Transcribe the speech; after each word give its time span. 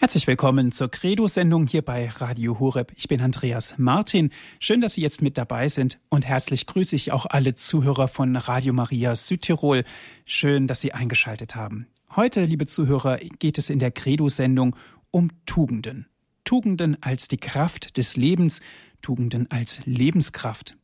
Herzlich 0.00 0.26
willkommen 0.26 0.72
zur 0.72 0.90
Credo-Sendung 0.90 1.66
hier 1.66 1.82
bei 1.82 2.08
Radio 2.08 2.58
Horeb. 2.58 2.90
Ich 2.96 3.06
bin 3.06 3.20
Andreas 3.20 3.76
Martin. 3.76 4.30
Schön, 4.58 4.80
dass 4.80 4.94
Sie 4.94 5.02
jetzt 5.02 5.20
mit 5.20 5.36
dabei 5.36 5.68
sind 5.68 5.98
und 6.08 6.26
herzlich 6.26 6.64
grüße 6.64 6.96
ich 6.96 7.12
auch 7.12 7.26
alle 7.26 7.54
Zuhörer 7.54 8.08
von 8.08 8.34
Radio 8.34 8.72
Maria 8.72 9.14
Südtirol. 9.14 9.84
Schön, 10.24 10.66
dass 10.66 10.80
Sie 10.80 10.94
eingeschaltet 10.94 11.54
haben. 11.54 11.86
Heute, 12.16 12.46
liebe 12.46 12.64
Zuhörer, 12.64 13.18
geht 13.18 13.58
es 13.58 13.68
in 13.68 13.78
der 13.78 13.90
Credo-Sendung 13.90 14.74
um 15.10 15.28
Tugenden. 15.44 16.06
Tugenden 16.44 16.96
als 17.02 17.28
die 17.28 17.36
Kraft 17.36 17.98
des 17.98 18.16
Lebens, 18.16 18.62
Tugenden 19.02 19.50
als 19.50 19.84
Lebenskraft. 19.84 20.78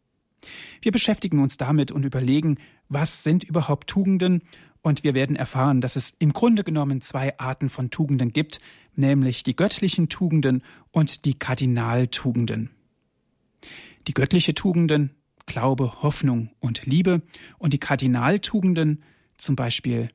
Wir 0.83 0.93
beschäftigen 0.93 1.41
uns 1.41 1.57
damit 1.57 1.91
und 1.91 2.05
überlegen, 2.05 2.59
was 2.91 3.23
sind 3.23 3.45
überhaupt 3.45 3.89
Tugenden 3.89 4.43
und 4.87 5.03
wir 5.03 5.15
werden 5.15 5.35
erfahren, 5.35 5.81
dass 5.81 5.97
es 5.97 6.11
im 6.21 6.33
Grunde 6.33 6.63
genommen 6.63 7.01
zwei 7.01 7.37
Arten 7.41 7.71
von 7.71 7.91
Tugenden 7.91 8.33
gibt, 8.33 8.61
nämlich 8.95 9.43
die 9.43 9.57
göttlichen 9.57 10.09
Tugenden 10.09 10.63
und 10.93 11.25
die 11.25 11.35
Kardinaltugenden. 11.37 12.71
Die 14.07 14.15
göttliche 14.15 14.55
Tugenden, 14.55 15.11
Glaube, 15.45 16.03
Hoffnung 16.03 16.51
und 16.61 16.87
Liebe 16.87 17.23
und 17.59 17.73
die 17.73 17.81
Kardinaltugenden, 17.81 19.03
zum 19.37 19.57
Beispiel 19.57 20.11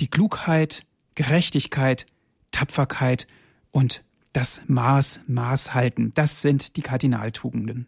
die 0.00 0.08
Klugheit, 0.08 0.86
Gerechtigkeit, 1.14 2.06
Tapferkeit 2.52 3.26
und 3.70 4.02
das 4.32 4.62
Maß, 4.66 5.20
Maß 5.26 5.74
halten, 5.74 6.12
das 6.14 6.40
sind 6.40 6.78
die 6.78 6.82
Kardinaltugenden. 6.82 7.86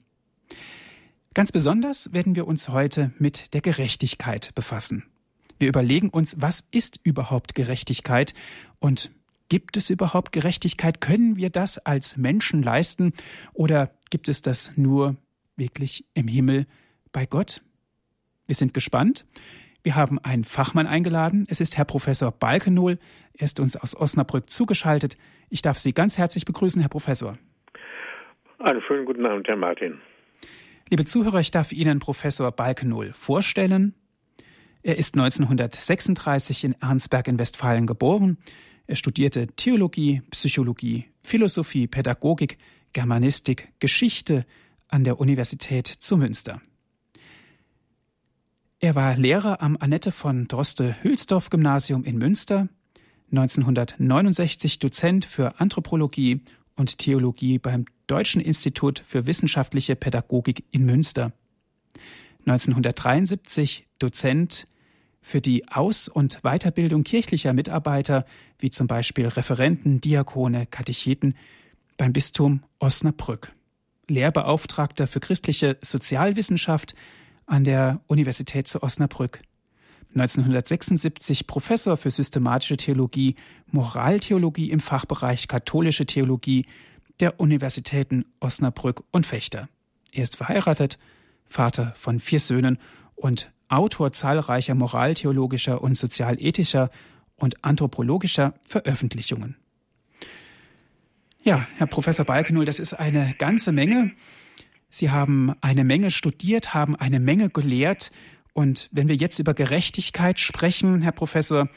Ganz 1.32 1.52
besonders 1.52 2.12
werden 2.12 2.36
wir 2.36 2.46
uns 2.46 2.68
heute 2.68 3.12
mit 3.18 3.54
der 3.54 3.62
Gerechtigkeit 3.62 4.54
befassen. 4.54 5.04
Wir 5.58 5.68
überlegen 5.68 6.10
uns, 6.10 6.40
was 6.40 6.66
ist 6.70 7.00
überhaupt 7.02 7.54
Gerechtigkeit 7.54 8.34
und 8.78 9.10
gibt 9.48 9.76
es 9.76 9.90
überhaupt 9.90 10.32
Gerechtigkeit? 10.32 11.00
Können 11.00 11.36
wir 11.36 11.50
das 11.50 11.78
als 11.78 12.16
Menschen 12.16 12.62
leisten 12.62 13.12
oder 13.54 13.90
gibt 14.10 14.28
es 14.28 14.42
das 14.42 14.76
nur 14.76 15.16
wirklich 15.56 16.04
im 16.14 16.28
Himmel 16.28 16.66
bei 17.12 17.26
Gott? 17.26 17.60
Wir 18.46 18.54
sind 18.54 18.72
gespannt. 18.72 19.26
Wir 19.82 19.96
haben 19.96 20.18
einen 20.18 20.44
Fachmann 20.44 20.86
eingeladen. 20.86 21.46
Es 21.48 21.60
ist 21.60 21.76
Herr 21.76 21.84
Professor 21.84 22.30
Balkenohl. 22.30 22.98
Er 23.34 23.44
ist 23.44 23.60
uns 23.60 23.76
aus 23.76 23.96
Osnabrück 23.96 24.50
zugeschaltet. 24.50 25.16
Ich 25.50 25.62
darf 25.62 25.78
Sie 25.78 25.92
ganz 25.92 26.18
herzlich 26.18 26.44
begrüßen, 26.44 26.80
Herr 26.80 26.88
Professor. 26.88 27.38
Einen 28.58 28.82
schönen 28.82 29.06
guten 29.06 29.24
Abend, 29.24 29.46
Herr 29.48 29.56
Martin. 29.56 30.00
Liebe 30.90 31.04
Zuhörer, 31.04 31.40
ich 31.40 31.50
darf 31.50 31.72
Ihnen 31.72 32.00
Professor 32.00 32.50
Balkenohl 32.50 33.12
vorstellen. 33.12 33.94
Er 34.82 34.96
ist 34.96 35.14
1936 35.16 36.64
in 36.64 36.76
Arnsberg 36.80 37.28
in 37.28 37.38
Westfalen 37.38 37.86
geboren. 37.86 38.38
Er 38.86 38.96
studierte 38.96 39.46
Theologie, 39.48 40.22
Psychologie, 40.30 41.06
Philosophie, 41.22 41.86
Pädagogik, 41.86 42.58
Germanistik, 42.92 43.72
Geschichte 43.80 44.46
an 44.88 45.04
der 45.04 45.20
Universität 45.20 45.86
zu 45.86 46.16
Münster. 46.16 46.60
Er 48.80 48.94
war 48.94 49.16
Lehrer 49.16 49.60
am 49.60 49.76
Annette 49.78 50.12
von 50.12 50.46
Droste-Hülsdorf 50.46 51.50
Gymnasium 51.50 52.04
in 52.04 52.16
Münster, 52.16 52.68
1969 53.30 54.78
Dozent 54.78 55.24
für 55.24 55.60
Anthropologie 55.60 56.40
und 56.76 56.98
Theologie 56.98 57.58
beim 57.58 57.84
Deutschen 58.06 58.40
Institut 58.40 59.02
für 59.04 59.26
wissenschaftliche 59.26 59.96
Pädagogik 59.96 60.64
in 60.70 60.86
Münster. 60.86 61.32
1973 62.48 63.86
Dozent 63.98 64.66
für 65.20 65.40
die 65.40 65.68
Aus- 65.68 66.08
und 66.08 66.40
Weiterbildung 66.42 67.04
kirchlicher 67.04 67.52
Mitarbeiter, 67.52 68.24
wie 68.58 68.70
zum 68.70 68.86
Beispiel 68.86 69.26
Referenten, 69.28 70.00
Diakone, 70.00 70.66
Katecheten 70.66 71.34
beim 71.98 72.12
Bistum 72.12 72.62
Osnabrück. 72.78 73.52
Lehrbeauftragter 74.08 75.06
für 75.06 75.20
christliche 75.20 75.76
Sozialwissenschaft 75.82 76.94
an 77.44 77.64
der 77.64 78.00
Universität 78.06 78.66
zu 78.66 78.82
Osnabrück. 78.82 79.42
1976 80.14 81.46
Professor 81.46 81.98
für 81.98 82.10
systematische 82.10 82.78
Theologie, 82.78 83.36
Moraltheologie 83.70 84.70
im 84.70 84.80
Fachbereich 84.80 85.48
katholische 85.48 86.06
Theologie 86.06 86.64
der 87.20 87.38
Universitäten 87.38 88.24
Osnabrück 88.40 89.04
und 89.10 89.26
Fechter. 89.26 89.68
Er 90.12 90.22
ist 90.22 90.36
verheiratet, 90.36 90.98
Vater 91.48 91.94
von 91.96 92.20
vier 92.20 92.40
Söhnen 92.40 92.78
und 93.14 93.50
Autor 93.68 94.12
zahlreicher 94.12 94.74
moraltheologischer 94.74 95.82
und 95.82 95.96
sozialethischer 95.96 96.90
und 97.36 97.64
anthropologischer 97.64 98.54
Veröffentlichungen. 98.66 99.56
Ja, 101.42 101.66
Herr 101.76 101.86
Professor 101.86 102.24
Balkenohl, 102.24 102.64
das 102.64 102.78
ist 102.78 102.94
eine 102.94 103.34
ganze 103.38 103.72
Menge. 103.72 104.12
Sie 104.90 105.10
haben 105.10 105.52
eine 105.60 105.84
Menge 105.84 106.10
studiert, 106.10 106.74
haben 106.74 106.96
eine 106.96 107.20
Menge 107.20 107.50
gelehrt. 107.50 108.10
Und 108.52 108.88
wenn 108.90 109.08
wir 109.08 109.14
jetzt 109.14 109.38
über 109.38 109.54
Gerechtigkeit 109.54 110.40
sprechen, 110.40 111.02
Herr 111.02 111.12
Professor, 111.12 111.68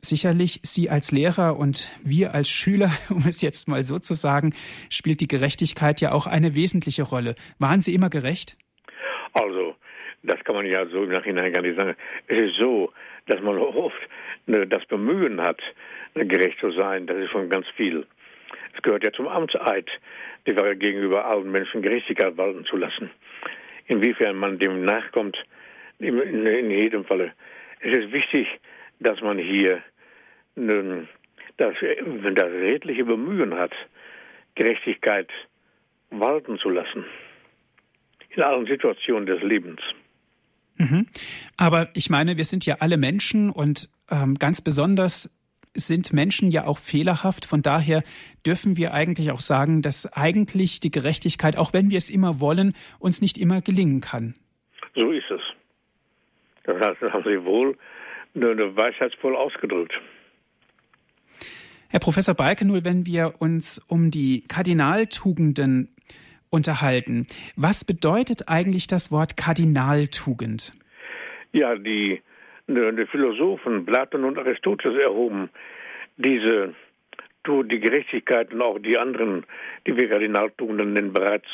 sicherlich 0.00 0.60
Sie 0.62 0.88
als 0.88 1.10
Lehrer 1.10 1.56
und 1.56 1.90
wir 2.02 2.34
als 2.34 2.48
Schüler, 2.48 2.90
um 3.10 3.24
es 3.28 3.42
jetzt 3.42 3.68
mal 3.68 3.84
so 3.84 3.98
zu 3.98 4.14
sagen, 4.14 4.54
spielt 4.88 5.20
die 5.20 5.28
Gerechtigkeit 5.28 6.00
ja 6.00 6.12
auch 6.12 6.26
eine 6.26 6.54
wesentliche 6.54 7.02
Rolle. 7.02 7.34
Waren 7.58 7.80
Sie 7.80 7.94
immer 7.94 8.10
gerecht? 8.10 8.56
Also, 9.36 9.76
das 10.22 10.42
kann 10.44 10.54
man 10.54 10.64
ja 10.64 10.86
so 10.86 11.04
im 11.04 11.10
Nachhinein 11.10 11.52
gar 11.52 11.60
nicht 11.60 11.76
sagen. 11.76 11.94
Es 12.26 12.38
ist 12.38 12.56
so, 12.56 12.90
dass 13.26 13.40
man 13.42 13.58
oft 13.58 14.00
ne, 14.46 14.66
das 14.66 14.84
Bemühen 14.86 15.42
hat, 15.42 15.60
ne, 16.14 16.26
gerecht 16.26 16.58
zu 16.58 16.70
sein. 16.70 17.06
Das 17.06 17.18
ist 17.18 17.30
schon 17.30 17.50
ganz 17.50 17.68
viel. 17.76 18.06
Es 18.74 18.82
gehört 18.82 19.04
ja 19.04 19.12
zum 19.12 19.28
Amtseid, 19.28 19.90
die 20.46 20.54
gegenüber 20.54 21.26
allen 21.26 21.50
Menschen 21.50 21.82
Gerechtigkeit 21.82 22.34
walten 22.38 22.64
zu 22.64 22.78
lassen. 22.78 23.10
Inwiefern 23.88 24.36
man 24.36 24.58
dem 24.58 24.86
nachkommt, 24.86 25.36
in, 25.98 26.70
jedem 26.70 27.04
Falle. 27.04 27.32
Es 27.80 27.98
ist 27.98 28.12
wichtig, 28.12 28.48
dass 29.00 29.20
man 29.20 29.38
hier 29.38 29.82
das, 31.58 31.74
das 31.76 32.50
redliche 32.52 33.04
Bemühen 33.04 33.54
hat, 33.54 33.72
Gerechtigkeit 34.54 35.28
walten 36.10 36.58
zu 36.58 36.70
lassen. 36.70 37.04
In 38.36 38.42
allen 38.42 38.66
Situationen 38.66 39.26
des 39.26 39.42
Lebens. 39.42 39.80
Mhm. 40.76 41.06
Aber 41.56 41.88
ich 41.94 42.10
meine, 42.10 42.36
wir 42.36 42.44
sind 42.44 42.66
ja 42.66 42.76
alle 42.80 42.98
Menschen 42.98 43.50
und 43.50 43.88
ähm, 44.10 44.34
ganz 44.38 44.60
besonders 44.60 45.34
sind 45.74 46.12
Menschen 46.12 46.50
ja 46.50 46.66
auch 46.66 46.78
fehlerhaft. 46.78 47.46
Von 47.46 47.62
daher 47.62 48.02
dürfen 48.46 48.76
wir 48.76 48.94
eigentlich 48.94 49.30
auch 49.30 49.40
sagen, 49.40 49.82
dass 49.82 50.12
eigentlich 50.12 50.80
die 50.80 50.90
Gerechtigkeit, 50.90 51.56
auch 51.56 51.72
wenn 51.72 51.90
wir 51.90 51.98
es 51.98 52.10
immer 52.10 52.40
wollen, 52.40 52.74
uns 52.98 53.20
nicht 53.20 53.38
immer 53.38 53.60
gelingen 53.60 54.00
kann. 54.00 54.34
So 54.94 55.10
ist 55.12 55.30
es. 55.30 55.40
Das 56.64 56.80
haben 56.80 57.24
Sie 57.24 57.44
wohl 57.44 57.76
eine 58.34 58.76
weisheitsvoll 58.76 59.36
ausgedrückt. 59.36 59.92
Herr 61.88 62.00
Professor 62.00 62.34
Balkenohl, 62.34 62.84
wenn 62.84 63.06
wir 63.06 63.34
uns 63.38 63.78
um 63.88 64.10
die 64.10 64.42
Kardinaltugenden 64.42 65.95
unterhalten. 66.50 67.26
Was 67.56 67.84
bedeutet 67.84 68.48
eigentlich 68.48 68.86
das 68.86 69.10
Wort 69.12 69.36
Kardinaltugend? 69.36 70.72
Ja, 71.52 71.74
die, 71.76 72.20
die 72.68 73.06
Philosophen 73.10 73.84
Platon 73.86 74.24
und 74.24 74.38
Aristoteles 74.38 74.98
erhoben 74.98 75.50
diese 76.16 76.74
die 77.48 77.78
Gerechtigkeit 77.78 78.52
und 78.52 78.60
auch 78.60 78.78
die 78.80 78.98
anderen, 78.98 79.44
die 79.86 79.96
wir 79.96 80.08
Kardinaltugenden 80.08 80.94
nennen, 80.94 81.12
bereits 81.12 81.46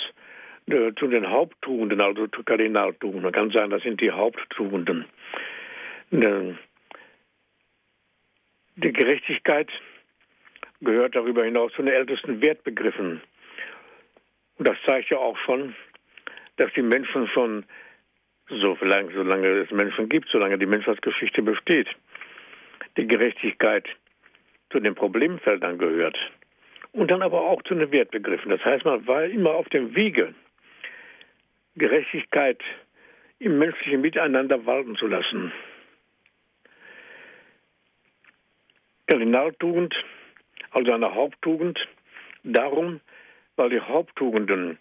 zu 0.66 1.06
den 1.06 1.28
Haupttugenden, 1.28 2.00
also 2.00 2.28
zu 2.28 2.42
Kardinaltugenden. 2.44 3.25
Man 3.25 3.32
kann 3.32 3.50
sagen, 3.50 3.70
das 3.70 3.82
sind 3.82 4.00
die 4.00 4.10
Haupttugenden. 4.10 5.04
Die 6.10 6.56
Gerechtigkeit 8.92 9.69
gehört 10.81 11.14
darüber 11.14 11.44
hinaus 11.44 11.72
zu 11.72 11.82
den 11.82 11.92
ältesten 11.92 12.40
Wertbegriffen 12.40 13.20
und 14.62 14.69
das 14.69 14.79
zeigt 14.87 15.11
ja 15.11 15.19
auch 15.19 15.37
schon, 15.38 15.75
dass 16.56 16.73
die 16.75 16.82
Menschen 16.82 17.26
schon, 17.26 17.64
so 18.49 18.79
lange, 18.81 19.12
solange 19.12 19.49
es 19.49 19.73
Menschen 19.73 20.09
gibt, 20.09 20.29
solange 20.29 20.56
die 20.56 20.67
Menschheitsgeschichte 20.67 21.43
besteht, 21.43 21.88
die 22.97 23.09
Gerechtigkeit 23.09 23.88
zu 24.70 24.79
den 24.79 24.94
Problemfeldern 24.94 25.79
gehört. 25.79 26.17
Und 26.93 27.11
dann 27.11 27.23
aber 27.23 27.41
auch 27.41 27.61
zu 27.64 27.75
den 27.75 27.91
Wertbegriffen. 27.91 28.50
Das 28.50 28.64
heißt, 28.64 28.85
man 28.85 29.05
war 29.05 29.25
immer 29.25 29.50
auf 29.50 29.69
dem 29.70 29.97
Wege, 29.97 30.32
Gerechtigkeit 31.75 32.62
im 33.41 33.59
menschlichen 33.59 34.00
Miteinander 34.00 34.64
walten 34.64 34.94
zu 34.94 35.09
lassen. 35.09 35.50
Kardinaltugend, 39.09 39.93
also 40.70 40.93
eine 40.93 41.12
Haupttugend, 41.12 41.81
darum, 42.44 43.00
weil 43.62 43.70
die 43.70 43.81
Haupttugenden 43.81 44.76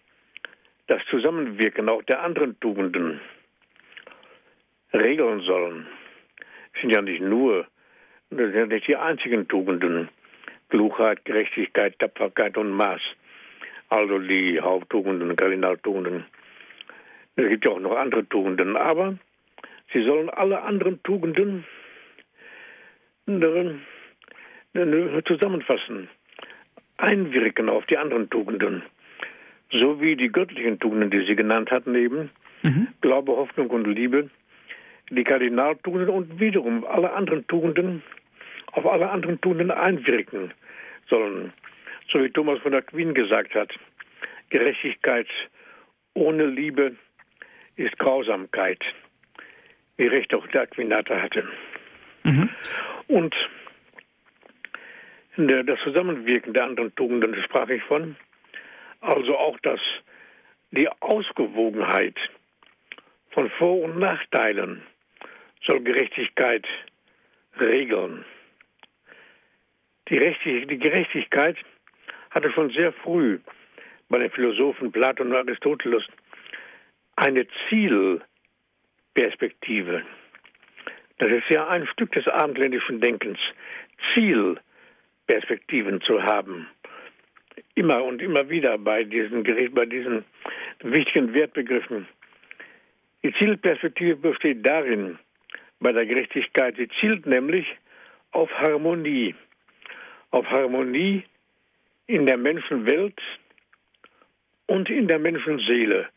das 0.87 1.03
Zusammenwirken 1.11 1.87
auch 1.87 2.01
der 2.01 2.23
anderen 2.23 2.59
Tugenden 2.61 3.21
regeln 4.91 5.41
sollen. 5.41 5.85
Sind 6.81 6.89
ja 6.89 7.03
nicht 7.03 7.21
nur, 7.21 7.67
das 8.31 8.51
sind 8.51 8.69
nicht 8.69 8.87
die 8.87 8.95
einzigen 8.95 9.47
Tugenden. 9.47 10.09
Klugheit, 10.69 11.23
Gerechtigkeit, 11.25 11.99
Tapferkeit 11.99 12.57
und 12.57 12.71
Maß. 12.71 13.01
Also 13.89 14.17
die 14.17 14.59
Haupttugenden, 14.59 15.35
Kardinaltugenden. 15.35 16.25
Es 17.35 17.49
gibt 17.49 17.65
ja 17.65 17.73
auch 17.73 17.79
noch 17.79 17.95
andere 17.95 18.27
Tugenden, 18.29 18.75
aber 18.77 19.15
sie 19.93 20.03
sollen 20.03 20.31
alle 20.31 20.59
anderen 20.63 21.03
Tugenden 21.03 21.65
zusammenfassen, 25.27 26.09
einwirken 27.01 27.69
auf 27.69 27.85
die 27.85 27.97
anderen 27.97 28.29
Tugenden. 28.29 28.83
So 29.71 30.01
wie 30.01 30.15
die 30.15 30.31
göttlichen 30.31 30.79
Tugenden, 30.79 31.11
die 31.11 31.25
Sie 31.25 31.35
genannt 31.35 31.71
hatten 31.71 31.95
eben, 31.95 32.29
mhm. 32.61 32.87
Glaube, 33.01 33.33
Hoffnung 33.33 33.69
und 33.69 33.85
Liebe, 33.85 34.29
die 35.09 35.23
Kardinaltugenden 35.23 36.09
und 36.09 36.39
wiederum 36.39 36.85
alle 36.85 37.13
anderen 37.13 37.47
Tugenden 37.47 38.03
auf 38.73 38.85
alle 38.85 39.09
anderen 39.09 39.39
Tugenden 39.41 39.71
einwirken 39.71 40.53
sollen. 41.09 41.53
So 42.11 42.23
wie 42.23 42.29
Thomas 42.29 42.59
von 42.59 42.73
Aquin 42.73 43.13
gesagt 43.13 43.53
hat, 43.55 43.73
Gerechtigkeit 44.49 45.27
ohne 46.13 46.45
Liebe 46.45 46.95
ist 47.75 47.97
Grausamkeit, 47.97 48.79
wie 49.97 50.07
recht 50.07 50.33
auch 50.33 50.45
der 50.47 50.63
Aquinator 50.63 51.21
hatte. 51.21 51.47
Mhm. 52.23 52.49
Und 53.07 53.35
das 55.37 55.79
Zusammenwirken 55.83 56.53
der 56.53 56.65
anderen 56.65 56.93
Tugenden 56.95 57.41
sprach 57.43 57.69
ich 57.69 57.81
von, 57.83 58.15
also 58.99 59.37
auch 59.37 59.57
das, 59.61 59.79
die 60.71 60.89
Ausgewogenheit 60.99 62.17
von 63.31 63.49
Vor- 63.51 63.81
und 63.81 63.97
Nachteilen 63.97 64.81
soll 65.65 65.79
Gerechtigkeit 65.81 66.67
regeln. 67.59 68.25
Die, 70.09 70.17
Gerechtigkeit 70.17 71.57
hatte 72.31 72.51
schon 72.51 72.71
sehr 72.71 72.91
früh 72.91 73.39
bei 74.09 74.17
den 74.19 74.31
Philosophen 74.31 74.91
Platon 74.91 75.27
und 75.27 75.35
Aristoteles 75.35 76.03
eine 77.15 77.47
Zielperspektive. 77.69 80.03
Das 81.19 81.31
ist 81.31 81.49
ja 81.49 81.69
ein 81.69 81.87
Stück 81.87 82.11
des 82.11 82.27
abendländischen 82.27 82.99
Denkens, 82.99 83.39
Zielperspektiven 85.31 86.01
zu 86.01 86.21
haben. 86.23 86.67
Immer 87.75 88.03
und 88.03 88.21
immer 88.21 88.49
wieder 88.49 88.77
bei 88.77 89.03
diesen, 89.03 89.43
bei 89.73 89.85
diesen 89.85 90.25
wichtigen 90.81 91.33
Wertbegriffen. 91.33 92.07
Die 93.23 93.33
Zielperspektive 93.33 94.15
besteht 94.15 94.65
darin, 94.65 95.19
bei 95.79 95.91
der 95.91 96.05
Gerechtigkeit, 96.05 96.75
sie 96.77 96.89
zielt 96.99 97.25
nämlich 97.25 97.65
auf 98.31 98.51
Harmonie. 98.51 99.35
Auf 100.31 100.45
Harmonie 100.49 101.23
in 102.07 102.25
der 102.25 102.37
Menschenwelt 102.37 103.19
und 104.67 104.89
in 104.89 105.07
der 105.07 105.19
Menschenseele. 105.19 106.09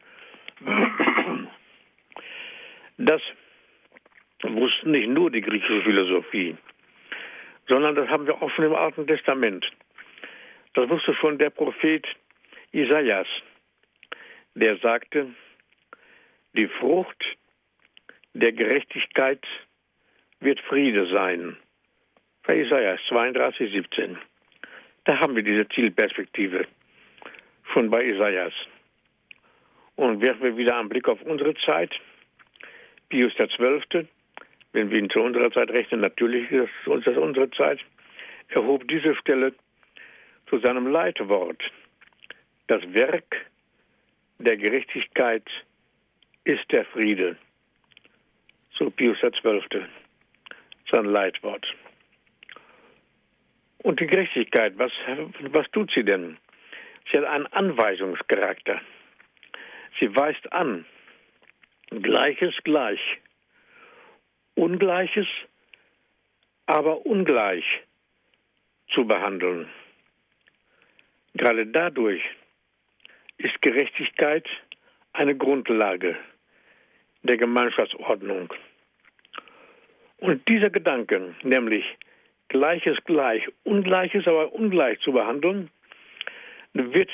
Das 2.98 3.20
wusste 4.42 4.88
nicht 4.88 5.08
nur 5.08 5.30
die 5.30 5.40
griechische 5.40 5.82
Philosophie, 5.82 6.56
sondern 7.68 7.94
das 7.94 8.08
haben 8.08 8.26
wir 8.26 8.36
schon 8.54 8.64
im 8.64 8.74
Alten 8.74 9.06
Testament. 9.06 9.64
Das 10.74 10.88
wusste 10.88 11.14
schon 11.14 11.38
der 11.38 11.50
Prophet 11.50 12.06
Isaias, 12.72 13.28
der 14.54 14.76
sagte, 14.78 15.28
die 16.52 16.66
Frucht 16.66 17.24
der 18.34 18.52
Gerechtigkeit 18.52 19.44
wird 20.40 20.60
Friede 20.60 21.06
sein. 21.12 21.56
Bei 22.46 22.58
Isaias 22.58 23.00
32, 23.08 23.72
17. 23.72 24.18
Da 25.04 25.18
haben 25.18 25.36
wir 25.36 25.42
diese 25.42 25.68
Zielperspektive 25.68 26.66
schon 27.72 27.90
bei 27.90 28.04
Isaias. 28.04 28.52
Und 29.96 30.20
werfen 30.20 30.42
wir 30.42 30.56
wieder 30.56 30.78
einen 30.78 30.88
Blick 30.88 31.08
auf 31.08 31.22
unsere 31.22 31.54
Zeit. 31.54 31.94
Pius 33.08 33.32
XII., 33.34 34.08
wenn 34.74 34.90
wir 34.90 34.98
ihn 34.98 35.08
zu 35.08 35.20
unserer 35.20 35.50
Zeit 35.52 35.70
rechnen, 35.70 36.00
natürlich 36.00 36.50
ist 36.50 36.68
das 36.84 37.16
unsere 37.16 37.48
Zeit, 37.52 37.78
erhob 38.48 38.86
diese 38.88 39.14
Stelle 39.14 39.54
zu 40.48 40.58
seinem 40.58 40.88
Leitwort. 40.88 41.62
Das 42.66 42.82
Werk 42.92 43.36
der 44.38 44.56
Gerechtigkeit 44.56 45.44
ist 46.42 46.70
der 46.72 46.84
Friede. 46.86 47.36
So 48.76 48.90
Pius 48.90 49.18
XII. 49.18 49.86
Sein 50.90 51.04
Leitwort. 51.04 51.64
Und 53.78 54.00
die 54.00 54.06
Gerechtigkeit, 54.06 54.76
was, 54.76 54.90
was 55.52 55.70
tut 55.70 55.92
sie 55.94 56.02
denn? 56.02 56.36
Sie 57.10 57.18
hat 57.18 57.24
einen 57.26 57.46
Anweisungscharakter. 57.46 58.80
Sie 60.00 60.14
weist 60.16 60.52
an, 60.52 60.84
Gleiches 61.90 62.54
gleich, 62.64 63.00
Ungleiches 64.54 65.26
aber 66.66 67.04
ungleich 67.06 67.64
zu 68.94 69.06
behandeln. 69.06 69.68
Gerade 71.34 71.66
dadurch 71.66 72.22
ist 73.38 73.60
Gerechtigkeit 73.60 74.46
eine 75.12 75.36
Grundlage 75.36 76.16
der 77.22 77.36
Gemeinschaftsordnung. 77.36 78.52
Und 80.18 80.48
dieser 80.48 80.70
Gedanke, 80.70 81.34
nämlich 81.42 81.84
Gleiches 82.48 82.96
gleich, 83.04 83.46
Ungleiches 83.64 84.26
aber 84.26 84.52
ungleich 84.52 85.00
zu 85.00 85.12
behandeln, 85.12 85.70
wird 86.72 87.10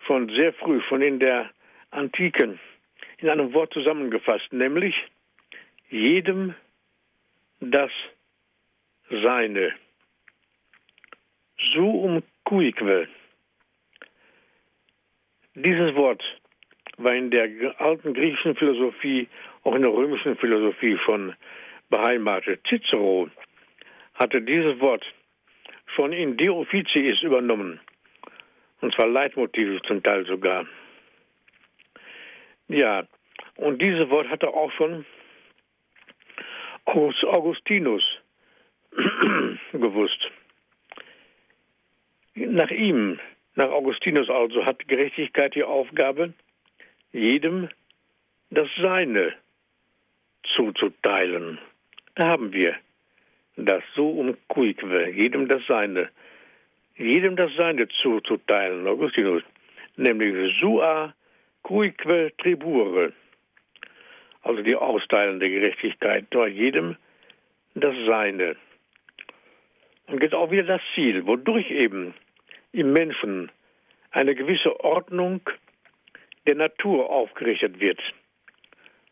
von 0.00 0.28
sehr 0.30 0.52
früh, 0.52 0.80
von 0.82 1.02
in 1.02 1.18
der 1.18 1.50
Antiken, 1.90 2.60
in 3.18 3.28
einem 3.28 3.52
Wort 3.54 3.72
zusammengefasst, 3.72 4.52
nämlich 4.52 4.94
jedem 5.90 6.54
das 7.60 7.90
Seine. 9.10 9.72
Suum 11.72 12.22
cuique. 12.44 13.08
Dieses 15.54 15.94
Wort 15.94 16.22
war 16.98 17.14
in 17.14 17.30
der 17.30 17.48
alten 17.80 18.14
griechischen 18.14 18.54
Philosophie, 18.54 19.28
auch 19.64 19.74
in 19.74 19.82
der 19.82 19.92
römischen 19.92 20.36
Philosophie 20.36 20.98
schon 21.04 21.34
beheimatet. 21.88 22.60
Cicero 22.68 23.28
hatte 24.14 24.42
dieses 24.42 24.78
Wort 24.80 25.04
schon 25.86 26.12
in 26.12 26.36
De 26.36 26.48
Officiis 26.48 27.22
übernommen. 27.22 27.80
Und 28.80 28.94
zwar 28.94 29.08
Leitmotive 29.08 29.80
zum 29.82 30.02
Teil 30.02 30.24
sogar. 30.26 30.66
Ja, 32.68 33.04
und 33.56 33.80
dieses 33.80 34.08
Wort 34.10 34.28
hatte 34.28 34.48
auch 34.48 34.70
schon 34.72 35.04
Augustinus 36.94 38.04
gewusst. 39.72 40.30
Nach 42.34 42.70
ihm, 42.70 43.18
nach 43.56 43.70
Augustinus 43.70 44.30
also, 44.30 44.64
hat 44.64 44.86
Gerechtigkeit 44.88 45.54
die 45.54 45.64
Aufgabe, 45.64 46.32
jedem 47.12 47.68
das 48.50 48.68
Seine 48.80 49.34
zuzuteilen. 50.54 51.58
Da 52.14 52.28
haben 52.28 52.52
wir 52.52 52.76
das 53.56 53.82
so 53.94 54.08
um 54.08 54.36
cuique, 54.48 55.10
jedem 55.10 55.48
das 55.48 55.62
Seine, 55.66 56.08
jedem 56.96 57.36
das 57.36 57.54
Seine 57.56 57.88
zuzuteilen, 57.88 58.86
Augustinus, 58.86 59.42
nämlich 59.96 60.58
sua 60.60 61.12
cuique 61.62 62.32
tribure, 62.38 63.12
also 64.42 64.62
die 64.62 64.76
austeilende 64.76 65.48
Gerechtigkeit, 65.48 66.26
nur 66.32 66.46
jedem 66.46 66.96
das 67.74 67.94
Seine. 68.06 68.56
Und 70.06 70.22
jetzt 70.22 70.34
auch 70.34 70.50
wieder 70.50 70.64
das 70.64 70.80
Ziel, 70.94 71.26
wodurch 71.26 71.70
eben 71.70 72.14
im 72.72 72.92
Menschen 72.92 73.50
eine 74.10 74.34
gewisse 74.34 74.80
Ordnung 74.80 75.40
der 76.46 76.54
Natur 76.54 77.10
aufgerichtet 77.10 77.78
wird, 77.78 78.00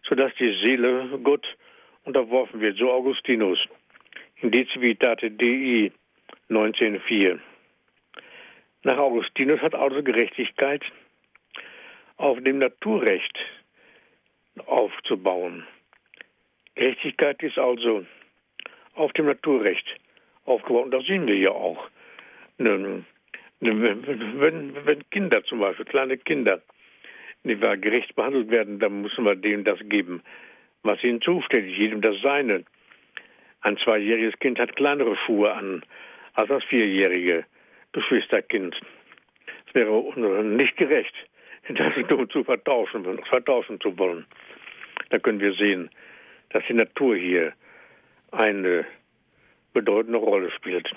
sodass 0.09 0.33
die 0.39 0.59
Seele 0.63 1.19
Gott 1.23 1.47
unterworfen 2.05 2.61
wird, 2.61 2.79
so 2.79 2.91
Augustinus 2.91 3.59
in 4.37 4.51
De 4.51 4.67
Civitate 4.73 5.31
Dei 5.31 5.93
19.4. 6.49 7.39
Nach 8.85 8.99
Augustinus 8.99 9.61
hat 9.61 9.75
also 9.75 10.03
Gerechtigkeit 10.03 10.83
auf 12.17 12.41
dem 12.43 12.59
Naturrecht 12.59 13.39
aufzubauen. 14.67 15.67
Gerechtigkeit 16.75 17.43
ist 17.43 17.59
also 17.59 18.07
auf 18.95 19.13
dem 19.13 19.27
Naturrecht 19.27 19.87
aufgebaut. 20.45 20.85
Und 20.87 20.91
das 20.93 21.05
sehen 21.05 21.27
wir 21.27 21.37
ja 21.37 21.51
auch. 21.51 21.89
Wenn, 22.59 23.05
wenn 23.61 25.11
Kinder 25.11 25.45
zum 25.45 25.61
Beispiel, 25.61 25.85
kleine 25.85 26.17
Kinder, 26.19 26.63
die 27.45 27.61
wir 27.61 27.77
gerecht 27.77 28.15
behandelt 28.17 28.51
werden, 28.51 28.79
dann 28.79 29.03
müssen 29.03 29.25
wir 29.25 29.37
denen 29.37 29.65
das 29.65 29.79
geben, 29.89 30.23
was 30.83 31.03
ihnen 31.05 31.21
zusteht, 31.21 31.67
jedem 31.67 32.01
das 32.01 32.21
Seine. 32.23 32.65
Ein 33.61 33.77
zweijähriges 33.79 34.39
Kind 34.39 34.59
hat 34.59 34.77
kleinere 34.77 35.17
Schuhe 35.17 35.53
an 35.53 35.83
als 36.35 36.49
das 36.49 36.65
vierjährige. 36.65 37.45
Geschwisterkind. 37.93 38.79
Es 39.67 39.75
wäre 39.75 40.43
nicht 40.45 40.77
gerecht, 40.77 41.15
das 41.69 41.95
zu 42.31 42.45
vertauschen, 42.45 43.19
vertauschen 43.25 43.81
zu 43.81 43.97
wollen. 43.99 44.27
Da 45.11 45.19
können 45.19 45.41
wir 45.41 45.55
sehen, 45.55 45.91
dass 46.51 46.63
die 46.69 46.75
Natur 46.75 47.17
hier 47.17 47.53
eine 48.33 48.85
bedeutende 49.73 50.19
Rolle 50.19 50.51
spielt, 50.53 50.91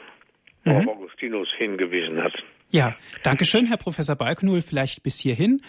worauf 0.64 0.84
mhm. 0.84 0.90
Augustinus 0.90 1.48
hingewiesen 1.58 2.24
hat. 2.24 2.34
Ja, 2.72 2.96
danke 3.24 3.46
schön, 3.46 3.66
Herr 3.66 3.78
Professor 3.78 4.16
Balkenul. 4.16 4.62
Vielleicht 4.62 5.04
bis 5.04 5.20
hierhin. 5.20 5.62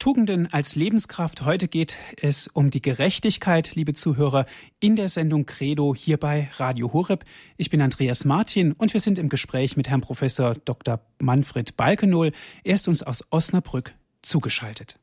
Tugenden 0.00 0.50
als 0.50 0.76
Lebenskraft. 0.76 1.44
Heute 1.44 1.68
geht 1.68 1.98
es 2.22 2.48
um 2.48 2.70
die 2.70 2.80
Gerechtigkeit, 2.80 3.74
liebe 3.74 3.92
Zuhörer, 3.92 4.46
in 4.80 4.96
der 4.96 5.08
Sendung 5.08 5.44
Credo 5.44 5.94
hier 5.94 6.16
bei 6.16 6.48
Radio 6.54 6.94
Horeb. 6.94 7.24
Ich 7.58 7.68
bin 7.68 7.82
Andreas 7.82 8.24
Martin 8.24 8.72
und 8.72 8.94
wir 8.94 9.00
sind 9.00 9.18
im 9.18 9.28
Gespräch 9.28 9.76
mit 9.76 9.90
Herrn 9.90 10.00
Professor 10.00 10.54
Dr. 10.64 11.00
Manfred 11.20 11.76
Balkenohl. 11.76 12.32
Er 12.64 12.74
ist 12.74 12.88
uns 12.88 13.02
aus 13.02 13.30
Osnabrück 13.30 13.92
zugeschaltet. 14.22 14.98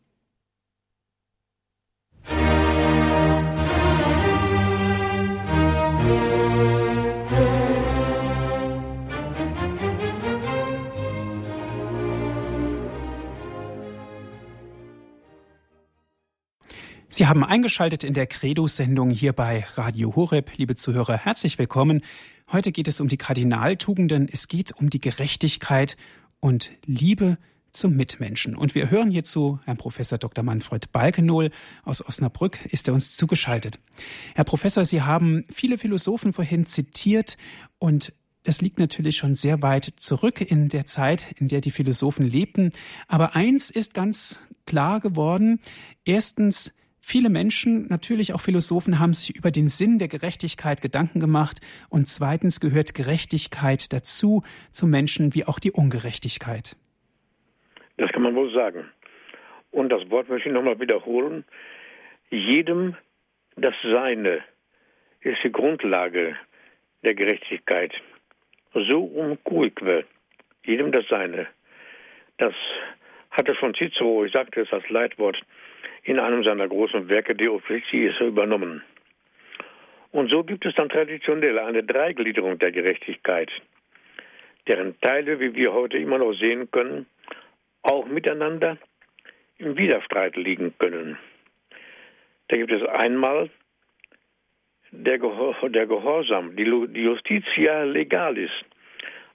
Sie 17.17 17.25
haben 17.25 17.43
eingeschaltet 17.43 18.03
in 18.03 18.13
der 18.13 18.27
Credo-Sendung 18.27 19.09
hier 19.09 19.33
bei 19.33 19.65
Radio 19.73 20.15
Horeb. 20.15 20.51
Liebe 20.57 20.75
Zuhörer, 20.75 21.17
herzlich 21.17 21.57
willkommen. 21.57 22.03
Heute 22.51 22.71
geht 22.71 22.87
es 22.87 22.99
um 22.99 23.07
die 23.07 23.17
Kardinaltugenden. 23.17 24.29
Es 24.31 24.47
geht 24.47 24.71
um 24.73 24.91
die 24.91 25.01
Gerechtigkeit 25.01 25.97
und 26.41 26.69
Liebe 26.85 27.39
zum 27.71 27.95
Mitmenschen. 27.95 28.55
Und 28.55 28.75
wir 28.75 28.91
hören 28.91 29.09
hierzu 29.09 29.59
Herrn 29.65 29.77
Professor 29.77 30.19
Dr. 30.19 30.43
Manfred 30.43 30.91
Balkenohl 30.91 31.49
aus 31.83 32.05
Osnabrück, 32.05 32.63
ist 32.65 32.87
er 32.87 32.93
uns 32.93 33.17
zugeschaltet. 33.17 33.79
Herr 34.35 34.43
Professor, 34.43 34.85
Sie 34.85 35.01
haben 35.01 35.43
viele 35.49 35.79
Philosophen 35.79 36.33
vorhin 36.33 36.67
zitiert 36.67 37.35
und 37.79 38.13
das 38.43 38.61
liegt 38.61 38.77
natürlich 38.77 39.17
schon 39.17 39.33
sehr 39.33 39.63
weit 39.63 39.91
zurück 39.95 40.39
in 40.39 40.69
der 40.69 40.85
Zeit, 40.85 41.31
in 41.39 41.47
der 41.47 41.61
die 41.61 41.71
Philosophen 41.71 42.27
lebten. 42.27 42.73
Aber 43.07 43.35
eins 43.35 43.71
ist 43.71 43.95
ganz 43.95 44.47
klar 44.67 44.99
geworden. 44.99 45.59
Erstens, 46.05 46.75
Viele 47.09 47.29
Menschen, 47.29 47.87
natürlich 47.87 48.33
auch 48.33 48.41
Philosophen, 48.41 48.99
haben 48.99 49.13
sich 49.13 49.33
über 49.33 49.49
den 49.49 49.69
Sinn 49.69 49.97
der 49.97 50.09
Gerechtigkeit 50.09 50.81
Gedanken 50.81 51.21
gemacht. 51.21 51.61
Und 51.89 52.09
zweitens 52.09 52.59
gehört 52.59 52.93
Gerechtigkeit 52.95 53.93
dazu, 53.93 54.43
zum 54.71 54.89
Menschen 54.89 55.33
wie 55.33 55.45
auch 55.45 55.59
die 55.59 55.71
Ungerechtigkeit. 55.71 56.75
Das 57.95 58.11
kann 58.11 58.23
man 58.23 58.35
wohl 58.35 58.53
sagen. 58.53 58.91
Und 59.71 59.87
das 59.87 60.09
Wort 60.09 60.27
möchte 60.27 60.49
ich 60.49 60.53
nochmal 60.53 60.81
wiederholen. 60.81 61.45
Jedem 62.29 62.97
das 63.55 63.73
Seine 63.83 64.43
ist 65.21 65.37
die 65.45 65.51
Grundlage 65.53 66.35
der 67.05 67.13
Gerechtigkeit. 67.13 67.93
So 68.73 69.05
um 69.05 69.37
cuique, 69.45 70.03
jedem 70.65 70.91
das 70.91 71.07
Seine. 71.07 71.47
Das 72.37 72.53
hatte 73.31 73.55
schon 73.55 73.73
Cicero, 73.75 74.25
ich 74.25 74.33
sagte 74.33 74.59
es 74.59 74.73
als 74.73 74.89
Leitwort, 74.89 75.37
in 76.03 76.19
einem 76.19 76.43
seiner 76.43 76.67
großen 76.67 77.09
Werke 77.09 77.35
De 77.35 77.47
Officiis 77.47 78.19
übernommen. 78.19 78.81
Und 80.11 80.29
so 80.29 80.43
gibt 80.43 80.65
es 80.65 80.73
dann 80.75 80.89
traditionell 80.89 81.59
eine 81.59 81.83
Dreigliederung 81.83 82.57
der 82.59 82.71
Gerechtigkeit, 82.71 83.51
deren 84.67 84.99
Teile, 85.01 85.39
wie 85.39 85.53
wir 85.53 85.73
heute 85.73 85.97
immer 85.97 86.17
noch 86.17 86.33
sehen 86.33 86.71
können, 86.71 87.05
auch 87.81 88.05
miteinander 88.05 88.77
im 89.57 89.77
Widerstreit 89.77 90.35
liegen 90.35 90.73
können. 90.77 91.17
Da 92.47 92.57
gibt 92.57 92.71
es 92.71 92.83
einmal 92.83 93.49
der, 94.91 95.19
Gehor 95.19 95.55
der 95.69 95.85
Gehorsam, 95.85 96.55
die, 96.55 96.63
die 96.63 97.03
Justitia 97.03 97.83
Legalis, 97.83 98.51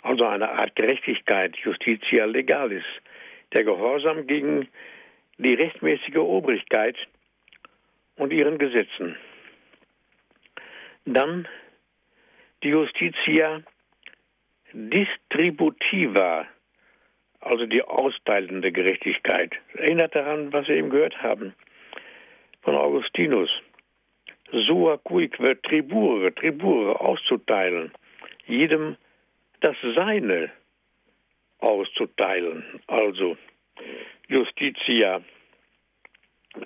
also 0.02 0.24
eine 0.24 0.50
Art 0.50 0.74
Gerechtigkeit, 0.76 1.56
Justitia 1.56 2.24
Legalis, 2.24 2.84
der 3.52 3.64
Gehorsam 3.64 4.26
gegen 4.26 4.68
die 5.38 5.54
rechtmäßige 5.54 6.16
Obrigkeit 6.16 6.96
und 8.16 8.32
ihren 8.32 8.58
Gesetzen. 8.58 9.16
Dann 11.04 11.48
die 12.62 12.68
Justitia 12.68 13.62
distributiva, 14.72 16.46
also 17.40 17.66
die 17.66 17.82
austeilende 17.82 18.72
Gerechtigkeit. 18.72 19.52
Erinnert 19.74 20.14
daran, 20.14 20.52
was 20.52 20.68
wir 20.68 20.76
eben 20.76 20.90
gehört 20.90 21.22
haben 21.22 21.54
von 22.62 22.76
Augustinus. 22.76 23.50
Sua 24.52 24.98
cuique 24.98 25.60
tribure, 25.62 26.34
tribure, 26.34 27.00
auszuteilen, 27.00 27.92
jedem 28.46 28.96
das 29.60 29.76
Seine 29.94 30.50
auszuteilen. 31.58 32.80
Also 32.86 33.36
Justitia 34.28 35.22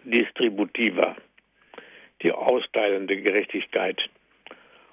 distributiva, 0.05 1.17
die 2.23 2.33
austeilende 2.33 3.21
Gerechtigkeit. 3.21 4.01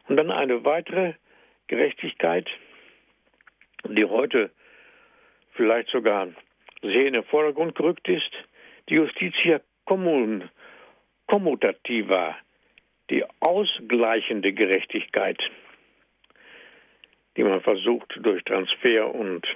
Und 0.07 0.17
dann 0.17 0.31
eine 0.31 0.63
weitere 0.65 1.13
Gerechtigkeit, 1.67 2.47
die 3.85 4.05
heute 4.05 4.51
vielleicht 5.53 5.89
sogar 5.89 6.27
sehr 6.81 7.07
in 7.07 7.13
den 7.13 7.23
Vordergrund 7.23 7.75
gerückt 7.75 8.07
ist, 8.07 8.31
die 8.89 8.95
Justitia 8.95 9.61
commun, 9.85 10.49
commutativa, 11.27 12.35
die 13.09 13.23
ausgleichende 13.39 14.53
Gerechtigkeit, 14.53 15.41
die 17.37 17.43
man 17.43 17.61
versucht 17.61 18.13
durch 18.17 18.43
Transfer 18.43 19.13
und 19.13 19.47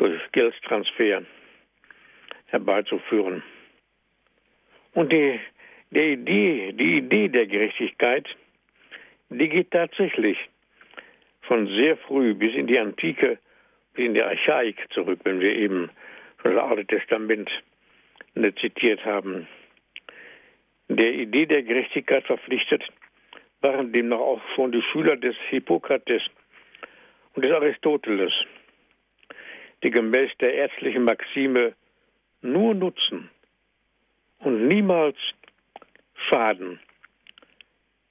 durch 0.00 0.32
Geldtransfer 0.32 1.22
herbeizuführen. 2.46 3.42
Und 4.94 5.12
die, 5.12 5.38
die, 5.90 6.12
Idee, 6.14 6.72
die 6.72 6.96
Idee 6.98 7.28
der 7.28 7.46
Gerechtigkeit, 7.46 8.26
die 9.28 9.48
geht 9.48 9.70
tatsächlich 9.70 10.38
von 11.42 11.66
sehr 11.66 11.98
früh 11.98 12.34
bis 12.34 12.54
in 12.54 12.66
die 12.66 12.78
Antike, 12.78 13.38
bis 13.92 14.06
in 14.06 14.14
die 14.14 14.22
Archaik 14.22 14.78
zurück, 14.90 15.20
wenn 15.24 15.38
wir 15.38 15.54
eben 15.54 15.90
das 16.42 16.56
Alte 16.56 16.86
Testament 16.86 17.50
zitiert 18.58 19.04
haben. 19.04 19.46
Der 20.88 21.12
Idee 21.12 21.44
der 21.44 21.62
Gerechtigkeit 21.62 22.24
verpflichtet 22.24 22.82
waren 23.60 23.92
demnach 23.92 24.18
auch 24.18 24.40
schon 24.54 24.72
die 24.72 24.82
Schüler 24.82 25.16
des 25.16 25.36
Hippokrates 25.50 26.22
und 27.34 27.44
des 27.44 27.52
Aristoteles 27.52 28.32
die 29.82 29.90
gemäß 29.90 30.30
der 30.40 30.54
ärztlichen 30.54 31.04
Maxime 31.04 31.74
nur 32.42 32.74
Nutzen 32.74 33.30
und 34.38 34.68
niemals 34.68 35.16
Schaden 36.28 36.78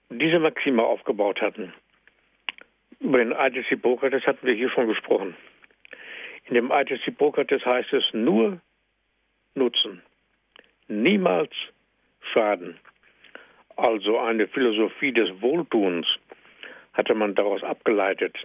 diese 0.09 0.39
Maxime 0.39 0.83
aufgebaut 0.83 1.41
hatten. 1.41 1.73
Über 2.99 3.19
den 3.19 3.33
Eid 3.33 3.55
des 3.55 3.67
Hippokrates 3.67 4.25
hatten 4.25 4.45
wir 4.45 4.53
hier 4.53 4.69
schon 4.69 4.87
gesprochen. 4.87 5.35
In 6.45 6.55
dem 6.55 6.71
Eid 6.71 6.89
des 6.89 7.01
Hippokrates 7.01 7.65
heißt 7.65 7.93
es 7.93 8.03
nur 8.13 8.59
Nutzen, 9.55 10.01
niemals 10.87 11.51
Schaden. 12.33 12.79
Also 13.75 14.19
eine 14.19 14.47
Philosophie 14.47 15.13
des 15.13 15.29
Wohltuns 15.41 16.07
hatte 16.93 17.15
man 17.15 17.35
daraus 17.35 17.63
abgeleitet. 17.63 18.35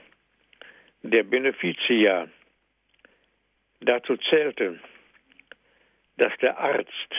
Der 1.02 1.24
Beneficia, 1.24 2.28
Dazu 3.86 4.16
zählte, 4.16 4.80
dass 6.16 6.32
der 6.40 6.58
Arzt, 6.58 7.10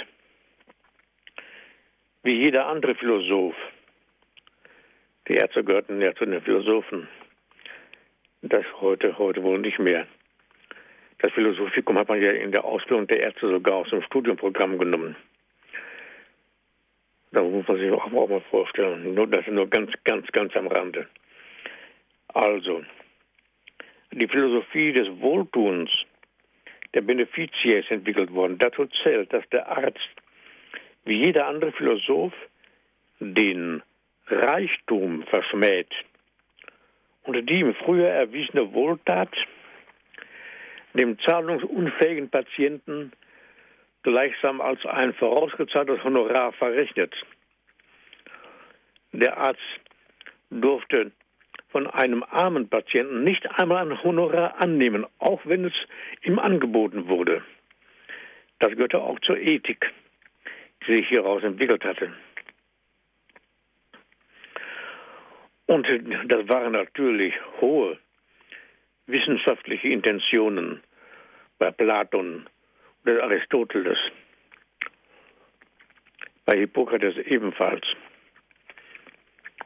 wie 2.24 2.34
jeder 2.34 2.66
andere 2.66 2.96
Philosoph, 2.96 3.56
die 5.28 5.36
Ärzte 5.36 5.64
gehörten 5.64 6.02
ja 6.02 6.16
zu 6.16 6.26
den 6.26 6.42
Philosophen, 6.42 7.08
das 8.42 8.66
heute, 8.82 9.16
heute 9.20 9.44
wohl 9.44 9.60
nicht 9.60 9.78
mehr. 9.78 10.08
Das 11.20 11.32
Philosophikum 11.34 12.00
hat 12.00 12.10
man 12.10 12.20
ja 12.20 12.32
in 12.32 12.52
der 12.52 12.66
Ausbildung 12.66 13.06
der 13.06 13.20
Ärzte 13.20 13.48
sogar 13.48 13.76
aus 13.76 13.90
dem 13.92 14.02
Studienprogramm 14.02 14.80
genommen. 14.80 15.16
Da 17.32 17.44
muss 17.44 17.68
man 17.68 17.78
sich 17.78 17.92
auch 17.92 18.08
mal 18.08 18.42
vorstellen. 18.50 19.14
Nur, 19.14 19.28
das 19.28 19.42
ist 19.42 19.54
nur 19.54 19.70
ganz, 19.70 19.92
ganz, 20.04 20.26
ganz 20.32 20.56
am 20.56 20.66
Rande. 20.66 21.08
Also, 22.30 22.84
die 24.12 24.28
Philosophie 24.28 24.94
des 24.94 25.08
Wohltuns 25.20 25.92
der 26.96 27.02
Beneficia 27.02 27.80
ist 27.80 27.92
entwickelt 27.92 28.34
worden. 28.34 28.58
Dazu 28.58 28.88
zählt, 29.04 29.32
dass 29.32 29.48
der 29.50 29.68
Arzt, 29.68 30.10
wie 31.04 31.18
jeder 31.26 31.46
andere 31.48 31.72
Philosoph, 31.74 32.34
den 33.20 33.84
Reichtum 34.28 35.24
verschmäht 35.28 35.92
und 37.24 37.50
die 37.50 37.60
im 37.60 37.76
Frühjahr 37.76 38.12
erwiesene 38.12 38.74
Wohltat 38.74 39.30
dem 40.94 41.20
zahlungsunfähigen 41.20 42.30
Patienten 42.30 43.12
gleichsam 44.04 44.62
als 44.62 44.86
ein 44.86 45.14
vorausgezahltes 45.14 46.04
Honorar 46.04 46.54
verrechnet. 46.54 47.14
Der 49.12 49.38
Arzt 49.38 49.62
durfte 50.50 51.12
von 51.76 51.88
einem 51.88 52.24
armen 52.24 52.70
Patienten 52.70 53.26
nicht 53.26 53.60
einmal 53.60 53.86
ein 53.86 54.02
Honorar 54.02 54.62
annehmen, 54.62 55.06
auch 55.20 55.42
wenn 55.44 55.66
es 55.66 55.74
ihm 56.24 56.40
angeboten 56.40 57.10
wurde. 57.10 57.44
Das 58.60 58.72
gehörte 58.72 59.02
auch 59.02 59.20
zur 59.20 59.38
Ethik, 59.38 59.92
die 60.88 60.94
sich 60.94 61.10
hieraus 61.10 61.44
entwickelt 61.44 61.84
hatte. 61.84 62.14
Und 65.66 65.86
das 66.28 66.48
waren 66.48 66.72
natürlich 66.72 67.34
hohe 67.60 68.00
wissenschaftliche 69.08 69.90
Intentionen 69.90 70.82
bei 71.60 71.72
Platon 71.72 72.48
oder 73.04 73.22
Aristoteles, 73.22 73.98
bei 76.46 76.56
Hippokrates 76.56 77.18
ebenfalls. 77.18 77.86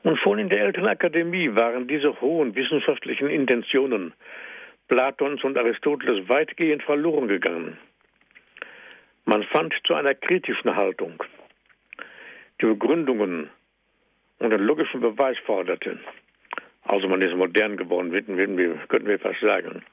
Und 0.04 0.18
schon 0.20 0.40
in 0.40 0.50
der 0.50 0.62
älteren 0.62 0.88
Akademie 0.88 1.54
waren 1.56 1.88
diese 1.88 2.20
hohen 2.22 2.56
wissenschaftlichen 2.56 3.30
Intentionen 3.30 4.14
Platons 4.88 5.44
und 5.44 5.58
Aristoteles 5.58 6.28
weitgehend 6.30 6.84
verloren 6.84 7.28
gegangen. 7.28 7.78
Man 9.26 9.44
fand 9.44 9.74
zu 9.86 9.94
einer 9.94 10.16
kritischen 10.16 10.76
Haltung, 10.76 11.24
die 12.60 12.66
Begründungen 12.66 13.50
und 14.40 14.50
den 14.50 14.62
logischen 14.62 15.02
Beweis 15.02 15.38
forderte. 15.46 16.00
Also 16.84 17.08
man 17.08 17.22
ist 17.22 17.36
modern 17.36 17.78
geworden, 17.78 18.12
könnten 18.12 19.08
wir 19.08 19.20
fast 19.20 19.42
sagen. 19.42 19.84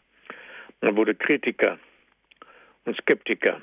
Man 0.81 0.97
wurde 0.97 1.15
Kritiker 1.15 1.79
und 2.87 2.97
Skeptiker. 2.97 3.61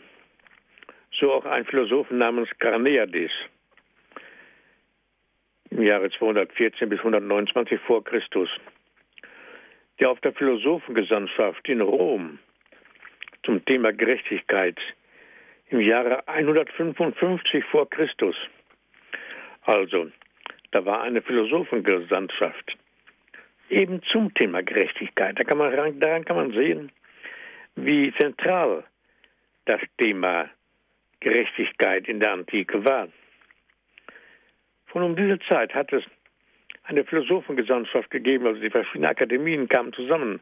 So 1.20 1.32
auch 1.32 1.46
ein 1.46 1.66
Philosoph 1.66 2.12
namens 2.12 2.50
Carneades 2.60 3.32
im 5.74 5.84
Jahre 5.84 6.10
214 6.12 6.88
bis 6.88 7.00
129 7.00 7.80
vor 7.82 8.04
Christus, 8.04 8.50
der 10.00 10.12
auf 10.12 10.20
der 10.22 10.34
Philosophengesandtschaft 10.34 11.68
in 11.68 11.82
Rom 11.82 12.40
zum 13.44 13.64
Thema 13.66 13.92
Gerechtigkeit 13.92 14.78
im 15.70 15.82
Jahre 15.82 16.28
155 16.28 17.64
vor 17.66 17.90
Christus, 17.90 18.36
also 19.64 20.12
da 20.72 20.86
war 20.86 21.02
eine 21.02 21.22
Philosophengesandtschaft, 21.22 22.78
eben 23.70 24.02
zum 24.04 24.34
Thema 24.34 24.62
Gerechtigkeit. 24.62 25.40
Da 25.40 25.44
kann 25.44 25.58
man, 25.58 26.00
daran 26.00 26.26
kann 26.26 26.36
man 26.36 26.52
sehen, 26.52 26.92
wie 27.76 28.14
zentral 28.20 28.84
das 29.66 29.82
Thema 29.98 30.50
Gerechtigkeit 31.20 32.08
in 32.08 32.20
der 32.20 32.34
Antike 32.34 32.84
war. 32.86 33.08
Von 34.94 35.02
um 35.02 35.16
diese 35.16 35.40
Zeit 35.50 35.74
hat 35.74 35.92
es 35.92 36.04
eine 36.84 37.04
Philosophengesandtschaft 37.04 38.12
gegeben, 38.12 38.46
also 38.46 38.62
die 38.62 38.70
verschiedenen 38.70 39.10
Akademien 39.10 39.68
kamen 39.68 39.92
zusammen, 39.92 40.40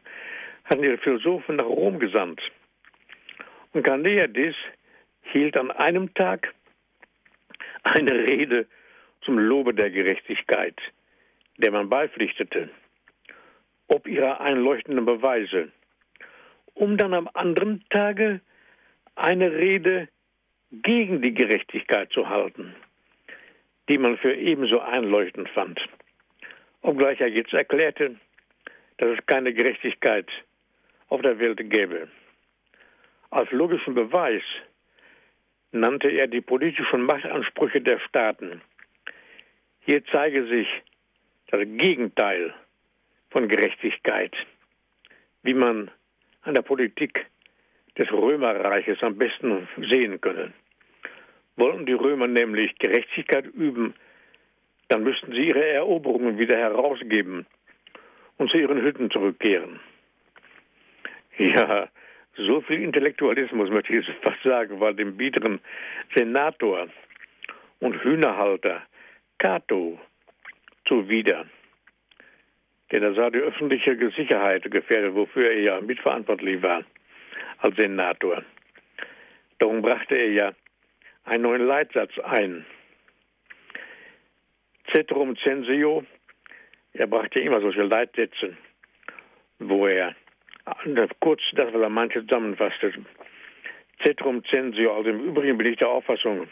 hatten 0.64 0.84
ihre 0.84 0.98
Philosophen 0.98 1.56
nach 1.56 1.64
Rom 1.64 1.98
gesandt. 1.98 2.38
Und 3.72 3.82
Carneades 3.82 4.54
hielt 5.22 5.56
an 5.56 5.70
einem 5.70 6.12
Tag 6.12 6.52
eine 7.82 8.12
Rede 8.12 8.66
zum 9.22 9.38
Lobe 9.38 9.72
der 9.72 9.90
Gerechtigkeit, 9.90 10.78
der 11.56 11.70
man 11.70 11.88
beipflichtete, 11.88 12.68
ob 13.88 14.06
ihrer 14.06 14.42
einleuchtenden 14.42 15.06
Beweise, 15.06 15.72
um 16.74 16.98
dann 16.98 17.14
am 17.14 17.30
anderen 17.32 17.86
Tage 17.88 18.42
eine 19.14 19.50
Rede 19.50 20.08
gegen 20.70 21.22
die 21.22 21.32
Gerechtigkeit 21.32 22.12
zu 22.12 22.28
halten 22.28 22.74
die 23.88 23.98
man 23.98 24.16
für 24.18 24.34
ebenso 24.34 24.80
einleuchtend 24.80 25.48
fand. 25.50 25.80
Obgleich 26.82 27.20
er 27.20 27.28
jetzt 27.28 27.52
erklärte, 27.52 28.16
dass 28.98 29.18
es 29.18 29.26
keine 29.26 29.52
Gerechtigkeit 29.52 30.28
auf 31.08 31.22
der 31.22 31.38
Welt 31.38 31.58
gäbe. 31.70 32.08
Als 33.30 33.50
logischen 33.50 33.94
Beweis 33.94 34.42
nannte 35.72 36.08
er 36.08 36.26
die 36.26 36.40
politischen 36.40 37.02
Machtansprüche 37.04 37.80
der 37.80 37.98
Staaten. 38.00 38.60
Hier 39.80 40.04
zeige 40.06 40.46
sich 40.46 40.68
das 41.48 41.60
Gegenteil 41.62 42.54
von 43.30 43.48
Gerechtigkeit, 43.48 44.34
wie 45.42 45.54
man 45.54 45.90
an 46.42 46.54
der 46.54 46.62
Politik 46.62 47.26
des 47.98 48.10
Römerreiches 48.12 49.02
am 49.02 49.16
besten 49.16 49.68
sehen 49.88 50.20
könne. 50.20 50.52
Wollten 51.56 51.86
die 51.86 51.92
Römer 51.92 52.26
nämlich 52.26 52.76
Gerechtigkeit 52.78 53.46
üben, 53.46 53.94
dann 54.88 55.04
müssten 55.04 55.32
sie 55.32 55.48
ihre 55.48 55.64
Eroberungen 55.64 56.38
wieder 56.38 56.56
herausgeben 56.56 57.46
und 58.38 58.50
zu 58.50 58.58
ihren 58.58 58.82
Hütten 58.82 59.10
zurückkehren. 59.10 59.80
Ja, 61.38 61.88
so 62.36 62.60
viel 62.62 62.82
Intellektualismus, 62.82 63.70
möchte 63.70 63.94
ich 63.94 64.06
jetzt 64.06 64.22
fast 64.22 64.42
sagen, 64.42 64.80
war 64.80 64.92
dem 64.92 65.16
biederen 65.16 65.60
Senator 66.14 66.88
und 67.80 68.02
Hühnerhalter 68.02 68.82
Cato 69.38 69.98
zuwider. 70.86 71.46
Denn 72.90 73.02
er 73.02 73.14
sah 73.14 73.30
die 73.30 73.38
öffentliche 73.38 73.96
Sicherheit 74.10 74.70
gefährdet, 74.70 75.14
wofür 75.14 75.50
er 75.50 75.60
ja 75.60 75.80
mitverantwortlich 75.80 76.62
war 76.62 76.84
als 77.58 77.76
Senator. 77.76 78.42
Darum 79.58 79.80
brachte 79.80 80.14
er 80.14 80.32
ja 80.32 80.52
einen 81.24 81.42
neuen 81.42 81.66
Leitsatz 81.66 82.18
ein. 82.20 82.64
Cetrum 84.92 85.36
censio, 85.36 86.04
er 86.92 87.06
brachte 87.06 87.40
immer 87.40 87.60
solche 87.60 87.82
Leitsätze, 87.82 88.56
wo 89.58 89.86
er 89.86 90.14
kurz 91.20 91.40
das, 91.52 91.72
was 91.72 91.80
er 91.80 91.88
manche 91.88 92.20
zusammenfasste. 92.22 92.92
Cetrum 94.02 94.44
censio, 94.44 94.94
also 94.94 95.10
im 95.10 95.20
Übrigen 95.20 95.56
bin 95.56 95.68
ich 95.68 95.78
der 95.78 95.88
Auffassung, 95.88 96.48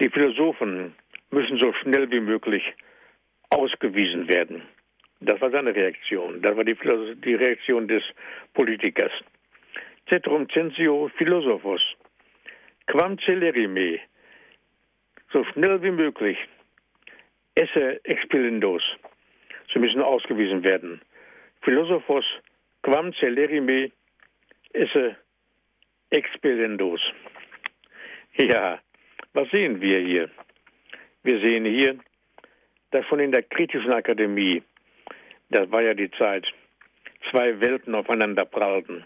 die 0.00 0.10
Philosophen 0.10 0.94
müssen 1.30 1.58
so 1.58 1.72
schnell 1.74 2.10
wie 2.10 2.20
möglich 2.20 2.74
ausgewiesen 3.50 4.28
werden. 4.28 4.62
Das 5.20 5.40
war 5.40 5.50
seine 5.50 5.74
Reaktion. 5.74 6.42
Das 6.42 6.56
war 6.56 6.64
die, 6.64 6.76
die 7.24 7.34
Reaktion 7.34 7.88
des 7.88 8.02
Politikers. 8.52 9.12
Cetrum 10.10 10.48
censio 10.50 11.10
philosophos 11.16 11.82
quam 12.86 13.18
celerime, 13.18 14.00
so 15.32 15.44
schnell 15.44 15.82
wie 15.82 15.90
möglich, 15.90 16.38
esse 17.54 18.00
expellendos. 18.04 18.82
Sie 19.72 19.78
müssen 19.78 20.02
ausgewiesen 20.02 20.64
werden. 20.64 21.00
Philosophos 21.62 22.24
quam 22.82 23.12
celerime 23.14 23.90
esse 24.72 25.16
expellendos. 26.10 27.00
Ja, 28.36 28.80
was 29.32 29.48
sehen 29.50 29.80
wir 29.80 29.98
hier? 30.00 30.30
Wir 31.22 31.40
sehen 31.40 31.64
hier, 31.64 31.98
dass 32.90 33.06
schon 33.06 33.20
in 33.20 33.32
der 33.32 33.42
kritischen 33.42 33.92
Akademie, 33.92 34.62
das 35.50 35.70
war 35.70 35.82
ja 35.82 35.94
die 35.94 36.10
Zeit, 36.12 36.46
zwei 37.30 37.60
Welten 37.60 37.94
aufeinander 37.94 38.44
prallten, 38.44 39.04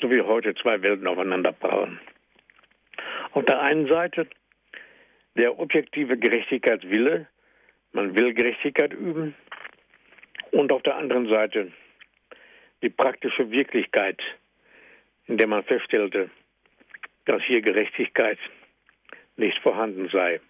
so 0.00 0.10
wie 0.10 0.20
heute 0.20 0.54
zwei 0.56 0.82
Welten 0.82 1.06
aufeinander 1.06 1.52
prallen. 1.52 2.00
Auf 3.34 3.44
der 3.46 3.60
einen 3.60 3.88
Seite 3.88 4.28
der 5.36 5.58
objektive 5.58 6.16
Gerechtigkeitswille, 6.16 7.26
man 7.90 8.14
will 8.14 8.32
Gerechtigkeit 8.32 8.92
üben, 8.92 9.34
und 10.52 10.70
auf 10.70 10.82
der 10.82 10.94
anderen 10.96 11.28
Seite 11.28 11.72
die 12.82 12.90
praktische 12.90 13.50
Wirklichkeit, 13.50 14.22
in 15.26 15.36
der 15.36 15.48
man 15.48 15.64
feststellte, 15.64 16.30
dass 17.24 17.42
hier 17.42 17.60
Gerechtigkeit 17.60 18.38
nicht 19.36 19.58
vorhanden 19.58 20.08
sei. 20.10 20.40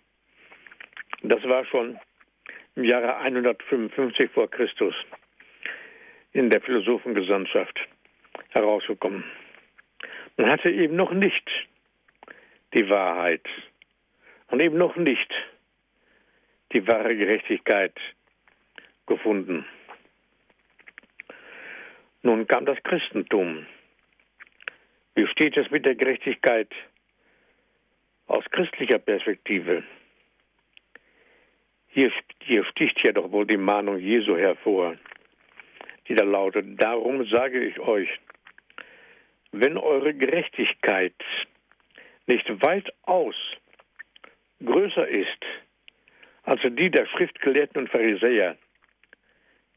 Das 1.22 1.42
war 1.44 1.64
schon 1.64 1.98
im 2.76 2.84
Jahre 2.84 3.16
155 3.16 4.30
vor 4.30 4.50
Christus 4.50 4.94
in 6.34 6.50
der 6.50 6.60
Philosophengesandtschaft 6.60 7.80
herausgekommen. 8.50 9.24
Man 10.36 10.50
hatte 10.50 10.70
eben 10.70 10.96
noch 10.96 11.12
nicht 11.12 11.50
die 12.74 12.88
Wahrheit 12.90 13.46
und 14.48 14.60
eben 14.60 14.76
noch 14.76 14.96
nicht 14.96 15.32
die 16.72 16.86
wahre 16.86 17.16
Gerechtigkeit 17.16 17.94
gefunden. 19.06 19.64
Nun 22.22 22.46
kam 22.46 22.66
das 22.66 22.82
Christentum. 22.82 23.66
Wie 25.14 25.26
steht 25.28 25.56
es 25.56 25.70
mit 25.70 25.86
der 25.86 25.94
Gerechtigkeit 25.94 26.68
aus 28.26 28.44
christlicher 28.50 28.98
Perspektive? 28.98 29.84
Hier, 31.88 32.10
hier 32.40 32.64
sticht 32.64 33.06
ja 33.06 33.12
doch 33.12 33.30
wohl 33.30 33.46
die 33.46 33.56
Mahnung 33.56 33.98
Jesu 33.98 34.36
hervor. 34.36 34.96
die 36.08 36.14
da 36.14 36.24
lautet, 36.24 36.66
darum 36.82 37.24
sage 37.26 37.64
ich 37.64 37.78
euch, 37.78 38.08
wenn 39.52 39.78
eure 39.78 40.12
Gerechtigkeit 40.12 41.14
nicht 42.26 42.48
weitaus 42.62 43.36
größer 44.64 45.06
ist 45.08 45.44
als 46.44 46.60
die 46.62 46.90
der 46.90 47.06
Schriftgelehrten 47.06 47.82
und 47.82 47.90
Pharisäer, 47.90 48.56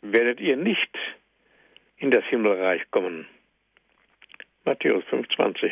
werdet 0.01 0.39
ihr 0.39 0.57
nicht 0.57 0.97
in 1.97 2.11
das 2.11 2.23
Himmelreich 2.25 2.89
kommen. 2.91 3.27
Matthäus 4.65 5.03
25. 5.05 5.71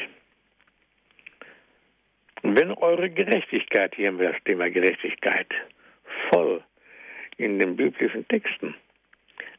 Wenn 2.43 2.71
eure 2.71 3.09
Gerechtigkeit, 3.09 3.93
hier 3.95 4.07
haben 4.07 4.19
wir 4.19 4.31
das 4.31 4.43
Thema 4.43 4.69
Gerechtigkeit, 4.69 5.47
voll 6.29 6.63
in 7.37 7.59
den 7.59 7.75
biblischen 7.75 8.27
Texten, 8.27 8.75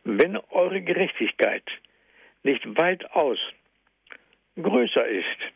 wenn 0.05 0.37
eure 0.51 0.81
Gerechtigkeit 0.81 1.65
nicht 2.45 2.65
weitaus 2.77 3.39
größer 4.57 5.07
ist 5.07 5.56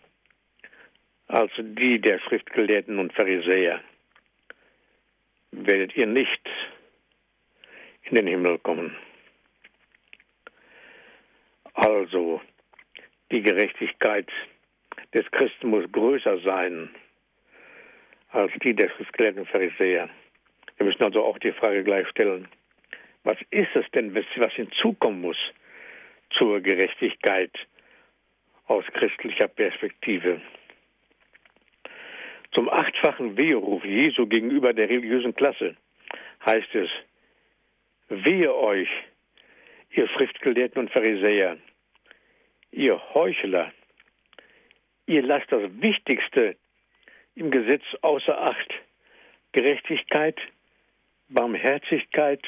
als 1.31 1.53
die 1.59 2.01
der 2.01 2.19
Schriftgelehrten 2.19 2.99
und 2.99 3.13
Pharisäer, 3.13 3.81
werdet 5.53 5.97
ihr 5.97 6.07
nicht 6.07 6.49
in 8.03 8.17
den 8.17 8.27
Himmel 8.27 8.59
kommen. 8.59 8.97
Also, 11.75 12.41
die 13.31 13.43
Gerechtigkeit 13.43 14.29
des 15.15 15.31
Christen 15.31 15.69
muss 15.69 15.91
größer 15.93 16.41
sein 16.41 16.91
als 18.31 18.53
die 18.63 18.75
der 18.75 18.91
Schriftgelehrten 18.91 19.43
und 19.43 19.49
Pharisäer. 19.49 20.11
Wir 20.79 20.87
müssen 20.87 21.05
also 21.05 21.25
auch 21.25 21.39
die 21.39 21.53
Frage 21.53 21.85
gleich 21.85 22.09
stellen, 22.09 22.49
was 23.23 23.39
ist 23.51 23.75
es 23.75 23.89
denn, 23.93 24.15
was 24.15 24.53
hinzukommen 24.53 25.21
muss 25.21 25.39
zur 26.31 26.61
Gerechtigkeit 26.61 27.53
aus 28.67 28.85
christlicher 28.95 29.47
Perspektive? 29.47 30.41
Zum 32.53 32.69
achtfachen 32.69 33.37
Weheruf 33.37 33.85
Jesu 33.85 34.27
gegenüber 34.27 34.73
der 34.73 34.89
religiösen 34.89 35.35
Klasse 35.35 35.77
heißt 36.45 36.75
es, 36.75 36.91
wehe 38.09 38.55
euch, 38.55 38.89
ihr 39.93 40.09
Schriftgelehrten 40.09 40.81
und 40.81 40.91
Pharisäer, 40.91 41.59
ihr 42.73 43.01
Heuchler, 43.15 43.73
ihr 45.07 45.23
lasst 45.23 45.51
das 45.53 45.63
Wichtigste 45.81 46.57
im 47.37 47.51
Gesetz 47.51 47.85
außer 48.03 48.41
Acht, 48.41 48.75
Gerechtigkeit, 49.53 50.39
Barmherzigkeit, 51.29 52.43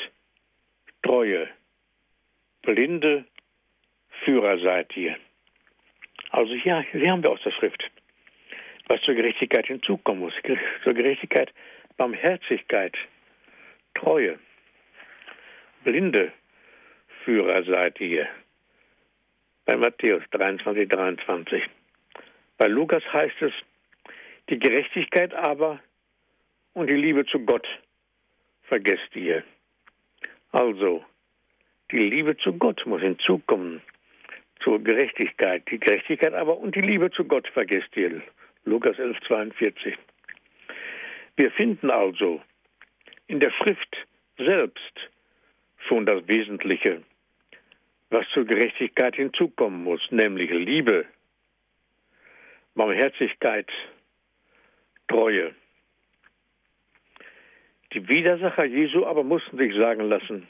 Treue, 1.02 1.48
blinde 2.62 3.24
Führer 4.24 4.58
seid 4.58 4.96
ihr. 4.96 5.16
Also 6.30 6.54
ja, 6.54 6.80
hier 6.80 7.10
haben 7.10 7.22
wir 7.22 7.30
aus 7.30 7.42
der 7.42 7.50
Schrift 7.52 7.90
was 8.88 9.00
zur 9.02 9.14
Gerechtigkeit 9.14 9.66
hinzukommen 9.66 10.22
muss. 10.22 10.34
Zur 10.84 10.94
Gerechtigkeit, 10.94 11.52
Barmherzigkeit, 11.96 12.96
Treue. 13.94 14.38
Blinde 15.84 16.32
Führer 17.24 17.62
seid 17.64 18.00
ihr. 18.00 18.28
Bei 19.64 19.76
Matthäus 19.76 20.22
23, 20.30 20.88
23. 20.88 21.62
Bei 22.58 22.66
Lukas 22.66 23.02
heißt 23.12 23.42
es, 23.42 23.52
die 24.48 24.58
Gerechtigkeit 24.58 25.34
aber 25.34 25.80
und 26.74 26.88
die 26.88 26.96
Liebe 26.96 27.24
zu 27.26 27.40
Gott 27.40 27.66
vergesst 28.64 29.14
ihr. 29.14 29.44
Also, 30.50 31.04
die 31.90 31.98
Liebe 31.98 32.36
zu 32.38 32.52
Gott 32.54 32.84
muss 32.86 33.02
hinzukommen 33.02 33.82
zur 34.62 34.82
Gerechtigkeit. 34.82 35.62
Die 35.70 35.78
Gerechtigkeit 35.78 36.34
aber 36.34 36.58
und 36.58 36.74
die 36.74 36.80
Liebe 36.80 37.10
zu 37.10 37.24
Gott 37.24 37.48
vergesst 37.48 37.96
ihr. 37.96 38.22
Lukas 38.64 38.98
11, 38.98 39.18
42. 39.26 39.96
Wir 41.36 41.50
finden 41.52 41.90
also 41.90 42.40
in 43.26 43.40
der 43.40 43.50
Schrift 43.50 43.96
selbst 44.38 45.10
schon 45.88 46.06
das 46.06 46.26
Wesentliche, 46.28 47.02
was 48.10 48.28
zur 48.32 48.44
Gerechtigkeit 48.44 49.16
hinzukommen 49.16 49.82
muss, 49.82 50.00
nämlich 50.10 50.50
Liebe, 50.50 51.06
Barmherzigkeit, 52.74 53.68
Treue. 55.08 55.54
Die 57.92 58.08
Widersacher 58.08 58.64
Jesu 58.64 59.04
aber 59.04 59.24
mussten 59.24 59.58
sich 59.58 59.74
sagen 59.74 60.08
lassen, 60.08 60.46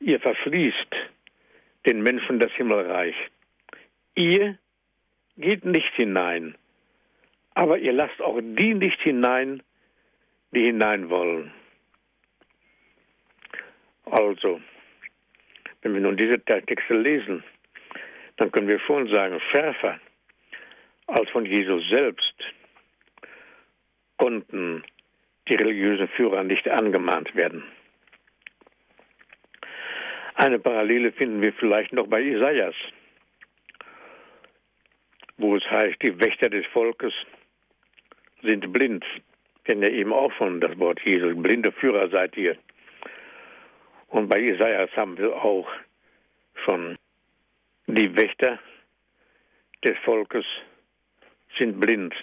ihr 0.00 0.20
verfließt 0.20 0.94
den 1.86 2.02
Menschen 2.02 2.38
das 2.38 2.52
Himmelreich. 2.52 3.16
Ihr 4.14 4.58
geht 5.36 5.64
nicht 5.64 5.92
hinein 5.94 6.54
aber 7.54 7.78
ihr 7.78 7.92
lasst 7.92 8.20
auch 8.20 8.38
die 8.40 8.74
nicht 8.74 9.00
hinein, 9.00 9.62
die 10.52 10.66
hinein 10.66 11.10
wollen. 11.10 11.52
Also, 14.04 14.60
wenn 15.82 15.94
wir 15.94 16.00
nun 16.00 16.16
diese 16.16 16.40
Texte 16.44 16.94
lesen, 16.94 17.44
dann 18.36 18.50
können 18.50 18.68
wir 18.68 18.80
schon 18.80 19.08
sagen, 19.08 19.40
schärfer 19.50 20.00
als 21.06 21.28
von 21.30 21.44
Jesus 21.44 21.86
selbst 21.88 22.34
konnten 24.16 24.82
die 25.48 25.54
religiösen 25.54 26.08
Führer 26.08 26.44
nicht 26.44 26.68
angemahnt 26.68 27.34
werden. 27.34 27.64
Eine 30.34 30.58
Parallele 30.58 31.12
finden 31.12 31.42
wir 31.42 31.52
vielleicht 31.52 31.92
noch 31.92 32.06
bei 32.06 32.22
Isaias, 32.22 32.74
wo 35.36 35.56
es 35.56 35.70
heißt, 35.70 36.00
die 36.02 36.18
Wächter 36.20 36.48
des 36.48 36.66
Volkes 36.66 37.12
sind 38.42 38.72
blind. 38.72 39.04
Kennen 39.64 39.82
ja 39.82 39.88
eben 39.88 40.12
auch 40.12 40.32
von 40.32 40.60
das 40.60 40.78
Wort 40.78 41.00
Jesus. 41.04 41.34
Blinde 41.40 41.72
Führer 41.72 42.08
seid 42.08 42.36
ihr. 42.36 42.56
Und 44.08 44.28
bei 44.28 44.40
Isaias 44.40 44.90
haben 44.96 45.18
wir 45.18 45.34
auch 45.36 45.68
schon 46.64 46.96
die 47.86 48.14
Wächter 48.16 48.58
des 49.84 49.96
Volkes 49.98 50.44
sind 51.58 51.80
blind. 51.80 52.14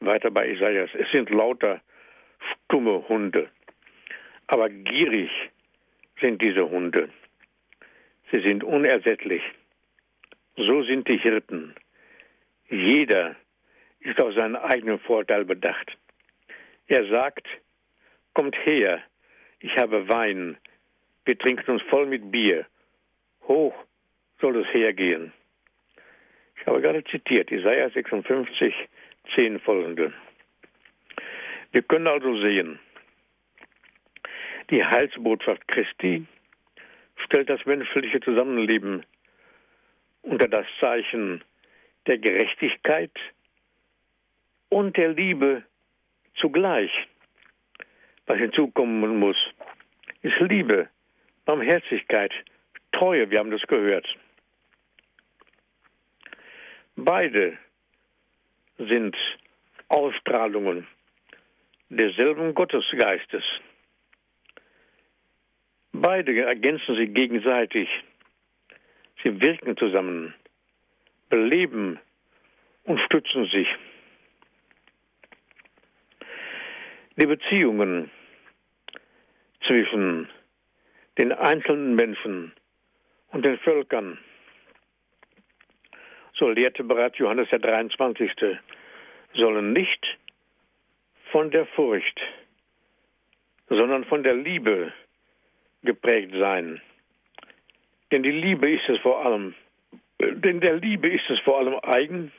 Weiter 0.00 0.30
bei 0.30 0.48
Isaias. 0.48 0.90
Es 0.94 1.10
sind 1.10 1.30
lauter 1.30 1.80
stumme 2.64 3.08
Hunde. 3.08 3.50
Aber 4.46 4.68
gierig 4.68 5.30
sind 6.20 6.40
diese 6.40 6.68
Hunde. 6.70 7.10
Sie 8.30 8.40
sind 8.40 8.62
unersättlich. 8.64 9.42
So 10.56 10.82
sind 10.82 11.08
die 11.08 11.18
Hirten. 11.18 11.74
Jeder 12.68 13.36
ist 14.00 14.20
auf 14.20 14.34
seinen 14.34 14.56
eigenen 14.56 14.98
Vorteil 15.00 15.44
bedacht. 15.44 15.96
Er 16.86 17.06
sagt, 17.08 17.46
kommt 18.34 18.56
her, 18.64 19.02
ich 19.60 19.76
habe 19.76 20.08
Wein, 20.08 20.56
wir 21.24 21.38
trinken 21.38 21.70
uns 21.72 21.82
voll 21.90 22.06
mit 22.06 22.30
Bier. 22.30 22.66
Hoch 23.42 23.74
soll 24.40 24.56
es 24.56 24.72
hergehen. 24.72 25.32
Ich 26.60 26.66
habe 26.66 26.80
gerade 26.80 27.04
zitiert, 27.04 27.50
Isaiah 27.50 27.90
56, 27.90 28.74
10 29.34 29.60
folgende. 29.60 30.12
Wir 31.72 31.82
können 31.82 32.06
also 32.06 32.40
sehen, 32.40 32.78
die 34.70 34.84
Heilsbotschaft 34.84 35.66
Christi 35.68 36.26
stellt 37.24 37.50
das 37.50 37.64
menschliche 37.66 38.20
Zusammenleben 38.20 39.04
unter 40.22 40.48
das 40.48 40.66
Zeichen 40.80 41.42
der 42.06 42.18
Gerechtigkeit 42.18 43.12
und 44.68 44.96
der 44.96 45.10
Liebe 45.10 45.62
zugleich. 46.36 46.90
Was 48.26 48.38
hinzukommen 48.38 49.18
muss, 49.18 49.36
ist 50.22 50.38
Liebe, 50.40 50.88
Barmherzigkeit, 51.44 52.32
Treue, 52.92 53.30
wir 53.30 53.38
haben 53.38 53.50
das 53.50 53.62
gehört. 53.62 54.06
Beide 56.96 57.56
sind 58.76 59.16
Ausstrahlungen 59.88 60.86
desselben 61.88 62.54
Gottesgeistes. 62.54 63.44
Beide 65.92 66.38
ergänzen 66.42 66.96
sich 66.96 67.14
gegenseitig. 67.14 67.88
Sie 69.22 69.40
wirken 69.40 69.76
zusammen, 69.76 70.34
beleben 71.28 71.98
und 72.84 73.00
stützen 73.00 73.46
sich. 73.46 73.68
Die 77.20 77.26
Beziehungen 77.26 78.12
zwischen 79.66 80.28
den 81.18 81.32
einzelnen 81.32 81.96
Menschen 81.96 82.52
und 83.32 83.44
den 83.44 83.58
Völkern, 83.58 84.18
so 86.34 86.48
lehrte 86.48 86.84
bereits 86.84 87.18
Johannes 87.18 87.48
der 87.50 87.58
23., 87.58 88.30
sollen 89.34 89.72
nicht 89.72 90.16
von 91.32 91.50
der 91.50 91.66
Furcht, 91.66 92.20
sondern 93.68 94.04
von 94.04 94.22
der 94.22 94.34
Liebe 94.34 94.92
geprägt 95.82 96.34
sein. 96.38 96.80
Denn 98.12 98.22
die 98.22 98.30
Liebe 98.30 98.70
ist 98.70 98.88
es 98.88 99.00
vor 99.00 99.26
allem, 99.26 99.56
denn 100.20 100.60
der 100.60 100.74
Liebe 100.76 101.08
ist 101.08 101.28
es 101.28 101.40
vor 101.40 101.58
allem 101.58 101.80
eigen, 101.82 102.30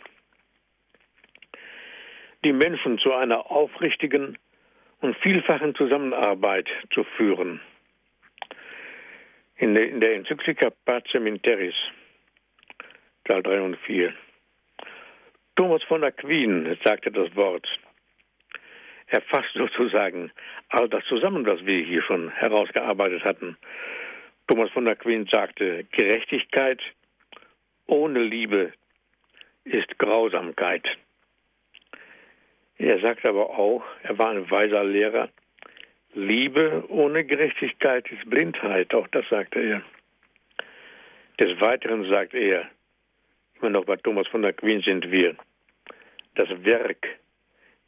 die 2.45 2.53
Menschen 2.53 2.97
zu 2.99 3.13
einer 3.13 3.51
aufrichtigen 3.51 4.37
und 5.01 5.15
vielfachen 5.17 5.75
Zusammenarbeit 5.75 6.67
zu 6.93 7.03
führen. 7.03 7.61
In 9.57 9.75
der, 9.75 9.89
in 9.89 9.99
der 9.99 10.15
Enzyklika 10.15 10.69
Pacem 10.85 11.27
in 11.27 11.41
Teil 11.41 11.73
3 13.25 13.61
und 13.61 13.77
4. 13.77 14.13
Thomas 15.55 15.83
von 15.83 16.03
Aquin 16.03 16.77
sagte 16.83 17.11
das 17.11 17.35
Wort. 17.35 17.67
Er 19.07 19.21
fasst 19.21 19.53
sozusagen 19.53 20.31
all 20.69 20.87
das 20.87 21.03
zusammen, 21.05 21.45
was 21.45 21.65
wir 21.65 21.83
hier 21.83 22.01
schon 22.03 22.29
herausgearbeitet 22.29 23.23
hatten. 23.23 23.57
Thomas 24.47 24.71
von 24.71 24.87
Aquin 24.87 25.27
sagte, 25.31 25.85
Gerechtigkeit 25.91 26.81
ohne 27.87 28.21
Liebe 28.21 28.71
ist 29.63 29.97
Grausamkeit. 29.97 30.87
Er 32.79 32.99
sagt 33.01 33.25
aber 33.25 33.49
auch, 33.49 33.83
er 34.03 34.17
war 34.17 34.31
ein 34.31 34.49
weiser 34.49 34.83
Lehrer, 34.85 35.29
Liebe 36.13 36.85
ohne 36.87 37.23
Gerechtigkeit 37.23 38.09
ist 38.11 38.27
Blindheit, 38.27 38.95
auch 38.95 39.07
das 39.09 39.27
sagte 39.29 39.59
er. 39.59 39.83
Des 41.39 41.59
Weiteren 41.61 42.09
sagt 42.09 42.33
er, 42.33 42.67
immer 43.59 43.69
noch 43.69 43.85
bei 43.85 43.95
Thomas 43.97 44.27
von 44.27 44.43
Aquin 44.43 44.81
sind 44.81 45.11
wir, 45.11 45.35
das 46.35 46.49
Werk 46.63 47.05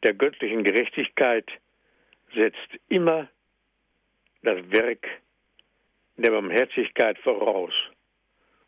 der 0.02 0.14
göttlichen 0.14 0.62
Gerechtigkeit 0.62 1.50
setzt 2.34 2.78
immer 2.88 3.28
das 4.42 4.58
Werk 4.70 5.08
der 6.16 6.30
Barmherzigkeit 6.30 7.18
voraus 7.18 7.72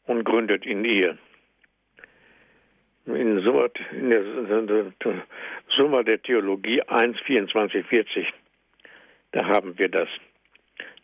und 0.07 0.25
gründet 0.25 0.65
in 0.65 0.85
ihr 0.85 1.19
in 3.07 3.43
Summa, 3.43 3.69
in 3.93 4.11
der 4.11 4.93
Summa 5.77 6.03
der 6.03 6.23
Theologie 6.23 6.83
1, 6.83 7.21
24, 7.21 7.87
40, 7.87 8.33
da 9.33 9.45
haben 9.47 9.79
wir 9.79 9.88
das. 9.88 10.09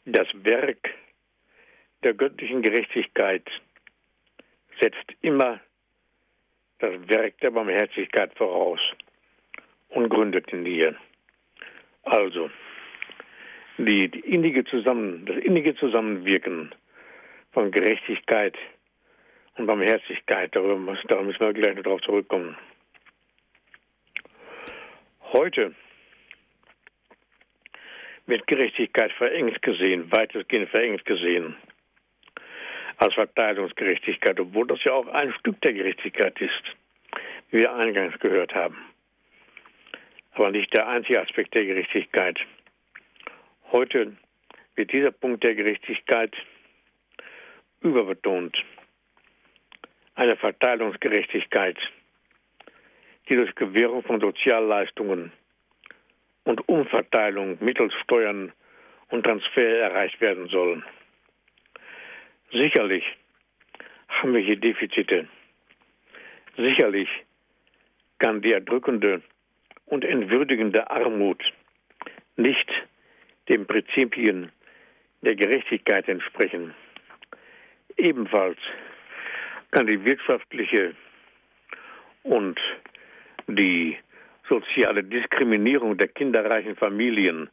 Das 0.06 0.28
Werk 0.42 0.90
der 2.02 2.14
göttlichen 2.14 2.62
Gerechtigkeit 2.62 3.48
setzt 4.80 5.12
immer 5.20 5.60
das 6.78 6.94
Werk 7.08 7.38
der 7.40 7.50
Barmherzigkeit 7.50 8.32
voraus 8.36 8.80
und 9.90 10.08
gründet 10.08 10.50
in 10.52 10.64
ihr. 10.64 10.96
Also, 12.02 12.50
die, 13.76 14.08
die 14.08 14.20
innige 14.20 14.64
Zusammen, 14.64 15.26
das 15.26 15.36
innige 15.36 15.74
Zusammenwirken 15.74 16.74
von 17.52 17.70
Gerechtigkeit 17.70 18.56
und 19.60 19.66
Barmherzigkeit. 19.66 20.54
Darüber, 20.54 20.76
muss, 20.76 20.98
da 21.06 21.20
müssen 21.22 21.40
wir 21.40 21.52
gleich 21.52 21.76
noch 21.76 21.82
darauf 21.82 22.00
zurückkommen. 22.00 22.56
Heute 25.32 25.74
wird 28.26 28.46
Gerechtigkeit 28.46 29.12
verengt 29.12 29.60
gesehen, 29.62 30.10
weitestgehend 30.10 30.68
verengt 30.70 31.04
gesehen, 31.04 31.56
als 32.96 33.14
Verteilungsgerechtigkeit, 33.14 34.38
obwohl 34.40 34.66
das 34.66 34.82
ja 34.84 34.92
auch 34.92 35.06
ein 35.06 35.32
Stück 35.34 35.60
der 35.60 35.72
Gerechtigkeit 35.72 36.40
ist, 36.40 36.62
wie 37.50 37.58
wir 37.58 37.74
eingangs 37.74 38.18
gehört 38.18 38.54
haben. 38.54 38.78
Aber 40.32 40.50
nicht 40.50 40.72
der 40.72 40.88
einzige 40.88 41.20
Aspekt 41.20 41.54
der 41.54 41.64
Gerechtigkeit. 41.64 42.38
Heute 43.72 44.16
wird 44.74 44.92
dieser 44.92 45.10
Punkt 45.10 45.44
der 45.44 45.54
Gerechtigkeit 45.54 46.34
überbetont 47.80 48.56
eine 50.20 50.36
Verteilungsgerechtigkeit, 50.36 51.78
die 53.26 53.36
durch 53.36 53.54
Gewährung 53.54 54.02
von 54.02 54.20
Sozialleistungen 54.20 55.32
und 56.44 56.68
Umverteilung 56.68 57.56
mittels 57.60 57.94
Steuern 58.04 58.52
und 59.08 59.24
Transfer 59.24 59.78
erreicht 59.80 60.20
werden 60.20 60.46
soll. 60.48 60.84
Sicherlich 62.52 63.02
haben 64.08 64.34
wir 64.34 64.42
hier 64.42 64.56
Defizite. 64.56 65.26
Sicherlich 66.58 67.08
kann 68.18 68.42
die 68.42 68.52
erdrückende 68.52 69.22
und 69.86 70.04
entwürdigende 70.04 70.90
Armut 70.90 71.42
nicht 72.36 72.70
den 73.48 73.66
Prinzipien 73.66 74.52
der 75.22 75.34
Gerechtigkeit 75.34 76.08
entsprechen. 76.08 76.74
Ebenfalls 77.96 78.58
kann 79.70 79.86
die 79.86 80.04
wirtschaftliche 80.04 80.94
und 82.22 82.58
die 83.46 83.96
soziale 84.48 85.04
Diskriminierung 85.04 85.96
der 85.96 86.08
kinderreichen 86.08 86.76
Familien 86.76 87.50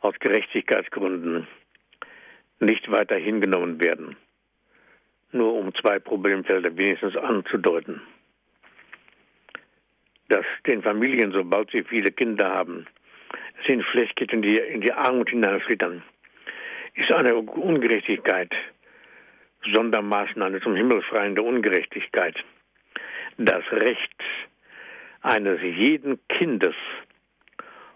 aus 0.00 0.14
Gerechtigkeitsgründen 0.20 1.46
nicht 2.60 2.90
weiter 2.90 3.16
hingenommen 3.16 3.82
werden. 3.82 4.16
Nur 5.32 5.54
um 5.54 5.74
zwei 5.74 5.98
Problemfelder 5.98 6.76
wenigstens 6.76 7.16
anzudeuten. 7.16 8.00
Dass 10.28 10.44
den 10.66 10.82
Familien, 10.82 11.32
sobald 11.32 11.70
sie 11.70 11.82
viele 11.82 12.12
Kinder 12.12 12.50
haben, 12.50 12.86
es 13.60 13.68
ihnen 13.68 13.82
schlecht 13.82 14.16
geht 14.16 14.32
die, 14.32 14.58
in 14.58 14.80
die 14.80 14.92
Armut 14.92 15.30
hineinschlittern, 15.30 16.02
ist 16.94 17.10
eine 17.10 17.34
Ungerechtigkeit, 17.34 18.52
Sondermaßnahme 19.72 20.60
zum 20.60 20.76
Himmelfreien 20.76 21.34
der 21.34 21.44
Ungerechtigkeit. 21.44 22.36
Das 23.36 23.64
Recht 23.72 24.22
eines 25.22 25.60
jeden 25.62 26.20
Kindes 26.28 26.74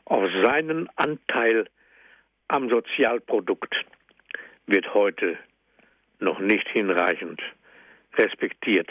auf 0.04 0.30
seinen 0.42 0.88
Anteil 0.96 1.68
am 2.48 2.68
Sozialprodukt 2.70 3.74
wird 4.66 4.94
heute 4.94 5.38
noch 6.18 6.38
nicht 6.38 6.68
hinreichend 6.68 7.40
respektiert. 8.16 8.90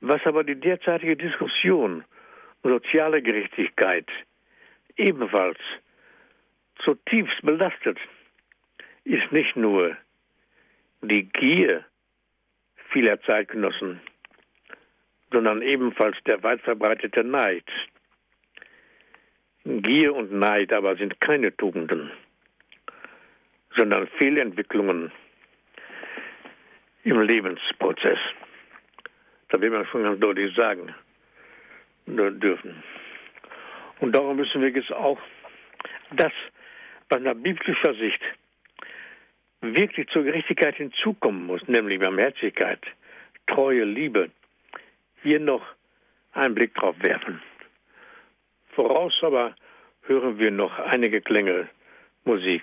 Was 0.00 0.24
aber 0.24 0.44
die 0.44 0.60
derzeitige 0.60 1.16
Diskussion 1.16 2.04
um 2.62 2.70
soziale 2.70 3.22
Gerechtigkeit 3.22 4.08
ebenfalls 4.96 5.58
zutiefst 6.84 7.40
belastet, 7.42 7.98
ist 9.04 9.32
nicht 9.32 9.56
nur 9.56 9.96
die 11.02 11.24
Gier 11.24 11.84
vieler 12.90 13.20
Zeitgenossen, 13.22 14.00
sondern 15.30 15.62
ebenfalls 15.62 16.16
der 16.26 16.42
weit 16.42 16.60
verbreitete 16.62 17.24
Neid. 17.24 17.64
Gier 19.64 20.14
und 20.14 20.32
Neid 20.32 20.72
aber 20.72 20.96
sind 20.96 21.20
keine 21.20 21.54
Tugenden, 21.56 22.10
sondern 23.76 24.08
Fehlentwicklungen 24.18 25.12
im 27.04 27.20
Lebensprozess. 27.20 28.18
Da 29.48 29.60
will 29.60 29.70
man 29.70 29.86
schon 29.86 30.02
ganz 30.02 30.20
deutlich 30.20 30.54
sagen 30.54 30.94
dürfen. 32.06 32.82
Und 34.00 34.12
darum 34.12 34.36
müssen 34.36 34.62
wir 34.62 34.70
jetzt 34.70 34.92
auch 34.92 35.18
das, 36.12 36.32
was 37.08 37.20
nach 37.20 37.34
biblischer 37.34 37.94
Sicht 37.94 38.22
wirklich 39.60 40.08
zur 40.08 40.24
Gerechtigkeit 40.24 40.76
hinzukommen 40.76 41.46
muss, 41.46 41.66
nämlich 41.66 41.98
Barmherzigkeit, 42.00 42.80
Treue, 43.46 43.84
Liebe, 43.84 44.30
hier 45.22 45.40
noch 45.40 45.62
einen 46.32 46.54
Blick 46.54 46.74
drauf 46.74 46.96
werfen. 47.00 47.40
Voraus 48.70 49.18
aber 49.22 49.54
hören 50.02 50.38
wir 50.38 50.50
noch 50.50 50.78
einige 50.78 51.20
Klänge 51.20 51.68
Musik. 52.24 52.62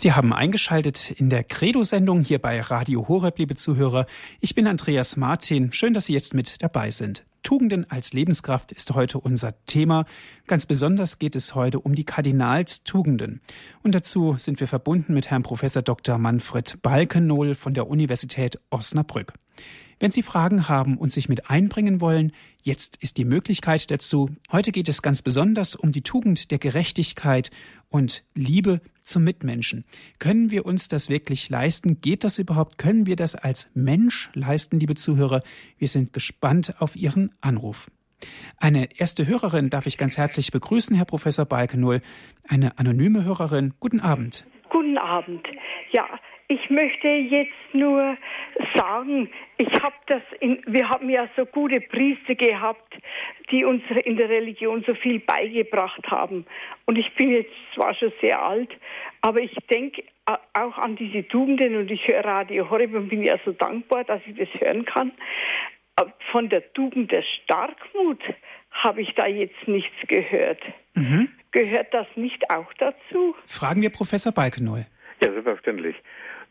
Sie 0.00 0.12
haben 0.12 0.32
eingeschaltet 0.32 1.10
in 1.10 1.28
der 1.28 1.42
Credo-Sendung 1.42 2.22
hier 2.22 2.38
bei 2.38 2.60
Radio 2.60 3.08
Horeb, 3.08 3.36
liebe 3.36 3.56
Zuhörer. 3.56 4.06
Ich 4.38 4.54
bin 4.54 4.68
Andreas 4.68 5.16
Martin. 5.16 5.72
Schön, 5.72 5.92
dass 5.92 6.06
Sie 6.06 6.12
jetzt 6.12 6.34
mit 6.34 6.62
dabei 6.62 6.92
sind. 6.92 7.26
Tugenden 7.42 7.84
als 7.90 8.12
Lebenskraft 8.12 8.70
ist 8.70 8.94
heute 8.94 9.18
unser 9.18 9.60
Thema. 9.66 10.04
Ganz 10.46 10.66
besonders 10.66 11.18
geht 11.18 11.34
es 11.34 11.56
heute 11.56 11.80
um 11.80 11.96
die 11.96 12.04
Kardinalstugenden. 12.04 13.40
Und 13.82 13.96
dazu 13.96 14.36
sind 14.38 14.60
wir 14.60 14.68
verbunden 14.68 15.14
mit 15.14 15.32
Herrn 15.32 15.42
Professor 15.42 15.82
Dr. 15.82 16.16
Manfred 16.16 16.80
Balkenohl 16.80 17.56
von 17.56 17.74
der 17.74 17.88
Universität 17.88 18.60
Osnabrück. 18.70 19.32
Wenn 20.00 20.12
Sie 20.12 20.22
Fragen 20.22 20.68
haben 20.68 20.96
und 20.96 21.10
sich 21.10 21.28
mit 21.28 21.50
einbringen 21.50 22.00
wollen, 22.00 22.32
jetzt 22.62 23.02
ist 23.02 23.18
die 23.18 23.24
Möglichkeit 23.24 23.90
dazu. 23.90 24.30
Heute 24.52 24.70
geht 24.70 24.88
es 24.88 25.02
ganz 25.02 25.22
besonders 25.22 25.74
um 25.74 25.90
die 25.90 26.02
Tugend 26.02 26.52
der 26.52 26.58
Gerechtigkeit 26.58 27.50
und 27.88 28.22
Liebe 28.34 28.80
zum 29.02 29.24
Mitmenschen. 29.24 29.84
Können 30.20 30.52
wir 30.52 30.66
uns 30.66 30.86
das 30.86 31.08
wirklich 31.08 31.50
leisten? 31.50 32.00
Geht 32.00 32.22
das 32.22 32.38
überhaupt? 32.38 32.78
Können 32.78 33.06
wir 33.06 33.16
das 33.16 33.34
als 33.34 33.70
Mensch 33.74 34.30
leisten, 34.34 34.78
liebe 34.78 34.94
Zuhörer? 34.94 35.42
Wir 35.78 35.88
sind 35.88 36.12
gespannt 36.12 36.74
auf 36.78 36.94
Ihren 36.94 37.34
Anruf. 37.40 37.90
Eine 38.56 38.88
erste 38.98 39.26
Hörerin 39.26 39.70
darf 39.70 39.86
ich 39.86 39.98
ganz 39.98 40.16
herzlich 40.16 40.52
begrüßen, 40.52 40.96
Herr 40.96 41.06
Professor 41.06 41.44
Balkenol. 41.44 42.02
Eine 42.48 42.78
anonyme 42.78 43.24
Hörerin. 43.24 43.74
Guten 43.80 44.00
Abend. 44.00 44.46
Guten 44.70 44.98
Abend. 44.98 45.46
Ja, 45.92 46.06
ich 46.48 46.70
möchte 46.70 47.08
jetzt 47.08 47.52
nur 47.74 48.16
sagen, 48.74 49.30
ich 49.58 49.70
habe 49.82 49.94
das 50.06 50.22
in, 50.40 50.62
wir 50.66 50.88
haben 50.88 51.10
ja 51.10 51.28
so 51.36 51.44
gute 51.44 51.80
Priester 51.80 52.34
gehabt, 52.34 52.94
die 53.50 53.64
uns 53.66 53.82
in 54.04 54.16
der 54.16 54.30
Religion 54.30 54.82
so 54.86 54.94
viel 54.94 55.20
beigebracht 55.20 56.06
haben. 56.06 56.46
Und 56.86 56.96
ich 56.96 57.14
bin 57.16 57.30
jetzt 57.30 57.52
zwar 57.74 57.94
schon 57.94 58.12
sehr 58.22 58.42
alt, 58.42 58.70
aber 59.20 59.40
ich 59.40 59.54
denke 59.70 60.02
auch 60.54 60.78
an 60.78 60.96
diese 60.96 61.26
Tugenden 61.28 61.76
und 61.76 61.90
ich 61.90 62.06
höre 62.08 62.24
Radio 62.24 62.70
Horeb 62.70 62.94
und 62.94 63.10
bin 63.10 63.22
ja 63.22 63.38
so 63.44 63.52
dankbar, 63.52 64.04
dass 64.04 64.22
ich 64.26 64.36
das 64.36 64.48
hören 64.60 64.86
kann. 64.86 65.12
Von 66.32 66.48
der 66.48 66.72
Tugend 66.72 67.12
der 67.12 67.22
Starkmut 67.22 68.22
habe 68.70 69.02
ich 69.02 69.14
da 69.14 69.26
jetzt 69.26 69.66
nichts 69.66 69.96
gehört. 70.06 70.62
Mhm. 70.94 71.28
Gehört 71.50 71.92
das 71.92 72.06
nicht 72.14 72.50
auch 72.50 72.72
dazu? 72.74 73.34
Fragen 73.46 73.82
wir 73.82 73.90
Professor 73.90 74.32
Balkenoll. 74.32 74.86
Ja, 75.22 75.32
selbstverständlich. 75.32 75.96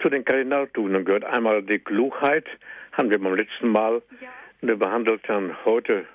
Zu 0.02 0.10
den 0.10 0.24
Kardinaltugenden 0.24 1.06
gehört 1.06 1.26
einmal 1.26 1.64
die 1.64 1.80
Klugheit, 1.80 2.46
haben 2.92 3.10
wir 3.10 3.20
beim 3.20 3.36
letzten 3.36 3.70
Mal 3.70 4.02
ja. 4.22 4.76
behandelt, 4.76 5.22
dann 5.28 5.56
heute 5.66 6.06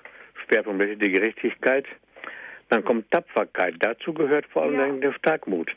schwerpunktmäßig 0.45 0.99
die 0.99 1.11
Gerechtigkeit. 1.11 1.85
Dann 2.69 2.83
kommt 2.83 3.11
Tapferkeit. 3.11 3.75
Dazu 3.79 4.13
gehört 4.13 4.45
vor 4.47 4.63
allem 4.63 4.95
ja. 4.95 5.09
der 5.09 5.13
Starkmut. 5.13 5.69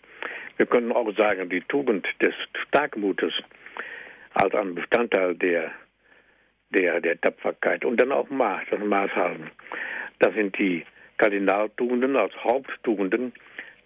Wir 0.56 0.66
können 0.66 0.92
auch 0.92 1.14
sagen, 1.16 1.48
die 1.48 1.60
Tugend 1.62 2.06
des 2.22 2.32
Starkmutes 2.68 3.32
als 4.34 4.54
ein 4.54 4.74
Bestandteil 4.74 5.34
der, 5.34 5.72
der, 6.70 7.00
der 7.00 7.20
Tapferkeit 7.20 7.84
und 7.84 8.00
dann 8.00 8.12
auch 8.12 8.30
Maß, 8.30 8.62
das 8.70 8.80
Maß 8.80 9.10
haben. 9.12 9.50
Das 10.20 10.34
sind 10.34 10.56
die 10.58 10.84
Kardinaltugenden 11.18 12.16
als 12.16 12.32
Haupttugenden. 12.42 13.32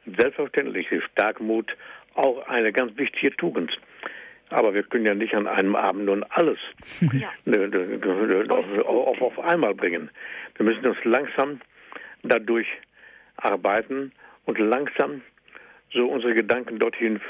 Selbstverständlich 0.06 0.90
ist 0.92 1.04
Starkmut 1.12 1.76
auch 2.14 2.46
eine 2.48 2.72
ganz 2.72 2.96
wichtige 2.96 3.34
Tugend. 3.36 3.76
Aber 4.50 4.74
wir 4.74 4.82
können 4.82 5.06
ja 5.06 5.14
nicht 5.14 5.34
an 5.34 5.46
einem 5.46 5.76
Abend 5.76 6.06
nun 6.06 6.24
alles 6.30 6.58
ja. 7.12 7.30
Auf, 8.84 9.22
auf 9.22 9.38
einmal 9.38 9.74
bringen. 9.74 10.10
Wir 10.56 10.66
müssen 10.66 10.86
uns 10.86 10.98
langsam 11.04 11.60
dadurch 12.22 12.66
arbeiten 13.36 14.12
und 14.44 14.58
langsam 14.58 15.22
so 15.92 16.06
unsere 16.06 16.34
Gedanken 16.34 16.78
dorthin 16.78 17.20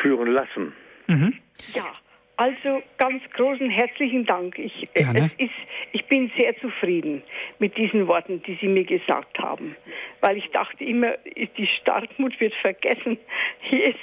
führen 0.00 0.28
lassen. 0.28 0.72
Mhm. 1.06 1.34
Ja. 1.74 1.92
Also 2.40 2.82
ganz 2.96 3.22
großen 3.34 3.68
herzlichen 3.68 4.24
Dank. 4.24 4.58
Ich, 4.58 4.88
äh, 4.94 5.04
es 5.14 5.32
ist, 5.36 5.50
ich 5.92 6.06
bin 6.06 6.32
sehr 6.38 6.58
zufrieden 6.58 7.22
mit 7.58 7.76
diesen 7.76 8.08
Worten, 8.08 8.42
die 8.44 8.56
Sie 8.62 8.66
mir 8.66 8.84
gesagt 8.84 9.38
haben, 9.38 9.76
weil 10.22 10.38
ich 10.38 10.50
dachte 10.50 10.82
immer, 10.82 11.12
die 11.36 11.68
Starkmut 11.82 12.40
wird 12.40 12.54
vergessen. 12.62 13.18
Hier 13.60 13.90
ist, 13.90 13.98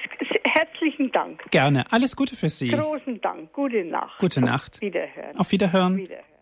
herzlichen 0.45 1.12
Dank. 1.12 1.50
Gerne. 1.50 1.91
Alles 1.91 2.15
Gute 2.15 2.36
für 2.36 2.50
Sie. 2.50 2.69
Großen 2.69 3.19
Dank. 3.21 3.52
Gute 3.54 3.84
Nacht. 3.84 4.19
Gute 4.19 4.41
Nacht. 4.41 4.82
Wiederhören. 4.82 5.36
Auf 5.38 5.52
Wiederhören. 5.52 5.97
Wiederhören. 5.97 6.37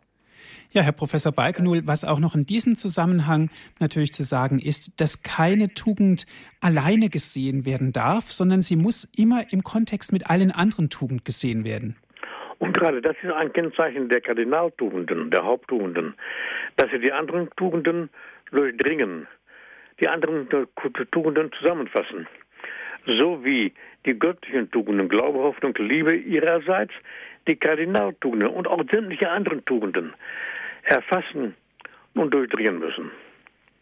Ja, 0.76 0.82
Herr 0.82 0.92
Professor 0.92 1.32
Balkenul, 1.32 1.84
was 1.88 2.04
auch 2.04 2.20
noch 2.20 2.36
in 2.36 2.46
diesem 2.46 2.76
Zusammenhang 2.76 3.50
natürlich 3.80 4.12
zu 4.12 4.24
sagen 4.24 4.60
ist, 4.60 5.00
dass 5.00 5.24
keine 5.24 5.74
Tugend 5.74 6.26
alleine 6.60 7.08
gesehen 7.08 7.66
werden 7.66 7.94
darf, 7.94 8.30
sondern 8.30 8.62
sie 8.62 8.76
muss 8.76 9.06
immer 9.18 9.54
im 9.54 9.64
Kontext 9.64 10.12
mit 10.12 10.30
allen 10.30 10.52
anderen 10.52 10.90
Tugenden 10.90 11.24
gesehen 11.24 11.64
werden. 11.64 11.96
Und 12.60 12.76
gerade 12.76 13.02
das 13.02 13.16
ist 13.24 13.32
ein 13.32 13.54
Kennzeichen 13.54 14.10
der 14.10 14.20
Kardinaltugenden, 14.20 15.32
der 15.32 15.46
Haupttugenden, 15.46 16.14
dass 16.76 16.92
sie 16.92 17.00
die 17.00 17.14
anderen 17.14 17.50
Tugenden 17.56 18.10
durchdringen, 18.52 19.28
die 20.02 20.10
anderen 20.10 20.50
Tugenden 21.12 21.54
zusammenfassen. 21.54 22.28
So 23.08 23.46
wie 23.46 23.72
die 24.06 24.20
göttlichen 24.20 24.70
Tugenden, 24.72 25.08
Glaube, 25.08 25.40
Hoffnung, 25.40 25.74
Liebe 25.78 26.18
ihrerseits, 26.18 26.92
die 27.48 27.56
Kardinaltugenden 27.56 28.50
und 28.50 28.68
auch 28.68 28.84
sämtliche 28.92 29.30
anderen 29.30 29.64
Tugenden 29.64 30.14
erfassen 30.86 31.56
und 32.14 32.34
durchdringen 32.34 32.80
müssen. 32.80 33.12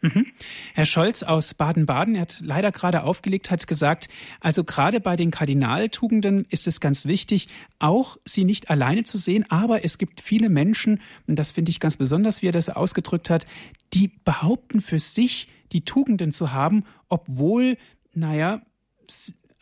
Mhm. 0.04 0.26
Herr 0.74 0.84
Scholz 0.84 1.24
aus 1.24 1.54
Baden-Baden, 1.54 2.16
er 2.16 2.22
hat 2.24 2.42
leider 2.42 2.74
gerade 2.74 3.04
aufgelegt, 3.04 3.50
hat 3.50 3.66
gesagt, 3.68 4.10
also 4.42 4.66
gerade 4.66 5.00
bei 5.00 5.16
den 5.16 5.32
Kardinaltugenden 5.32 6.46
ist 6.50 6.68
es 6.68 6.82
ganz 6.82 7.08
wichtig, 7.08 7.48
auch 7.80 8.18
sie 8.26 8.44
nicht 8.44 8.70
alleine 8.70 9.04
zu 9.04 9.18
sehen, 9.18 9.46
aber 9.48 9.86
es 9.86 9.98
gibt 9.98 10.20
viele 10.20 10.50
Menschen, 10.50 11.02
und 11.26 11.40
das 11.40 11.52
finde 11.52 11.72
ich 11.72 11.80
ganz 11.80 11.96
besonders, 11.96 12.42
wie 12.42 12.50
er 12.50 12.52
das 12.52 12.68
ausgedrückt 12.68 13.30
hat, 13.30 13.46
die 13.94 14.12
behaupten 14.26 14.82
für 14.82 15.00
sich, 15.00 15.48
die 15.72 15.86
Tugenden 15.86 16.34
zu 16.34 16.52
haben, 16.52 16.84
obwohl, 17.08 17.78
naja, 18.14 18.62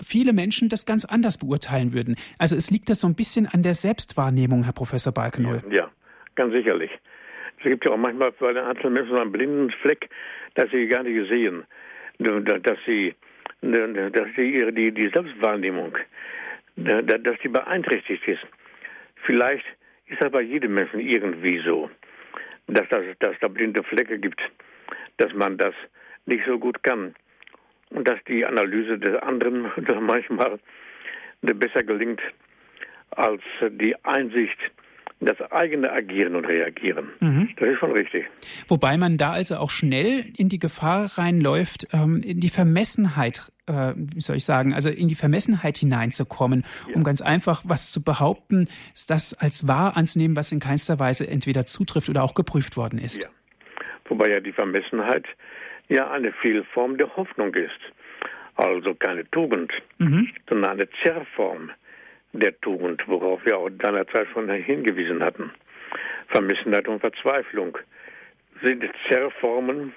viele 0.01 0.33
Menschen 0.33 0.69
das 0.69 0.87
ganz 0.87 1.05
anders 1.05 1.37
beurteilen 1.37 1.93
würden. 1.93 2.15
Also 2.39 2.55
es 2.55 2.71
liegt 2.71 2.89
das 2.89 2.99
so 2.99 3.07
ein 3.07 3.13
bisschen 3.13 3.45
an 3.45 3.61
der 3.61 3.75
Selbstwahrnehmung, 3.75 4.63
Herr 4.63 4.73
Professor 4.73 5.13
Balkenoll. 5.13 5.61
Ja, 5.69 5.75
ja, 5.75 5.91
ganz 6.33 6.51
sicherlich. 6.51 6.89
Es 7.63 7.69
gibt 7.69 7.85
ja 7.85 7.91
auch 7.91 7.97
manchmal 7.97 8.31
bei 8.31 8.53
den 8.53 8.63
einzelnen 8.63 8.93
Menschen 8.93 9.17
einen 9.17 9.31
blinden 9.31 9.69
Fleck, 9.81 10.09
dass 10.55 10.71
sie 10.71 10.87
gar 10.87 11.03
nicht 11.03 11.29
sehen, 11.29 11.63
dass 12.17 12.77
sie, 12.87 13.13
dass 13.61 14.27
sie 14.35 14.49
ihre, 14.49 14.73
die, 14.73 14.91
die 14.91 15.09
Selbstwahrnehmung, 15.09 15.95
dass 16.75 17.37
die 17.43 17.49
beeinträchtigt 17.49 18.27
ist. 18.27 18.41
Vielleicht 19.25 19.65
ist 20.07 20.21
das 20.21 20.31
bei 20.31 20.41
jedem 20.41 20.73
Menschen 20.73 20.99
irgendwie 21.01 21.61
so, 21.63 21.91
dass, 22.65 22.89
das, 22.89 23.03
dass 23.19 23.35
da 23.41 23.47
blinde 23.47 23.83
Flecke 23.83 24.17
gibt, 24.17 24.41
dass 25.17 25.31
man 25.33 25.57
das 25.59 25.75
nicht 26.25 26.43
so 26.47 26.57
gut 26.57 26.81
kann 26.81 27.13
und 27.91 28.07
dass 28.07 28.17
die 28.27 28.43
Analyse 28.43 28.97
des 28.97 29.21
anderen 29.21 29.71
manchmal 30.01 30.57
besser 31.41 31.83
gelingt 31.83 32.21
als 33.11 33.43
die 33.61 33.95
Einsicht 34.03 34.57
das 35.21 35.39
eigene 35.51 35.91
Agieren 35.91 36.35
und 36.35 36.45
Reagieren. 36.45 37.09
Mhm. 37.19 37.49
Das 37.57 37.69
ist 37.69 37.79
schon 37.79 37.91
richtig. 37.91 38.25
Wobei 38.67 38.97
man 38.97 39.17
da 39.17 39.31
also 39.31 39.57
auch 39.57 39.69
schnell 39.69 40.25
in 40.35 40.49
die 40.49 40.57
Gefahr 40.57 41.17
reinläuft, 41.17 41.87
ähm, 41.93 42.21
in 42.25 42.39
die 42.39 42.49
Vermessenheit, 42.49 43.51
äh, 43.67 43.93
wie 43.95 44.21
soll 44.21 44.37
ich 44.37 44.45
sagen, 44.45 44.73
also 44.73 44.89
in 44.89 45.07
die 45.07 45.15
Vermessenheit 45.15 45.77
hineinzukommen, 45.77 46.65
ja. 46.89 46.95
um 46.95 47.03
ganz 47.03 47.21
einfach 47.21 47.61
was 47.65 47.91
zu 47.91 48.03
behaupten, 48.03 48.67
das 49.07 49.35
als 49.39 49.67
wahr 49.67 49.95
anzunehmen, 49.95 50.35
was 50.35 50.51
in 50.51 50.59
keinster 50.59 50.99
Weise 50.99 51.27
entweder 51.27 51.65
zutrifft 51.65 52.09
oder 52.09 52.23
auch 52.23 52.33
geprüft 52.33 52.75
worden 52.75 52.97
ist. 52.97 53.23
Ja. 53.23 53.29
Wobei 54.05 54.29
ja 54.29 54.39
die 54.39 54.51
Vermessenheit 54.51 55.25
ja 55.87 56.09
eine 56.09 56.31
Fehlform 56.31 56.97
der 56.97 57.15
Hoffnung 57.15 57.53
ist. 57.53 57.79
Also 58.55 58.95
keine 58.95 59.29
Tugend, 59.31 59.71
mhm. 59.99 60.29
sondern 60.49 60.71
eine 60.71 60.89
Zerrform 61.01 61.71
der 62.33 62.59
Tugend, 62.61 63.03
worauf 63.07 63.45
wir 63.45 63.57
auch 63.57 63.69
seinerzeit 63.81 64.27
schon 64.33 64.49
hingewiesen 64.49 65.23
hatten. 65.23 65.51
Vermissenheit 66.27 66.87
und 66.87 66.99
Verzweiflung 66.99 67.77
sind 68.63 68.83
Zerrformen 69.07 69.93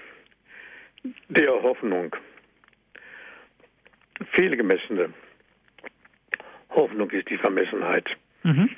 der 1.29 1.63
Hoffnung. 1.63 2.15
Fehlgemessene 4.33 5.13
Hoffnung 6.71 7.11
ist 7.11 7.29
die 7.31 7.37
Vermessenheit. 7.37 8.09
Mhm. 8.43 8.71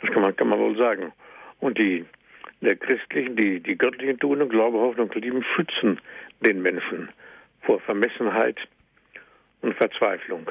Das 0.00 0.10
kann 0.10 0.22
man, 0.22 0.34
kann 0.34 0.48
man 0.48 0.58
wohl 0.58 0.76
sagen. 0.76 1.12
Und 1.60 1.78
die 1.78 2.04
der 2.62 2.76
christlichen, 2.76 3.36
die, 3.36 3.60
die 3.60 3.76
göttlichen 3.76 4.18
Tugenden, 4.18 4.48
Glaube, 4.48 4.78
Hoffnung 4.78 5.10
und 5.10 5.22
Lieben 5.22 5.44
schützen 5.54 6.00
den 6.40 6.62
Menschen 6.62 7.08
vor 7.62 7.80
Vermessenheit 7.80 8.56
und 9.62 9.74
Verzweiflung. 9.74 10.50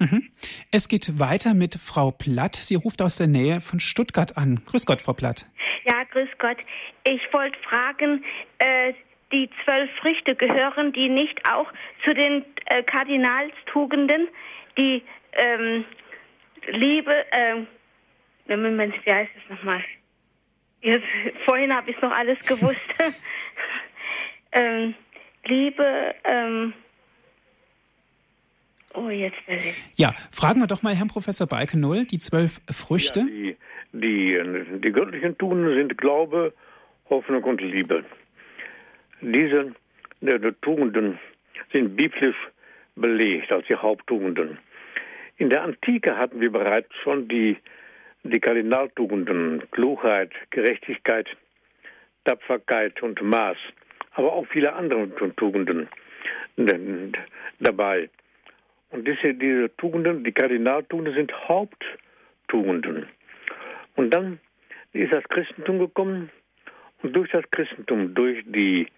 Mhm. 0.00 0.30
Es 0.72 0.88
geht 0.88 1.20
weiter 1.20 1.52
mit 1.52 1.74
Frau 1.74 2.10
Platt. 2.10 2.56
Sie 2.56 2.74
ruft 2.74 3.02
aus 3.02 3.16
der 3.16 3.26
Nähe 3.26 3.60
von 3.60 3.80
Stuttgart 3.80 4.36
an. 4.38 4.62
Grüß 4.64 4.86
Gott, 4.86 5.02
Frau 5.02 5.12
Platt. 5.12 5.46
Ja, 5.84 6.04
grüß 6.10 6.28
Gott. 6.38 6.56
Ich 7.04 7.20
wollte 7.32 7.58
fragen, 7.60 8.24
äh, 8.58 8.94
die 9.30 9.50
zwölf 9.62 9.90
Früchte 10.00 10.34
gehören 10.34 10.92
die 10.92 11.08
nicht 11.10 11.38
auch 11.48 11.70
zu 12.04 12.14
den 12.14 12.44
äh, 12.66 12.82
Kardinalstugenden, 12.82 14.28
die 14.78 15.02
ähm, 15.34 15.84
Liebe, 16.66 17.26
äh, 17.30 18.56
Moment, 18.56 18.94
wie 19.04 19.12
heißt 19.12 19.30
es 19.36 19.50
nochmal? 19.50 19.84
Jetzt, 20.80 21.06
vorhin 21.44 21.74
habe 21.74 21.90
ich 21.90 22.00
noch 22.00 22.10
alles 22.10 22.38
gewusst. 22.40 22.80
ähm, 24.52 24.94
Liebe, 25.44 26.14
ähm, 26.24 26.72
Oh, 28.94 29.08
jetzt 29.08 29.36
weiß 29.46 29.64
ich. 29.64 29.82
Ja, 29.96 30.14
fragen 30.32 30.60
wir 30.60 30.66
doch 30.66 30.82
mal 30.82 30.94
Herrn 30.94 31.08
Professor 31.08 31.46
Balkenoll, 31.46 32.06
die 32.06 32.18
zwölf 32.18 32.60
Früchte. 32.70 33.20
Ja, 33.20 33.26
die, 33.26 33.56
die, 33.92 34.80
die 34.80 34.92
göttlichen 34.92 35.38
Tugenden 35.38 35.74
sind 35.74 35.96
Glaube, 35.98 36.52
Hoffnung 37.08 37.44
und 37.44 37.60
Liebe. 37.60 38.04
Diese 39.20 39.74
die, 40.20 40.38
die 40.38 40.52
Tugenden 40.60 41.18
sind 41.72 41.96
biblisch 41.96 42.36
belegt 42.96 43.50
als 43.52 43.66
die 43.66 43.76
Haupttugenden. 43.76 44.58
In 45.38 45.48
der 45.50 45.62
Antike 45.62 46.16
hatten 46.16 46.40
wir 46.40 46.52
bereits 46.52 46.94
schon 47.02 47.28
die, 47.28 47.56
die 48.24 48.40
Kardinaltugenden, 48.40 49.62
Klugheit, 49.70 50.32
Gerechtigkeit, 50.50 51.28
Tapferkeit 52.24 53.02
und 53.02 53.22
Maß, 53.22 53.56
aber 54.12 54.32
auch 54.32 54.46
viele 54.46 54.74
andere 54.74 55.08
Tugenden 55.36 55.88
dabei. 57.60 58.10
Und 58.90 59.06
diese, 59.06 59.34
diese 59.34 59.74
Tugenden, 59.76 60.24
die 60.24 60.32
Kardinaltugenden 60.32 61.14
sind 61.14 61.32
Haupttugenden. 61.48 63.06
Und 63.96 64.10
dann 64.10 64.40
ist 64.92 65.12
das 65.12 65.24
Christentum 65.24 65.78
gekommen 65.78 66.30
und 67.02 67.14
durch 67.14 67.30
das 67.30 67.44
Christentum, 67.50 68.14
durch 68.14 68.42
die 68.46 68.88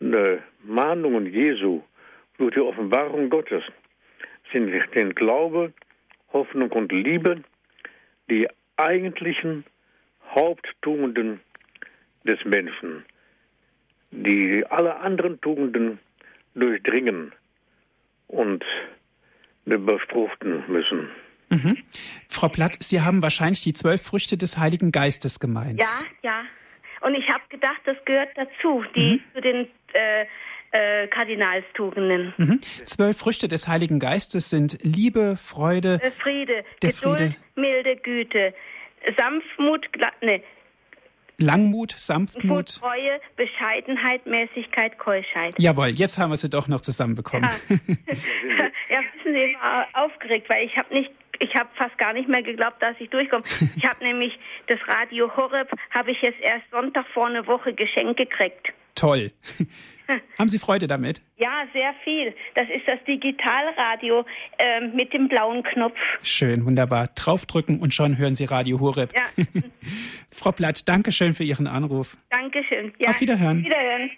äh, 0.00 0.38
Mahnungen 0.64 1.26
Jesu, 1.26 1.82
durch 2.38 2.54
die 2.54 2.60
Offenbarung 2.60 3.30
Gottes, 3.30 3.62
sind 4.52 4.72
den 4.94 5.14
Glaube, 5.14 5.72
Hoffnung 6.32 6.70
und 6.72 6.92
Liebe 6.92 7.42
die 8.28 8.48
eigentlichen 8.76 9.64
Haupttugenden 10.34 11.40
des 12.24 12.44
Menschen, 12.44 13.04
die 14.10 14.64
alle 14.68 14.96
anderen 14.96 15.40
Tugenden 15.40 15.98
durchdringen 16.54 17.32
und 18.28 18.64
befruchten 19.64 20.64
müssen. 20.68 21.08
Mhm. 21.50 21.78
Frau 22.28 22.48
Platt, 22.48 22.76
Sie 22.80 23.02
haben 23.02 23.22
wahrscheinlich 23.22 23.62
die 23.62 23.74
zwölf 23.74 24.02
Früchte 24.02 24.36
des 24.36 24.58
Heiligen 24.58 24.90
Geistes 24.90 25.38
gemeint. 25.38 25.80
Ja, 25.80 26.06
ja. 26.22 26.44
Und 27.02 27.14
ich 27.14 27.28
habe 27.28 27.42
gedacht, 27.48 27.80
das 27.84 27.96
gehört 28.04 28.30
dazu, 28.36 28.84
die 28.94 29.14
mhm. 29.14 29.20
zu 29.34 29.40
den 29.40 29.68
äh, 29.92 30.26
äh, 30.70 31.06
Kardinalstugenden. 31.08 32.32
Mhm. 32.36 32.60
Zwölf 32.84 33.18
Früchte 33.18 33.48
des 33.48 33.68
Heiligen 33.68 33.98
Geistes 33.98 34.50
sind 34.50 34.78
Liebe, 34.82 35.36
Freude, 35.36 36.00
äh, 36.02 36.10
Friede, 36.12 36.64
Geduld, 36.80 37.18
Friede. 37.18 37.34
milde 37.56 37.96
Güte, 37.96 38.54
Sanftmut, 39.18 39.86
ne, 40.22 40.42
Langmut, 41.38 41.92
Sanftmut. 41.96 42.80
Treue, 42.80 43.20
Bescheidenheit, 43.36 44.26
Mäßigkeit, 44.26 44.98
Keuschheit. 44.98 45.54
Jawohl, 45.58 45.88
jetzt 45.88 46.18
haben 46.18 46.30
wir 46.30 46.36
sie 46.36 46.48
doch 46.48 46.68
noch 46.68 46.80
zusammenbekommen. 46.80 47.50
Ja, 47.68 47.76
ja 48.90 49.00
wissen 49.32 49.34
Sie, 49.34 49.52
ich 49.52 49.60
war 49.60 49.86
aufgeregt, 49.92 50.48
weil 50.48 50.66
ich 50.66 50.76
habe 50.76 50.92
nicht 50.94 51.10
ich 51.38 51.56
habe 51.56 51.68
fast 51.74 51.98
gar 51.98 52.12
nicht 52.12 52.28
mehr 52.28 52.42
geglaubt, 52.42 52.80
dass 52.80 52.94
ich 53.00 53.10
durchkomme. 53.10 53.42
Ich 53.76 53.84
habe 53.84 54.04
nämlich 54.04 54.38
das 54.68 54.78
Radio 54.86 55.34
Horeb, 55.36 55.68
habe 55.90 56.12
ich 56.12 56.22
jetzt 56.22 56.40
erst 56.40 56.70
Sonntag 56.70 57.04
vor 57.12 57.26
einer 57.26 57.46
Woche 57.46 57.72
geschenkt 57.72 58.16
gekriegt. 58.16 58.72
Toll. 58.94 59.32
Haben 60.38 60.48
Sie 60.48 60.58
Freude 60.58 60.86
damit? 60.86 61.22
Ja, 61.38 61.64
sehr 61.72 61.94
viel. 62.04 62.34
Das 62.54 62.68
ist 62.68 62.86
das 62.86 63.02
Digitalradio 63.04 64.24
äh, 64.58 64.80
mit 64.88 65.12
dem 65.12 65.28
blauen 65.28 65.62
Knopf. 65.62 65.96
Schön, 66.22 66.66
wunderbar. 66.66 67.08
Draufdrücken 67.14 67.80
und 67.80 67.94
schon 67.94 68.18
hören 68.18 68.34
Sie 68.34 68.44
Radio 68.44 68.78
Horeb. 68.78 69.10
Ja. 69.14 69.44
Frau 70.30 70.52
Platt, 70.52 70.86
danke 70.86 71.12
schön 71.12 71.34
für 71.34 71.44
Ihren 71.44 71.66
Anruf. 71.66 72.16
Dankeschön. 72.30 72.92
Ja. 72.98 73.10
Auf 73.10 73.20
Wiederhören. 73.20 73.64
Wiederhören. 73.64 74.10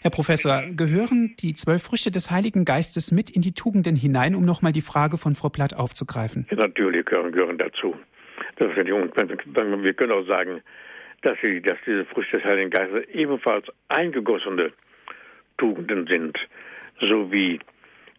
Herr 0.00 0.10
Professor, 0.10 0.62
gehören 0.76 1.34
die 1.40 1.54
zwölf 1.54 1.82
Früchte 1.82 2.10
des 2.10 2.30
Heiligen 2.30 2.64
Geistes 2.64 3.12
mit 3.12 3.30
in 3.30 3.42
die 3.42 3.52
Tugenden 3.52 3.96
hinein, 3.96 4.34
um 4.34 4.44
nochmal 4.44 4.72
die 4.72 4.80
Frage 4.80 5.18
von 5.18 5.34
Frau 5.34 5.48
Platt 5.48 5.74
aufzugreifen? 5.74 6.46
Ja, 6.50 6.56
natürlich 6.56 7.04
gehören, 7.06 7.32
gehören 7.32 7.58
dazu. 7.58 7.96
wir 8.58 9.94
können 9.94 10.12
auch 10.12 10.26
sagen, 10.26 10.62
dass, 11.22 11.36
sie, 11.42 11.60
dass 11.60 11.78
diese 11.86 12.04
Früchte 12.04 12.38
des 12.38 12.46
Heiligen 12.46 12.70
Geistes 12.70 13.08
ebenfalls 13.12 13.66
eingegossene 13.88 14.72
Tugenden 15.56 16.06
sind, 16.06 16.38
so 17.00 17.30
wie 17.32 17.58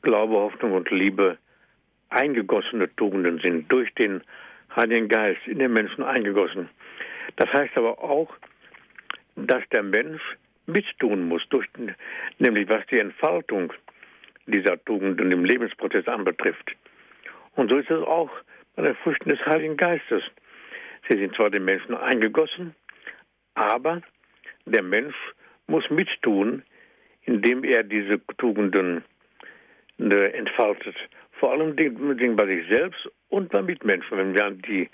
Glaube, 0.01 0.35
Hoffnung 0.35 0.73
und 0.73 0.89
Liebe 0.91 1.37
eingegossene 2.09 2.93
Tugenden 2.95 3.39
sind, 3.39 3.71
durch 3.71 3.93
den 3.95 4.21
Heiligen 4.75 5.07
Geist 5.07 5.41
in 5.45 5.59
den 5.59 5.73
Menschen 5.73 6.03
eingegossen. 6.03 6.69
Das 7.35 7.51
heißt 7.51 7.75
aber 7.77 8.03
auch, 8.03 8.29
dass 9.35 9.63
der 9.71 9.83
Mensch 9.83 10.21
mittun 10.69 11.27
muss, 11.27 11.47
durch, 11.49 11.67
nämlich 12.37 12.69
was 12.69 12.85
die 12.87 12.99
Entfaltung 12.99 13.73
dieser 14.45 14.83
Tugenden 14.85 15.31
im 15.31 15.45
Lebensprozess 15.45 16.07
anbetrifft. 16.07 16.75
Und 17.55 17.69
so 17.69 17.77
ist 17.77 17.89
es 17.89 18.01
auch 18.01 18.29
bei 18.75 18.83
den 18.83 18.95
Früchten 18.95 19.29
des 19.29 19.45
Heiligen 19.45 19.77
Geistes. 19.77 20.23
Sie 21.07 21.17
sind 21.17 21.35
zwar 21.35 21.49
den 21.49 21.65
Menschen 21.65 21.95
eingegossen, 21.95 22.75
aber 23.55 24.01
der 24.65 24.83
Mensch 24.83 25.15
muss 25.67 25.89
mittun, 25.89 26.63
indem 27.23 27.63
er 27.63 27.83
diese 27.83 28.19
Tugenden 28.37 29.03
äh, 29.99 30.31
entfaltet. 30.31 30.95
Vor 31.33 31.51
allem 31.51 31.75
bei 31.75 32.45
sich 32.45 32.67
selbst 32.67 33.09
und 33.29 33.51
bei 33.51 33.61
Mitmenschen, 33.61 34.17
wenn 34.17 34.33
wir 34.33 34.45
an 34.45 34.61
die, 34.61 34.89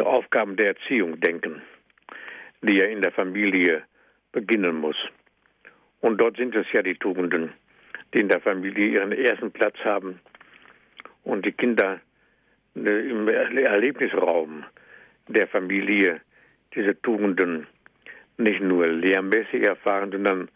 Aufgaben 0.00 0.56
der 0.56 0.68
Erziehung 0.68 1.18
denken, 1.20 1.62
die 2.62 2.80
er 2.80 2.88
in 2.88 3.02
der 3.02 3.12
Familie 3.12 3.82
beginnen 4.40 4.76
muss. 4.76 4.96
Und 6.00 6.18
dort 6.18 6.36
sind 6.36 6.54
es 6.54 6.66
ja 6.72 6.82
die 6.82 6.94
Tugenden, 6.94 7.52
die 8.14 8.20
in 8.20 8.28
der 8.28 8.40
Familie 8.40 8.86
ihren 8.86 9.12
ersten 9.12 9.50
Platz 9.50 9.76
haben 9.84 10.20
und 11.24 11.44
die 11.44 11.52
Kinder 11.52 12.00
äh, 12.76 13.10
im 13.10 13.28
Erlebnisraum 13.28 14.64
der 15.28 15.48
Familie 15.48 16.20
diese 16.74 17.00
Tugenden 17.02 17.66
nicht 18.36 18.60
nur 18.60 18.86
lehrmäßig 18.86 19.62
erfahren, 19.62 20.12
sondern 20.12 20.48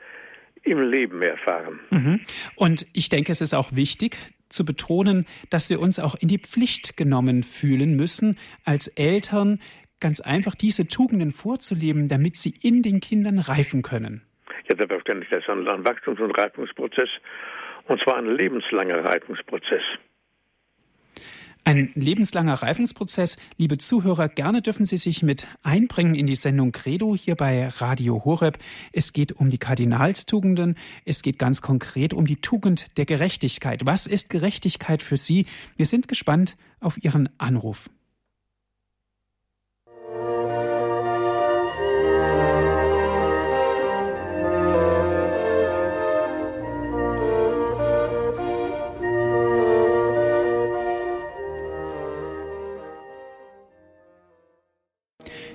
im 0.62 0.80
Leben 0.90 1.20
erfahren. 1.22 1.80
Mhm. 1.90 2.20
Und 2.54 2.86
ich 2.92 3.08
denke, 3.08 3.32
es 3.32 3.40
ist 3.40 3.54
auch 3.54 3.72
wichtig 3.72 4.16
zu 4.48 4.64
betonen, 4.64 5.26
dass 5.50 5.70
wir 5.70 5.80
uns 5.80 5.98
auch 5.98 6.14
in 6.14 6.28
die 6.28 6.38
Pflicht 6.38 6.96
genommen 6.96 7.42
fühlen 7.42 7.96
müssen, 7.96 8.38
als 8.64 8.86
Eltern 8.88 9.60
ganz 10.02 10.20
einfach 10.20 10.54
diese 10.54 10.86
Tugenden 10.86 11.32
vorzuleben, 11.32 12.08
damit 12.08 12.36
sie 12.36 12.52
in 12.60 12.82
den 12.82 13.00
Kindern 13.00 13.38
reifen 13.38 13.80
können. 13.80 14.20
Ja, 14.68 14.76
selbstverständlich. 14.76 15.30
Das 15.30 15.40
ist 15.40 15.48
ein 15.48 15.84
Wachstums- 15.84 16.20
und 16.20 16.32
Reifungsprozess, 16.32 17.08
und 17.88 18.02
zwar 18.02 18.18
ein 18.18 18.26
lebenslanger 18.26 19.02
Reifungsprozess. 19.04 19.82
Ein 21.64 21.92
lebenslanger 21.94 22.54
Reifungsprozess. 22.54 23.38
Liebe 23.56 23.78
Zuhörer, 23.78 24.28
gerne 24.28 24.62
dürfen 24.62 24.84
Sie 24.84 24.96
sich 24.96 25.22
mit 25.22 25.46
einbringen 25.62 26.16
in 26.16 26.26
die 26.26 26.34
Sendung 26.34 26.72
Credo 26.72 27.14
hier 27.14 27.36
bei 27.36 27.68
Radio 27.68 28.24
Horeb. 28.24 28.58
Es 28.92 29.12
geht 29.12 29.30
um 29.30 29.48
die 29.48 29.58
Kardinalstugenden. 29.58 30.76
Es 31.04 31.22
geht 31.22 31.38
ganz 31.38 31.62
konkret 31.62 32.14
um 32.14 32.26
die 32.26 32.40
Tugend 32.40 32.98
der 32.98 33.06
Gerechtigkeit. 33.06 33.82
Was 33.86 34.08
ist 34.08 34.28
Gerechtigkeit 34.28 35.04
für 35.04 35.16
Sie? 35.16 35.46
Wir 35.76 35.86
sind 35.86 36.08
gespannt 36.08 36.56
auf 36.80 36.98
Ihren 37.00 37.28
Anruf. 37.38 37.88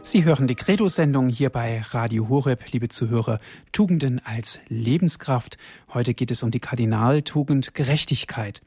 Sie 0.09 0.23
hören 0.23 0.47
die 0.47 0.55
Credo-Sendung 0.55 1.27
hier 1.27 1.49
bei 1.49 1.81
Radio 1.81 2.29
Horeb, 2.29 2.71
liebe 2.71 2.87
Zuhörer, 2.87 3.41
Tugenden 3.73 4.21
als 4.23 4.61
Lebenskraft. 4.69 5.57
Heute 5.93 6.13
geht 6.13 6.31
es 6.31 6.43
um 6.43 6.49
die 6.49 6.61
Kardinaltugend 6.61 7.73
Gerechtigkeit. 7.73 8.61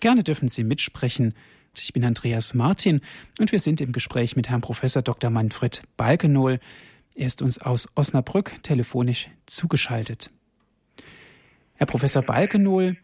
Gerne 0.00 0.24
dürfen 0.24 0.48
Sie 0.48 0.64
mitsprechen. 0.64 1.34
Ich 1.78 1.92
bin 1.92 2.04
Andreas 2.04 2.54
Martin 2.54 3.02
und 3.38 3.52
wir 3.52 3.60
sind 3.60 3.80
im 3.80 3.92
Gespräch 3.92 4.34
mit 4.34 4.48
Herrn 4.48 4.62
Professor 4.62 5.00
Dr. 5.00 5.30
Manfred 5.30 5.82
Balkenohl. 5.96 6.58
Er 7.14 7.26
ist 7.28 7.40
uns 7.40 7.60
aus 7.60 7.88
Osnabrück 7.94 8.60
telefonisch 8.64 9.30
zugeschaltet. 9.46 10.32
Herr 11.74 11.86
Professor 11.86 12.22
Balkenohl, 12.22 12.96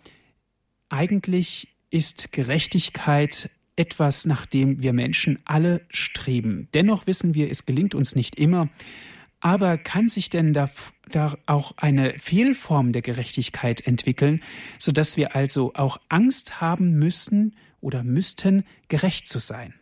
eigentlich 0.88 1.68
ist 1.90 2.32
Gerechtigkeit 2.32 3.48
etwas, 3.76 4.26
nach 4.26 4.46
dem 4.46 4.82
wir 4.82 4.92
Menschen 4.92 5.38
alle 5.44 5.82
streben. 5.88 6.68
Dennoch 6.74 7.06
wissen 7.06 7.34
wir, 7.34 7.50
es 7.50 7.66
gelingt 7.66 7.94
uns 7.94 8.16
nicht 8.16 8.38
immer. 8.38 8.68
Aber 9.40 9.76
kann 9.78 10.08
sich 10.08 10.30
denn 10.30 10.52
da, 10.52 10.68
da 11.12 11.34
auch 11.46 11.72
eine 11.76 12.18
Fehlform 12.18 12.92
der 12.92 13.02
Gerechtigkeit 13.02 13.86
entwickeln, 13.86 14.42
sodass 14.78 15.16
wir 15.16 15.36
also 15.36 15.72
auch 15.74 15.98
Angst 16.08 16.60
haben 16.60 16.98
müssen 16.98 17.54
oder 17.80 18.02
müssten, 18.02 18.64
gerecht 18.88 19.28
zu 19.28 19.38
sein? 19.38 19.74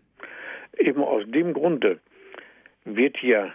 Eben 0.79 1.03
aus 1.03 1.23
dem 1.27 1.55
Grunde 1.55 2.01
wird 2.85 3.17
ja 3.23 3.55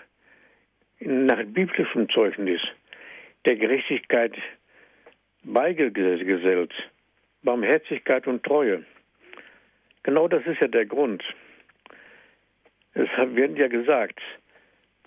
nach 0.99 1.43
biblischem 1.45 2.09
Zeugnis 2.09 2.61
der 3.45 3.55
Gerechtigkeit 3.55 4.33
beigesellt 5.43 6.73
Barmherzigkeit 7.43 8.27
und 8.27 8.43
Treue. 8.43 8.83
Genau 10.03 10.27
das 10.27 10.45
ist 10.45 10.61
ja 10.61 10.67
der 10.67 10.85
Grund. 10.85 11.23
Es 12.93 13.09
werden 13.17 13.55
ja 13.55 13.67
gesagt, 13.67 14.19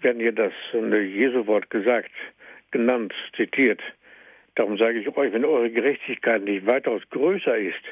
werden 0.01 0.21
ja 0.21 0.33
das 0.33 0.53
Jesu-Wort 0.73 1.71
gesagt, 1.71 2.11
genannt, 2.71 3.13
zitiert. 3.37 3.81
Darum 4.55 4.77
sage 4.77 4.99
ich 4.99 5.17
euch, 5.17 5.33
wenn 5.33 5.45
eure 5.45 5.71
Gerechtigkeit 5.71 6.43
nicht 6.43 6.67
weitaus 6.67 7.03
größer 7.11 7.57
ist 7.57 7.83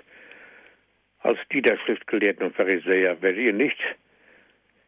als 1.20 1.38
die 1.52 1.62
der 1.62 1.78
Schriftgelehrten 1.78 2.46
und 2.46 2.56
Pharisäer, 2.56 3.20
werdet 3.20 3.40
ihr 3.40 3.52
nicht 3.52 3.78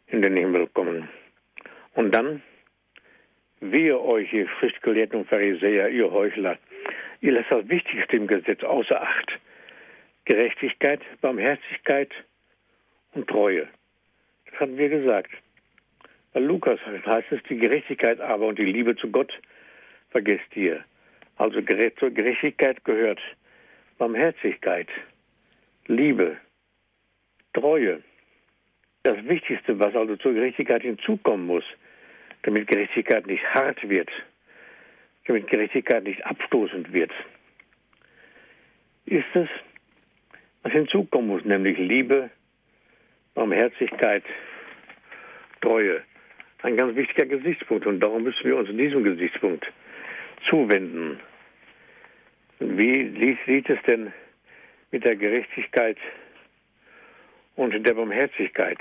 in 0.06 0.22
den 0.22 0.36
Himmel 0.36 0.66
kommen. 0.68 1.08
Und 1.94 2.14
dann, 2.14 2.42
wehe 3.60 3.98
euch, 4.00 4.32
ihr 4.32 4.48
Schriftgelehrten 4.58 5.20
und 5.20 5.28
Pharisäer, 5.28 5.88
ihr 5.90 6.10
Heuchler, 6.10 6.58
ihr 7.20 7.32
lasst 7.32 7.50
das 7.50 7.68
Wichtigste 7.68 8.16
im 8.16 8.26
Gesetz 8.26 8.62
außer 8.64 9.00
Acht. 9.00 9.38
Gerechtigkeit, 10.24 11.00
Barmherzigkeit 11.20 12.10
und 13.14 13.28
Treue. 13.28 13.68
Das 14.50 14.60
hatten 14.60 14.76
wir 14.76 14.88
gesagt. 14.88 15.30
Bei 16.32 16.40
Lukas 16.40 16.78
heißt 16.86 17.32
es, 17.32 17.42
die 17.48 17.58
Gerechtigkeit 17.58 18.20
aber 18.20 18.46
und 18.46 18.58
die 18.58 18.64
Liebe 18.64 18.96
zu 18.96 19.10
Gott 19.10 19.32
vergesst 20.10 20.56
ihr. 20.56 20.84
Also 21.36 21.60
zur 21.60 22.10
Gerechtigkeit 22.10 22.84
gehört 22.84 23.20
Barmherzigkeit, 23.98 24.88
Liebe, 25.86 26.36
Treue. 27.52 28.02
Das 29.02 29.16
Wichtigste, 29.26 29.78
was 29.78 29.94
also 29.94 30.16
zur 30.16 30.32
Gerechtigkeit 30.32 30.82
hinzukommen 30.82 31.46
muss, 31.46 31.64
damit 32.42 32.68
Gerechtigkeit 32.68 33.26
nicht 33.26 33.44
hart 33.52 33.88
wird, 33.88 34.10
damit 35.26 35.48
Gerechtigkeit 35.48 36.04
nicht 36.04 36.24
abstoßend 36.24 36.92
wird, 36.92 37.10
ist 39.06 39.34
es, 39.34 39.48
was 40.62 40.72
hinzukommen 40.72 41.28
muss, 41.28 41.44
nämlich 41.44 41.78
Liebe, 41.78 42.30
Barmherzigkeit, 43.34 44.24
Treue. 45.60 46.02
Ein 46.62 46.76
ganz 46.76 46.94
wichtiger 46.96 47.26
Gesichtspunkt 47.26 47.86
und 47.86 48.00
darum 48.00 48.22
müssen 48.22 48.44
wir 48.44 48.56
uns 48.56 48.68
in 48.68 48.78
diesem 48.78 49.02
Gesichtspunkt 49.02 49.66
zuwenden. 50.48 51.18
Wie 52.60 53.38
sieht 53.46 53.68
es 53.68 53.78
denn 53.86 54.12
mit 54.90 55.04
der 55.04 55.16
Gerechtigkeit 55.16 55.96
und 57.56 57.72
der 57.84 57.94
Barmherzigkeit 57.94 58.78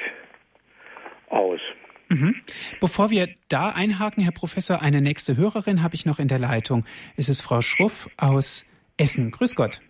aus? 1.30 1.60
Mhm. 2.10 2.36
Bevor 2.80 3.10
wir 3.10 3.30
da 3.48 3.70
einhaken, 3.70 4.22
Herr 4.22 4.34
Professor, 4.34 4.82
eine 4.82 5.02
nächste 5.02 5.38
Hörerin 5.38 5.82
habe 5.82 5.96
ich 5.96 6.06
noch 6.06 6.20
in 6.20 6.28
der 6.28 6.40
Leitung. 6.40 6.86
Es 7.16 7.30
ist 7.30 7.42
Frau 7.42 7.62
Schruff 7.62 8.10
aus 8.18 8.66
Essen. 8.98 9.32
Grüß 9.32 9.56
Gott. 9.56 9.82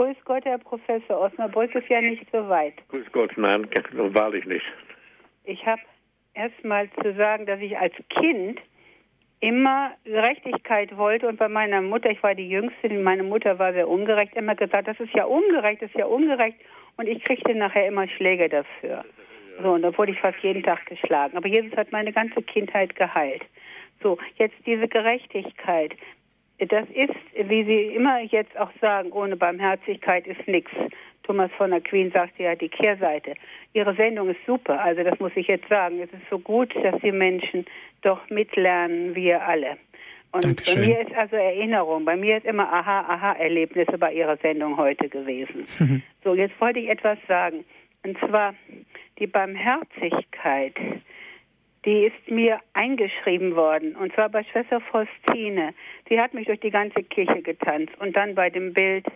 Grüß 0.00 0.16
Gott, 0.24 0.46
Herr 0.46 0.56
Professor. 0.56 1.20
Osnabrück 1.20 1.74
ist 1.74 1.86
ja 1.90 2.00
nicht 2.00 2.24
so 2.32 2.48
weit. 2.48 2.72
Grüß 2.88 3.12
Gott, 3.12 3.36
nein, 3.36 3.68
wahrlich 3.92 4.46
nicht. 4.46 4.64
Ich 5.44 5.66
habe 5.66 5.82
erst 6.32 6.64
mal 6.64 6.88
zu 7.02 7.12
sagen, 7.16 7.44
dass 7.44 7.60
ich 7.60 7.76
als 7.76 7.92
Kind 8.18 8.58
immer 9.40 9.90
Gerechtigkeit 10.04 10.96
wollte 10.96 11.28
und 11.28 11.38
bei 11.38 11.48
meiner 11.48 11.82
Mutter, 11.82 12.08
ich 12.08 12.22
war 12.22 12.34
die 12.34 12.48
Jüngste, 12.48 12.88
meine 12.88 13.24
Mutter 13.24 13.58
war 13.58 13.74
sehr 13.74 13.90
ungerecht, 13.90 14.34
immer 14.36 14.54
gesagt, 14.54 14.88
das 14.88 14.98
ist 15.00 15.12
ja 15.12 15.26
ungerecht, 15.26 15.82
das 15.82 15.90
ist 15.90 15.98
ja 15.98 16.06
ungerecht 16.06 16.56
und 16.96 17.06
ich 17.06 17.22
kriegte 17.22 17.54
nachher 17.54 17.86
immer 17.86 18.08
Schläge 18.08 18.48
dafür. 18.48 19.04
So, 19.62 19.72
und 19.72 19.82
da 19.82 19.94
wurde 19.98 20.12
ich 20.12 20.18
fast 20.18 20.38
jeden 20.38 20.62
Tag 20.62 20.86
geschlagen. 20.86 21.36
Aber 21.36 21.46
Jesus 21.46 21.76
hat 21.76 21.92
meine 21.92 22.14
ganze 22.14 22.40
Kindheit 22.40 22.96
geheilt. 22.96 23.42
So, 24.02 24.16
jetzt 24.36 24.56
diese 24.64 24.88
Gerechtigkeit. 24.88 25.92
Das 26.68 26.86
ist, 26.90 27.48
wie 27.48 27.64
Sie 27.64 27.94
immer 27.94 28.20
jetzt 28.20 28.56
auch 28.58 28.70
sagen, 28.80 29.12
ohne 29.12 29.36
Barmherzigkeit 29.36 30.26
ist 30.26 30.46
nichts. 30.46 30.70
Thomas 31.22 31.50
von 31.56 31.70
der 31.70 31.80
Queen 31.80 32.10
sagte 32.10 32.42
ja 32.42 32.54
die 32.54 32.68
Kehrseite. 32.68 33.34
Ihre 33.72 33.94
Sendung 33.94 34.28
ist 34.30 34.44
super, 34.46 34.82
also 34.82 35.02
das 35.02 35.18
muss 35.20 35.32
ich 35.36 35.46
jetzt 35.46 35.68
sagen. 35.68 36.00
Es 36.00 36.12
ist 36.12 36.28
so 36.28 36.38
gut, 36.38 36.74
dass 36.82 37.00
die 37.00 37.12
Menschen 37.12 37.66
doch 38.02 38.28
mitlernen, 38.30 39.14
wir 39.14 39.46
alle. 39.46 39.76
Und 40.32 40.44
Dankeschön. 40.44 40.74
bei 40.82 40.86
mir 40.86 41.00
ist 41.00 41.14
also 41.14 41.36
Erinnerung, 41.36 42.04
bei 42.04 42.16
mir 42.16 42.36
ist 42.36 42.46
immer 42.46 42.72
Aha, 42.72 43.00
Aha-Erlebnisse 43.08 43.98
bei 43.98 44.12
Ihrer 44.12 44.36
Sendung 44.36 44.76
heute 44.76 45.08
gewesen. 45.08 45.64
Mhm. 45.78 46.02
So, 46.22 46.34
jetzt 46.34 46.60
wollte 46.60 46.80
ich 46.80 46.90
etwas 46.90 47.16
sagen. 47.26 47.64
Und 48.04 48.18
zwar 48.18 48.54
die 49.18 49.26
Barmherzigkeit, 49.26 50.74
die 51.84 52.06
ist 52.06 52.30
mir 52.30 52.60
eingeschrieben 52.74 53.56
worden. 53.56 53.96
Und 53.96 54.12
zwar 54.14 54.28
bei 54.28 54.44
Schwester 54.44 54.80
Faustine. 54.80 55.74
Die 56.08 56.20
hat 56.20 56.34
mich 56.34 56.46
durch 56.46 56.60
die 56.60 56.70
ganze 56.70 57.02
Kirche 57.02 57.42
getanzt. 57.42 57.92
Und 57.98 58.16
dann 58.16 58.34
bei 58.34 58.50
dem 58.50 58.72
Bild 58.72 59.06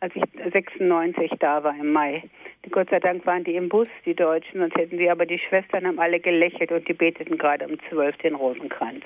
als 0.00 0.14
ich 0.14 0.24
96 0.52 1.32
da 1.38 1.64
war 1.64 1.74
im 1.78 1.92
Mai. 1.92 2.22
Gott 2.70 2.90
sei 2.90 3.00
Dank 3.00 3.24
waren 3.26 3.44
die 3.44 3.54
im 3.54 3.68
Bus, 3.68 3.88
die 4.04 4.14
Deutschen, 4.14 4.60
sonst 4.60 4.76
hätten 4.76 4.98
sie, 4.98 5.08
aber 5.08 5.24
die 5.24 5.38
Schwestern 5.38 5.86
haben 5.86 5.98
alle 5.98 6.20
gelächelt 6.20 6.72
und 6.72 6.86
die 6.88 6.92
beteten 6.92 7.38
gerade 7.38 7.66
um 7.66 7.78
zwölf 7.88 8.16
den 8.18 8.34
Rosenkranz. 8.34 9.04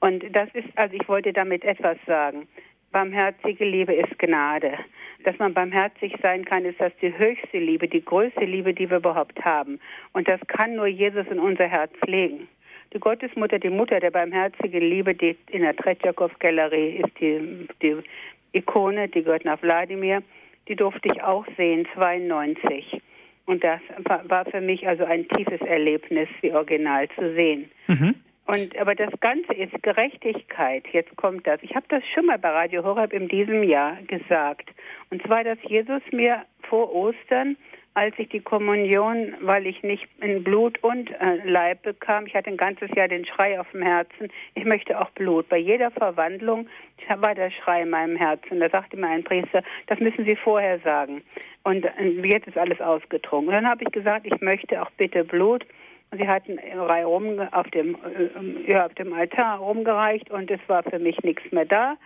Und 0.00 0.24
das 0.34 0.48
ist, 0.54 0.66
also 0.76 0.94
ich 0.94 1.08
wollte 1.08 1.32
damit 1.32 1.64
etwas 1.64 1.98
sagen. 2.06 2.48
Barmherzige 2.92 3.64
Liebe 3.64 3.92
ist 3.94 4.18
Gnade. 4.18 4.72
Dass 5.24 5.38
man 5.38 5.52
barmherzig 5.52 6.14
sein 6.22 6.44
kann, 6.44 6.64
ist 6.64 6.80
das 6.80 6.92
die 7.02 7.16
höchste 7.16 7.58
Liebe, 7.58 7.88
die 7.88 8.04
größte 8.04 8.44
Liebe, 8.44 8.72
die 8.72 8.88
wir 8.88 8.98
überhaupt 8.98 9.44
haben. 9.44 9.78
Und 10.12 10.28
das 10.28 10.40
kann 10.46 10.76
nur 10.76 10.86
Jesus 10.86 11.26
in 11.30 11.38
unser 11.38 11.66
Herz 11.66 11.92
legen. 12.06 12.48
Die 12.94 12.98
Gottesmutter, 12.98 13.58
die 13.58 13.68
Mutter 13.68 14.00
der 14.00 14.10
barmherzigen 14.10 14.80
Liebe, 14.80 15.14
die 15.14 15.36
in 15.50 15.62
der 15.62 15.76
Tretjakow-Galerie 15.76 17.02
ist 17.02 17.20
die, 17.20 17.68
die 17.82 17.96
Ikone, 18.52 19.08
die 19.08 19.22
gehört 19.22 19.44
nach 19.44 19.60
Wladimir, 19.62 20.22
die 20.68 20.76
durfte 20.76 21.08
ich 21.12 21.22
auch 21.22 21.44
sehen, 21.56 21.86
92. 21.94 23.02
Und 23.44 23.64
das 23.64 23.80
war 24.24 24.44
für 24.46 24.60
mich 24.60 24.86
also 24.86 25.04
ein 25.04 25.28
tiefes 25.28 25.60
Erlebnis, 25.60 26.28
wie 26.40 26.52
original 26.52 27.08
zu 27.10 27.34
sehen. 27.34 27.70
Mhm. 27.86 28.14
Und 28.48 28.78
aber 28.78 28.94
das 28.94 29.12
Ganze 29.20 29.52
ist 29.52 29.82
Gerechtigkeit. 29.82 30.84
Jetzt 30.90 31.14
kommt 31.16 31.46
das. 31.46 31.62
Ich 31.62 31.76
habe 31.76 31.84
das 31.90 32.02
schon 32.14 32.24
mal 32.24 32.38
bei 32.38 32.48
Radio 32.48 32.82
Horeb 32.82 33.12
in 33.12 33.28
diesem 33.28 33.62
Jahr 33.62 33.98
gesagt. 34.06 34.70
Und 35.10 35.22
zwar, 35.26 35.44
dass 35.44 35.58
Jesus 35.64 36.00
mir 36.12 36.46
vor 36.62 36.94
Ostern 36.94 37.58
als 37.98 38.14
ich 38.16 38.28
die 38.28 38.40
Kommunion, 38.40 39.34
weil 39.40 39.66
ich 39.66 39.82
nicht 39.82 40.06
in 40.20 40.44
Blut 40.44 40.82
und 40.84 41.10
äh, 41.10 41.40
Leib 41.44 41.82
bekam, 41.82 42.26
ich 42.26 42.34
hatte 42.34 42.48
ein 42.48 42.56
ganzes 42.56 42.88
Jahr 42.94 43.08
den 43.08 43.26
Schrei 43.26 43.58
auf 43.58 43.68
dem 43.72 43.82
Herzen, 43.82 44.28
ich 44.54 44.64
möchte 44.64 45.00
auch 45.00 45.10
Blut. 45.10 45.48
Bei 45.48 45.56
jeder 45.56 45.90
Verwandlung 45.90 46.68
war 47.16 47.34
der 47.34 47.50
Schrei 47.50 47.82
in 47.82 47.90
meinem 47.90 48.14
Herzen. 48.14 48.60
Da 48.60 48.70
sagte 48.70 48.96
mir 48.96 49.08
ein 49.08 49.24
Priester, 49.24 49.64
das 49.88 49.98
müssen 49.98 50.24
Sie 50.24 50.36
vorher 50.36 50.78
sagen. 50.80 51.22
Und 51.64 51.84
äh, 51.84 52.10
jetzt 52.22 52.46
ist 52.46 52.56
alles 52.56 52.80
ausgetrunken. 52.80 53.48
Und 53.48 53.54
dann 53.54 53.68
habe 53.68 53.82
ich 53.82 53.90
gesagt, 53.90 54.26
ich 54.26 54.40
möchte 54.40 54.80
auch 54.80 54.90
bitte 54.92 55.24
Blut. 55.24 55.66
Sie 56.16 56.26
hatten 56.26 56.58
rum 56.58 57.40
auf 57.52 57.68
dem, 57.70 57.94
äh, 57.96 58.70
ja, 58.70 58.86
auf 58.86 58.94
dem 58.94 59.12
Altar 59.12 59.58
rumgereicht 59.58 60.30
und 60.30 60.50
es 60.50 60.60
war 60.66 60.82
für 60.82 60.98
mich 60.98 61.22
nichts 61.22 61.50
mehr 61.52 61.66
da. 61.66 61.96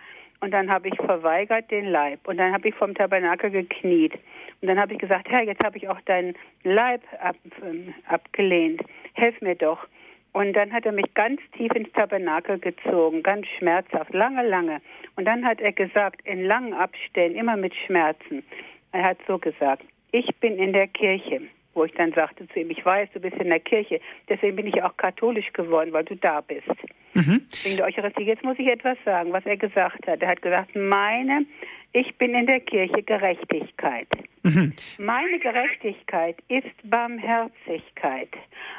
Und 0.41 0.51
dann 0.51 0.69
habe 0.69 0.89
ich 0.89 0.95
verweigert 0.97 1.71
den 1.71 1.85
Leib. 1.85 2.27
Und 2.27 2.35
dann 2.37 2.51
habe 2.51 2.67
ich 2.67 2.75
vom 2.75 2.93
Tabernakel 2.93 3.49
gekniet. 3.49 4.13
Und 4.61 4.67
dann 4.67 4.77
habe 4.77 4.91
ich 4.91 4.99
gesagt, 4.99 5.29
Herr, 5.29 5.43
jetzt 5.43 5.63
habe 5.63 5.77
ich 5.77 5.87
auch 5.87 6.01
deinen 6.01 6.35
Leib 6.63 7.01
ab, 7.21 7.37
ähm, 7.65 7.93
abgelehnt. 8.09 8.81
Helf 9.13 9.39
mir 9.39 9.55
doch. 9.55 9.87
Und 10.33 10.53
dann 10.53 10.73
hat 10.73 10.85
er 10.85 10.91
mich 10.91 11.13
ganz 11.13 11.39
tief 11.55 11.71
ins 11.73 11.91
Tabernakel 11.93 12.59
gezogen, 12.59 13.23
ganz 13.23 13.47
schmerzhaft, 13.57 14.13
lange, 14.13 14.45
lange. 14.45 14.81
Und 15.15 15.25
dann 15.25 15.45
hat 15.45 15.61
er 15.61 15.71
gesagt, 15.71 16.19
in 16.25 16.43
langen 16.43 16.73
Abständen, 16.73 17.37
immer 17.37 17.55
mit 17.55 17.73
Schmerzen. 17.85 18.43
Er 18.91 19.03
hat 19.03 19.17
so 19.27 19.37
gesagt, 19.37 19.83
ich 20.11 20.27
bin 20.41 20.57
in 20.57 20.73
der 20.73 20.87
Kirche 20.87 21.41
wo 21.73 21.83
ich 21.85 21.93
dann 21.93 22.13
sagte 22.13 22.47
zu 22.47 22.59
ihm, 22.59 22.69
ich 22.69 22.85
weiß, 22.85 23.09
du 23.13 23.19
bist 23.19 23.35
in 23.37 23.49
der 23.49 23.59
Kirche, 23.59 23.99
deswegen 24.29 24.55
bin 24.55 24.67
ich 24.67 24.81
auch 24.83 24.95
katholisch 24.97 25.51
geworden, 25.53 25.93
weil 25.93 26.03
du 26.03 26.15
da 26.15 26.41
bist. 26.41 26.67
Mhm. 27.13 27.45
Wegen 27.63 27.77
der 27.77 27.85
Eucharistie. 27.85 28.23
Jetzt 28.23 28.43
muss 28.43 28.57
ich 28.59 28.67
etwas 28.67 28.97
sagen, 29.05 29.31
was 29.33 29.45
er 29.45 29.57
gesagt 29.57 30.07
hat. 30.07 30.21
Er 30.21 30.29
hat 30.29 30.41
gesagt, 30.41 30.75
meine, 30.75 31.45
ich 31.91 32.15
bin 32.17 32.33
in 32.33 32.47
der 32.47 32.59
Kirche 32.59 33.03
Gerechtigkeit. 33.03 34.07
Mhm. 34.43 34.73
Meine 34.97 35.39
Gerechtigkeit 35.39 36.35
ist 36.49 36.67
Barmherzigkeit. 36.83 38.29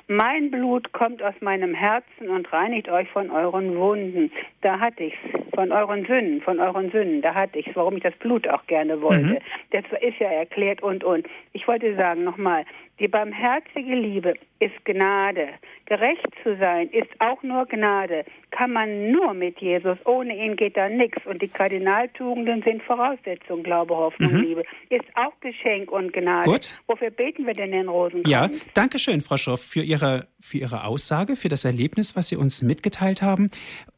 Mein 0.08 0.50
Blut 0.50 0.92
kommt 0.92 1.22
aus 1.22 1.34
meinem 1.40 1.74
Herzen 1.74 2.28
und 2.28 2.52
reinigt 2.52 2.88
euch 2.90 3.08
von 3.08 3.30
euren 3.30 3.76
Wunden. 3.76 4.30
Da 4.60 4.78
hatte 4.78 5.04
ich's. 5.04 5.16
Von 5.54 5.70
euren 5.70 6.04
Sünden, 6.04 6.40
von 6.42 6.58
euren 6.58 6.90
Sünden, 6.90 7.22
da 7.22 7.32
hatte 7.32 7.60
ich's, 7.60 7.70
warum 7.74 7.96
ich 7.96 8.02
das 8.02 8.14
Blut 8.16 8.48
auch 8.48 8.66
gerne 8.66 9.00
wollte. 9.00 9.24
Mhm. 9.24 9.38
Das 9.70 9.84
ist 10.00 10.18
ja 10.18 10.26
erklärt 10.28 10.82
und 10.82 11.04
und. 11.04 11.28
Ich 11.52 11.68
wollte 11.68 11.94
sagen 11.94 12.24
nochmal, 12.24 12.64
die 12.98 13.06
barmherzige 13.06 13.94
Liebe 13.94 14.34
ist 14.58 14.84
Gnade. 14.84 15.50
Gerecht 15.86 16.26
zu 16.42 16.56
sein 16.56 16.88
ist 16.90 17.08
auch 17.20 17.40
nur 17.44 17.66
Gnade. 17.66 18.24
Kann 18.50 18.72
man 18.72 19.12
nur 19.12 19.32
mit 19.32 19.60
Jesus. 19.60 19.96
Ohne 20.06 20.36
ihn 20.36 20.56
geht 20.56 20.76
da 20.76 20.88
nichts. 20.88 21.24
Und 21.24 21.40
die 21.40 21.48
Kardinaltugenden 21.48 22.62
sind 22.62 22.82
Voraussetzung, 22.82 23.62
Glaube, 23.62 23.94
Hoffnung, 23.96 24.32
Mhm. 24.32 24.40
Liebe. 24.40 24.64
Ist 24.90 25.06
auch 25.14 25.34
Geschenk 25.54 25.90
und 25.90 26.12
Gnade. 26.12 26.48
Gut. 26.48 26.74
Wofür 26.86 27.10
beten 27.10 27.46
wir 27.46 27.54
denn 27.54 27.70
den 27.70 27.86
Ja, 27.86 27.90
Rosenkranz? 27.90 28.66
danke 28.74 28.98
schön, 28.98 29.20
Frau 29.20 29.36
Schroff, 29.36 29.62
für 29.62 29.80
Ihre, 29.80 30.26
für 30.40 30.58
Ihre 30.58 30.84
Aussage, 30.84 31.36
für 31.36 31.48
das 31.48 31.64
Erlebnis, 31.64 32.16
was 32.16 32.28
Sie 32.28 32.36
uns 32.36 32.62
mitgeteilt 32.62 33.22
haben. 33.22 33.50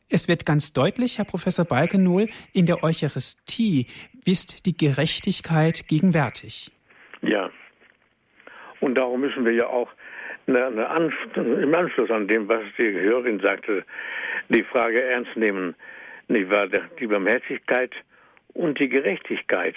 Es 0.08 0.28
wird 0.28 0.46
ganz 0.46 0.72
deutlich, 0.72 1.18
Herr 1.18 1.24
Professor 1.24 1.64
Balkenohl, 1.64 2.28
in 2.52 2.66
der 2.66 2.84
Eucharistie 2.84 3.86
ist 4.24 4.66
die 4.66 4.76
Gerechtigkeit 4.76 5.88
gegenwärtig. 5.88 6.70
Ja. 7.22 7.50
Und 8.80 8.96
darum 8.96 9.20
müssen 9.20 9.44
wir 9.44 9.52
ja 9.52 9.66
auch 9.66 9.88
eine, 10.46 10.66
eine 10.66 10.88
Anf 10.88 11.14
im 11.34 11.74
Anschluss 11.74 12.10
an 12.10 12.28
dem, 12.28 12.48
was 12.48 12.62
die 12.78 12.92
Hörerin 12.92 13.40
sagte, 13.40 13.84
die 14.48 14.62
Frage 14.62 15.02
ernst 15.02 15.36
nehmen. 15.36 15.74
Nicht 16.28 16.50
wahr? 16.50 16.68
Die 16.68 17.06
Barmherzigkeit 17.06 17.92
und 18.52 18.78
die 18.78 18.88
Gerechtigkeit. 18.88 19.74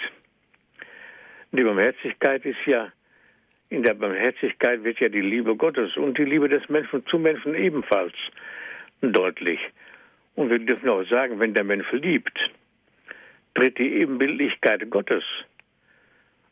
Die 1.52 1.64
Barmherzigkeit 1.64 2.44
ist 2.44 2.64
ja, 2.66 2.92
in 3.70 3.82
der 3.82 3.94
Barmherzigkeit 3.94 4.84
wird 4.84 5.00
ja 5.00 5.08
die 5.08 5.20
Liebe 5.20 5.56
Gottes 5.56 5.96
und 5.96 6.16
die 6.18 6.24
Liebe 6.24 6.48
des 6.48 6.68
Menschen 6.68 7.04
zu 7.06 7.18
Menschen 7.18 7.54
ebenfalls 7.54 8.14
deutlich. 9.00 9.60
Und 10.36 10.50
wir 10.50 10.58
dürfen 10.58 10.88
auch 10.88 11.04
sagen, 11.04 11.40
wenn 11.40 11.54
der 11.54 11.64
Mensch 11.64 11.90
liebt, 11.92 12.38
tritt 13.54 13.78
die 13.78 13.94
Ebenbildlichkeit 13.94 14.88
Gottes 14.90 15.24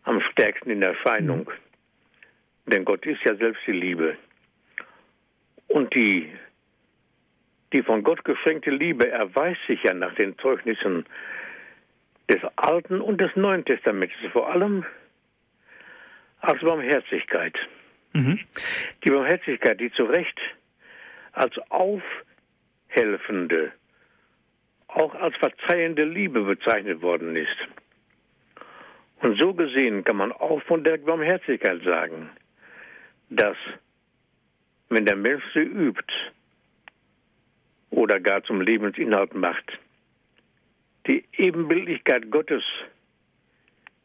am 0.03 0.21
stärksten 0.21 0.71
in 0.71 0.83
Erscheinung. 0.83 1.51
Denn 2.67 2.85
Gott 2.85 3.07
ist 3.07 3.23
ja 3.25 3.35
selbst 3.37 3.63
die 3.67 3.73
Liebe. 3.73 4.17
Und 5.69 5.95
die, 5.95 6.29
die 7.73 7.83
von 7.83 8.03
Gott 8.03 8.25
geschenkte 8.25 8.71
Liebe 8.71 9.09
erweist 9.11 9.61
sich 9.67 9.83
ja 9.85 9.95
nach 9.95 10.15
den 10.15 10.37
Zeugnissen 10.39 11.05
des 12.29 12.43
Alten 12.57 13.01
und 13.01 13.21
des 13.21 13.35
Neuen 13.37 13.65
Testaments, 13.65 14.15
vor 14.33 14.51
allem 14.51 14.85
als 16.41 16.61
Barmherzigkeit. 16.61 17.57
Mhm. 18.13 18.41
Die 19.05 19.11
Barmherzigkeit, 19.11 19.81
die 19.81 19.93
zu 19.93 20.05
Recht 20.05 20.39
als 21.33 21.55
aufhelfende, 21.71 23.73
auch 24.89 25.15
als 25.15 25.37
verzeihende 25.37 26.05
Liebe 26.05 26.43
bezeichnet 26.43 27.03
worden 27.03 27.37
ist. 27.37 27.57
Und 29.21 29.39
so 29.39 29.53
gesehen 29.53 30.05
kann 30.05 30.17
man 30.17 30.33
auch 30.33 30.63
von 30.63 30.85
der 30.85 30.99
Barmherzigkeit 30.99 31.83
sagen, 31.83 32.31
dass 33.31 33.57
wenn 34.89 35.05
der 35.05 35.17
Mensch 35.17 35.45
sie 35.53 35.61
übt 35.61 36.15
oder 37.91 38.21
gar 38.21 38.43
zum 38.45 38.61
Lebensinhalt 38.61 39.35
macht, 39.35 39.79
die 41.09 41.25
Ebenbildlichkeit 41.37 42.31
Gottes 42.31 42.63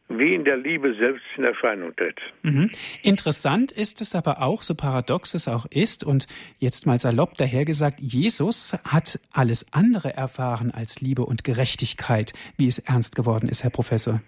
wie 0.10 0.36
in 0.36 0.44
der 0.44 0.58
Liebe 0.58 0.94
selbst 0.96 1.24
in 1.38 1.44
Erscheinung 1.44 1.96
tritt. 1.96 2.20
Mhm. 2.44 2.70
Interessant 3.02 3.72
ist 3.72 4.02
es 4.02 4.16
aber 4.16 4.42
auch, 4.42 4.62
so 4.62 4.76
paradox 4.76 5.34
es 5.34 5.48
auch 5.48 5.66
ist, 5.72 6.04
und 6.04 6.28
jetzt 6.60 6.86
mal 6.86 7.00
salopp 7.00 7.36
dahergesagt, 7.36 8.00
Jesus 8.00 8.74
hat 8.84 9.20
alles 9.32 9.66
andere 9.74 10.14
erfahren 10.14 10.72
als 10.72 11.02
Liebe 11.02 11.24
und 11.24 11.44
Gerechtigkeit, 11.44 12.34
wie 12.58 12.68
es 12.68 12.80
ernst 12.80 13.16
geworden 13.16 13.48
ist, 13.50 13.64
Herr 13.64 13.72
Professor. 13.72 14.22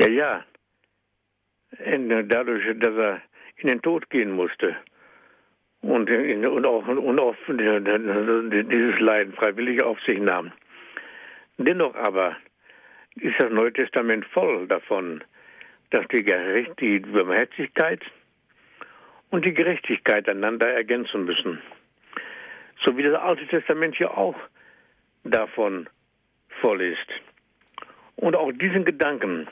Ja, 0.00 0.08
ja. 0.08 0.44
Dadurch, 2.28 2.64
dass 2.78 2.94
er 2.96 3.20
in 3.56 3.68
den 3.68 3.82
Tod 3.82 4.08
gehen 4.10 4.32
musste 4.32 4.76
und, 5.82 6.10
und 6.10 6.66
auch, 6.66 6.86
und 6.88 7.18
auch 7.18 7.34
dieses 7.46 9.00
Leiden 9.00 9.32
freiwillig 9.34 9.82
auf 9.82 10.00
sich 10.06 10.18
nahm. 10.18 10.52
Dennoch 11.58 11.94
aber 11.94 12.36
ist 13.16 13.38
das 13.38 13.52
Neue 13.52 13.72
Testament 13.72 14.26
voll 14.26 14.66
davon, 14.66 15.22
dass 15.90 16.06
die, 16.08 16.22
Gerecht 16.22 16.80
die 16.80 16.98
Barmherzigkeit 16.98 18.02
und 19.30 19.44
die 19.44 19.54
Gerechtigkeit 19.54 20.28
einander 20.28 20.68
ergänzen 20.68 21.24
müssen. 21.24 21.60
So 22.84 22.96
wie 22.96 23.02
das 23.02 23.14
Alte 23.20 23.46
Testament 23.46 23.98
ja 23.98 24.10
auch 24.10 24.36
davon 25.22 25.88
voll 26.60 26.82
ist. 26.82 27.06
Und 28.16 28.36
auch 28.36 28.52
diesen 28.52 28.84
Gedanken 28.84 29.48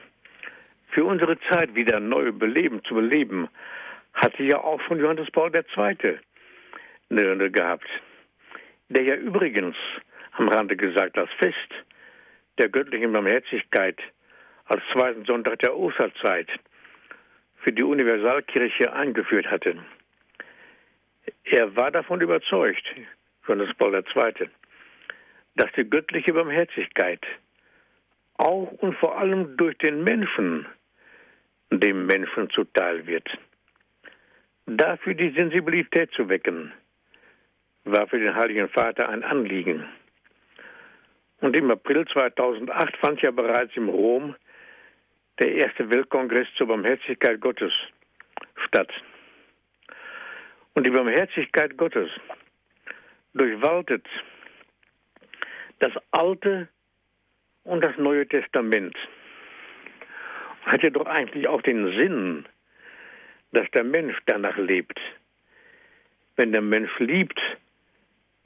für 0.89 1.05
unsere 1.05 1.39
Zeit 1.51 1.75
wieder 1.75 2.01
neu 2.01 2.33
beleben, 2.33 2.83
zu 2.85 2.95
beleben, 2.95 3.49
hatte 4.15 4.43
ja 4.43 4.59
auch 4.59 4.81
schon 4.83 5.01
Johannes 5.01 5.31
Paul 5.31 5.51
II. 5.55 6.19
gehabt, 7.51 7.89
der 8.89 9.03
ja 9.03 9.15
übrigens 9.15 9.77
am 10.33 10.49
Rande 10.49 10.77
gesagt 10.77 11.17
das 11.17 11.31
Fest 11.39 11.57
der 12.59 12.69
göttlichen 12.69 13.13
Barmherzigkeit 13.13 13.99
als 14.67 14.83
zweiten 14.93 15.25
Sonntag 15.25 15.59
der 15.61 15.77
Osterzeit 15.77 16.49
für 17.63 17.73
die 17.73 17.83
Universalkirche 17.83 18.93
eingeführt 18.93 19.51
hatte. 19.51 19.77
Er 21.45 21.77
war 21.77 21.91
davon 21.91 22.21
überzeugt, 22.21 22.85
Johannes 23.47 23.75
Paul 23.77 23.95
II., 23.95 24.49
dass 25.57 25.71
die 25.77 25.89
göttliche 25.89 26.33
Barmherzigkeit 26.33 27.21
auch 28.39 28.73
und 28.73 28.97
vor 28.97 29.19
allem 29.19 29.57
durch 29.57 29.77
den 29.79 30.03
Menschen 30.03 30.67
dem 31.71 32.07
Menschen 32.07 32.51
zuteil 32.51 33.07
wird. 33.07 33.29
Dafür 34.67 35.15
die 35.15 35.31
Sensibilität 35.31 36.13
zu 36.13 36.29
wecken, 36.29 36.73
war 37.85 38.07
für 38.07 38.19
den 38.19 38.35
Heiligen 38.35 38.69
Vater 38.69 39.09
ein 39.09 39.25
Anliegen. 39.25 39.85
Und 41.43 41.57
im 41.57 41.73
April 41.73 42.07
2008 42.07 42.97
fand 42.99 43.21
ja 43.21 43.33
bereits 43.33 43.77
im 43.77 43.89
Rom 43.89 44.37
der 45.41 45.53
erste 45.53 45.91
Weltkongress 45.91 46.47
zur 46.57 46.69
Barmherzigkeit 46.69 47.41
Gottes 47.41 47.73
statt. 48.65 48.93
Und 50.75 50.85
die 50.85 50.91
Barmherzigkeit 50.91 51.77
Gottes 51.77 52.09
durchwaltet 53.35 54.07
das 55.81 55.93
Alte 56.13 56.69
und 57.65 57.83
das 57.83 57.97
Neue 57.99 58.27
Testament. 58.29 58.97
Hat 60.65 60.85
ja 60.85 60.91
doch 60.91 61.07
eigentlich 61.07 61.49
auch 61.49 61.63
den 61.63 61.87
Sinn, 61.97 62.47
dass 63.51 63.69
der 63.73 63.83
Mensch 63.83 64.17
danach 64.27 64.57
lebt. 64.59 65.01
Wenn 66.37 66.53
der 66.53 66.63
Mensch 66.63 66.97
liebt, 67.01 67.41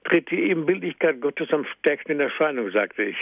tritt 0.06 0.30
die 0.30 0.50
Ebenbildlichkeit 0.50 1.20
Gottes 1.20 1.52
am 1.52 1.66
stärksten 1.78 2.12
in 2.12 2.20
Erscheinung, 2.20 2.70
sagte 2.70 3.02
ich. 3.02 3.16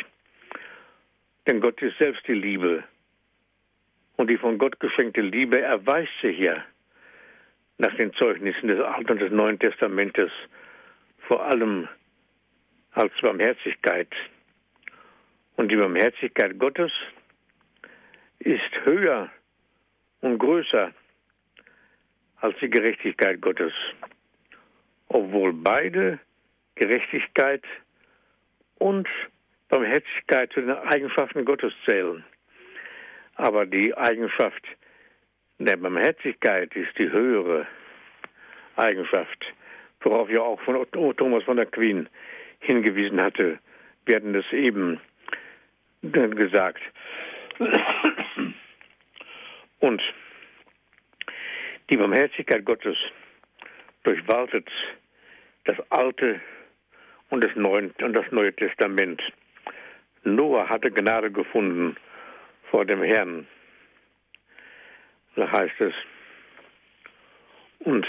Denn 1.46 1.60
Gott 1.60 1.80
ist 1.82 1.98
selbst 1.98 2.26
die 2.28 2.34
Liebe. 2.34 2.84
Und 4.16 4.28
die 4.28 4.36
von 4.36 4.58
Gott 4.58 4.78
geschenkte 4.80 5.20
Liebe 5.20 5.60
erweist 5.60 6.12
sich 6.22 6.38
ja 6.38 6.62
nach 7.78 7.94
den 7.96 8.12
Zeugnissen 8.14 8.68
des 8.68 8.80
Alten 8.80 9.12
und 9.12 9.20
des 9.20 9.32
Neuen 9.32 9.58
Testamentes 9.58 10.30
vor 11.26 11.44
allem 11.44 11.88
als 12.92 13.12
Barmherzigkeit. 13.20 14.08
Und 15.56 15.70
die 15.70 15.76
Barmherzigkeit 15.76 16.58
Gottes 16.58 16.92
ist 18.38 18.84
höher 18.84 19.30
und 20.20 20.38
größer 20.38 20.92
als 22.40 22.58
die 22.60 22.70
Gerechtigkeit 22.70 23.40
Gottes, 23.40 23.72
obwohl 25.08 25.52
beide 25.52 26.20
Gerechtigkeit 26.76 27.62
und 28.78 29.08
Barmherzigkeit 29.68 30.52
zu 30.52 30.60
den 30.60 30.70
Eigenschaften 30.70 31.44
Gottes 31.44 31.72
zählen. 31.84 32.24
Aber 33.36 33.66
die 33.66 33.96
Eigenschaft 33.96 34.64
der 35.58 35.76
Barmherzigkeit 35.76 36.74
ist 36.74 36.98
die 36.98 37.10
höhere 37.10 37.66
Eigenschaft, 38.76 39.44
worauf 40.00 40.28
ja 40.28 40.40
auch 40.40 40.60
von 40.62 40.84
Thomas 41.16 41.44
von 41.44 41.56
der 41.56 41.66
Queen 41.66 42.08
hingewiesen 42.60 43.20
hatte. 43.20 43.58
Wir 44.06 44.16
hatten 44.16 44.32
das 44.32 44.44
eben 44.52 45.00
gesagt. 46.02 46.82
Und 49.80 50.02
die 51.88 51.96
Barmherzigkeit 51.96 52.64
Gottes 52.64 52.96
durchwaltet 54.02 54.68
das 55.64 55.76
Alte 55.90 56.40
und 57.30 57.42
das 57.42 57.54
Neue, 57.56 57.92
und 58.00 58.12
das 58.12 58.30
Neue 58.30 58.54
Testament. 58.54 59.22
Noah 60.24 60.68
hatte 60.68 60.90
Gnade 60.90 61.30
gefunden 61.30 61.96
vor 62.70 62.84
dem 62.84 63.02
Herrn. 63.02 63.46
Da 65.36 65.50
heißt 65.50 65.80
es. 65.80 65.94
Und 67.80 68.06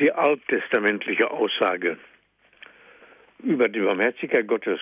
die 0.00 0.12
alttestamentliche 0.12 1.30
Aussage 1.30 1.98
über 3.42 3.68
die 3.68 3.80
Barmherzigkeit 3.80 4.46
Gottes 4.46 4.80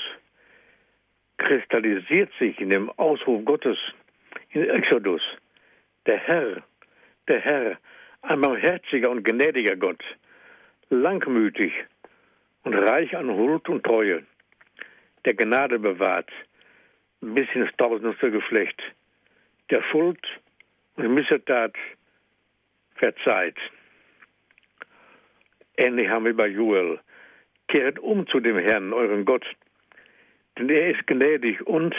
kristallisiert 1.38 2.30
sich 2.38 2.60
in 2.60 2.70
dem 2.70 2.90
Ausruf 2.90 3.44
Gottes 3.44 3.78
in 4.50 4.68
Exodus. 4.68 5.22
Der 6.06 6.18
Herr, 6.18 6.62
der 7.28 7.40
Herr, 7.40 7.78
ein 8.22 8.40
barmherziger 8.40 9.10
und 9.10 9.24
gnädiger 9.24 9.76
Gott, 9.76 10.02
langmütig 10.88 11.72
und 12.66 12.74
reich 12.74 13.16
an 13.16 13.30
Huld 13.30 13.68
und 13.68 13.84
Treue, 13.84 14.24
der 15.24 15.34
Gnade 15.34 15.78
bewahrt 15.78 16.28
bis 17.20 17.46
ins 17.54 17.70
tausendste 17.76 18.32
Geschlecht, 18.32 18.82
der 19.70 19.84
Schuld 19.84 20.18
und 20.96 21.14
Missetat 21.14 21.74
verzeiht. 22.96 23.56
Ähnlich 25.76 26.08
haben 26.08 26.24
wir 26.24 26.36
bei 26.36 26.48
Joel 26.48 26.98
Kehret 27.68 28.00
um 28.00 28.26
zu 28.26 28.40
dem 28.40 28.58
Herrn, 28.58 28.92
euren 28.92 29.24
Gott, 29.24 29.46
denn 30.58 30.68
er 30.68 30.90
ist 30.90 31.06
gnädig 31.06 31.64
und 31.68 31.94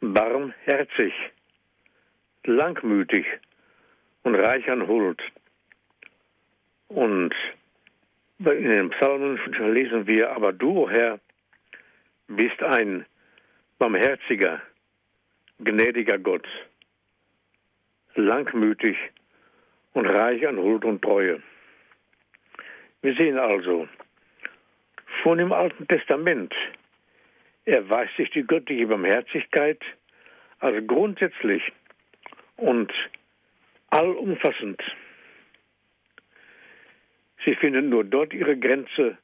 barmherzig, 0.00 1.12
langmütig 2.44 3.26
und 4.22 4.36
reich 4.36 4.70
an 4.70 4.86
Huld. 4.86 5.20
Und 6.86 7.34
in 8.38 8.68
den 8.68 8.90
Psalmen 8.90 9.38
lesen 9.72 10.06
wir, 10.06 10.30
aber 10.30 10.52
du, 10.52 10.88
Herr, 10.88 11.18
bist 12.28 12.62
ein 12.62 13.04
barmherziger, 13.78 14.60
gnädiger 15.58 16.18
Gott, 16.18 16.46
langmütig 18.14 18.96
und 19.92 20.06
reich 20.06 20.46
an 20.46 20.56
Huld 20.56 20.84
und 20.84 21.02
Treue. 21.02 21.42
Wir 23.02 23.14
sehen 23.14 23.38
also, 23.38 23.88
schon 25.22 25.38
im 25.38 25.52
Alten 25.52 25.86
Testament 25.88 26.54
erweist 27.64 28.16
sich 28.16 28.30
die 28.30 28.46
göttliche 28.46 28.86
Barmherzigkeit 28.86 29.80
als 30.60 30.86
grundsätzlich 30.86 31.62
und 32.56 32.92
allumfassend. 33.90 34.82
Sie 37.44 37.54
finden 37.54 37.88
nur 37.88 38.04
dort 38.04 38.32
ihre 38.32 38.56
Grenze, 38.56 39.18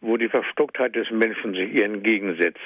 wo 0.00 0.16
die 0.16 0.28
Verstocktheit 0.28 0.94
des 0.94 1.10
Menschen 1.10 1.54
sich 1.54 1.72
ihr 1.72 1.84
entgegensetzt. 1.84 2.60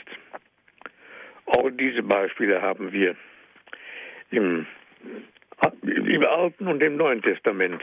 Auch 1.47 1.71
diese 1.71 2.03
Beispiele 2.03 2.63
haben 2.63 2.93
wir 2.93 3.17
im, 4.31 4.67
im 5.83 6.25
Alten 6.25 6.69
und 6.69 6.83
im 6.83 6.97
Neuen 6.97 7.23
Testament. 7.23 7.83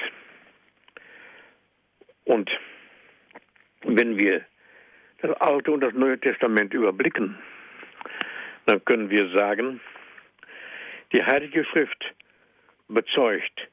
Und 2.25 2.49
wenn 3.83 4.17
wir 4.17 4.45
das 5.21 5.31
Alte 5.41 5.71
und 5.71 5.81
das 5.81 5.93
Neue 5.93 6.19
Testament 6.19 6.73
überblicken, 6.73 7.37
dann 8.65 8.83
können 8.85 9.09
wir 9.09 9.29
sagen, 9.29 9.79
die 11.13 11.23
Heilige 11.23 11.63
Schrift 11.65 12.13
bezeugt 12.87 13.69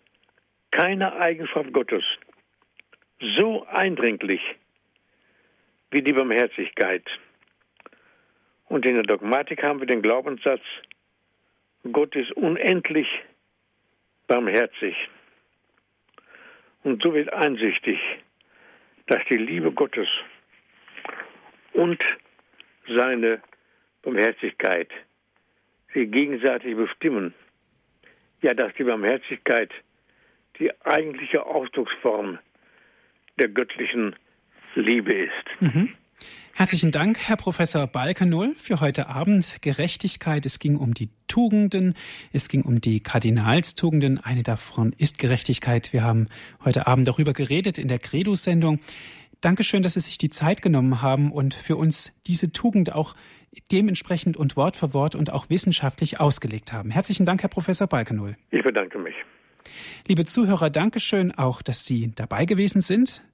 keine 0.70 1.14
Eigenschaft 1.14 1.72
Gottes 1.72 2.04
so 3.20 3.66
eindringlich 3.66 4.42
wie 5.90 6.02
die 6.02 6.12
Barmherzigkeit. 6.12 7.04
Und 8.66 8.84
in 8.84 8.94
der 8.94 9.04
Dogmatik 9.04 9.62
haben 9.62 9.80
wir 9.80 9.86
den 9.86 10.02
Glaubenssatz, 10.02 10.62
Gott 11.92 12.16
ist 12.16 12.32
unendlich 12.32 13.06
barmherzig. 14.26 14.96
Und 16.82 17.02
so 17.02 17.14
wird 17.14 17.32
einsichtig, 17.32 17.98
dass 19.06 19.22
die 19.28 19.36
Liebe 19.36 19.70
Gottes 19.72 20.08
und 21.72 22.02
seine 22.88 23.42
Barmherzigkeit 24.02 24.90
sie 25.92 26.06
gegenseitig 26.06 26.76
bestimmen. 26.76 27.34
Ja, 28.42 28.54
dass 28.54 28.74
die 28.74 28.84
Barmherzigkeit 28.84 29.70
die 30.58 30.70
eigentliche 30.82 31.44
Ausdrucksform 31.46 32.38
der 33.38 33.48
göttlichen 33.48 34.14
Liebe 34.74 35.12
ist. 35.12 35.60
Mhm. 35.60 35.90
Herzlichen 36.56 36.92
Dank, 36.92 37.18
Herr 37.18 37.36
Professor 37.36 37.88
Balkenohl, 37.88 38.54
für 38.56 38.80
heute 38.80 39.08
Abend. 39.08 39.58
Gerechtigkeit. 39.60 40.46
Es 40.46 40.60
ging 40.60 40.76
um 40.76 40.94
die 40.94 41.08
Tugenden. 41.26 41.94
Es 42.32 42.48
ging 42.48 42.62
um 42.62 42.80
die 42.80 43.00
Kardinalstugenden. 43.00 44.18
Eine 44.22 44.44
davon 44.44 44.94
ist 44.96 45.18
Gerechtigkeit. 45.18 45.92
Wir 45.92 46.04
haben 46.04 46.28
heute 46.64 46.86
Abend 46.86 47.08
darüber 47.08 47.32
geredet 47.32 47.76
in 47.78 47.88
der 47.88 47.98
Credo-Sendung. 47.98 48.78
Dankeschön, 49.40 49.82
dass 49.82 49.94
Sie 49.94 50.00
sich 50.00 50.16
die 50.16 50.30
Zeit 50.30 50.62
genommen 50.62 51.02
haben 51.02 51.32
und 51.32 51.54
für 51.54 51.76
uns 51.76 52.16
diese 52.26 52.52
Tugend 52.52 52.92
auch 52.92 53.14
dementsprechend 53.72 54.36
und 54.36 54.56
Wort 54.56 54.76
für 54.76 54.94
Wort 54.94 55.16
und 55.16 55.32
auch 55.32 55.50
wissenschaftlich 55.50 56.20
ausgelegt 56.20 56.72
haben. 56.72 56.90
Herzlichen 56.92 57.26
Dank, 57.26 57.42
Herr 57.42 57.50
Professor 57.50 57.88
Balkenohl. 57.88 58.36
Ich 58.52 58.62
bedanke 58.62 58.98
mich. 58.98 59.14
Liebe 60.06 60.24
Zuhörer, 60.24 60.70
Dankeschön 60.70 61.32
auch, 61.32 61.62
dass 61.62 61.84
Sie 61.84 62.12
dabei 62.14 62.44
gewesen 62.44 62.80
sind 62.80 63.24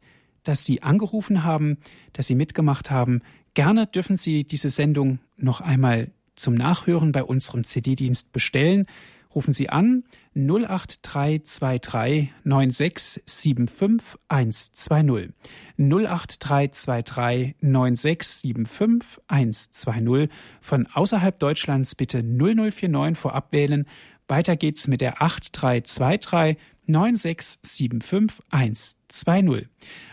dass 0.45 0.65
Sie 0.65 0.83
angerufen 0.83 1.45
haben, 1.45 1.79
dass 2.13 2.27
Sie 2.27 2.35
mitgemacht 2.35 2.91
haben. 2.91 3.23
Gerne 3.55 3.87
dürfen 3.87 4.17
Sie 4.17 4.45
diese 4.45 4.69
Sendung 4.69 5.19
noch 5.37 5.61
einmal 5.61 6.11
zum 6.35 6.55
Nachhören 6.55 7.13
bei 7.13 7.23
unserem 7.23 7.65
CD-Dienst 7.65 8.33
bestellen. 8.33 8.87
Rufen 9.35 9.53
Sie 9.53 9.69
an 9.69 10.05
08323 10.35 12.33
9675 12.43 14.19
120. 14.29 15.33
08323 15.79 17.55
9675 17.61 19.23
120. 19.29 20.31
Von 20.61 20.87
außerhalb 20.87 21.39
Deutschlands 21.39 21.95
bitte 21.95 22.23
0049 22.25 23.17
vorab 23.17 23.53
wählen. 23.53 23.87
Weiter 24.31 24.57
geht's 24.57 24.89
mit 24.89 25.01
der 25.01 25.21
8323 25.21 26.57
9675 26.87 28.45
120. 28.51 29.69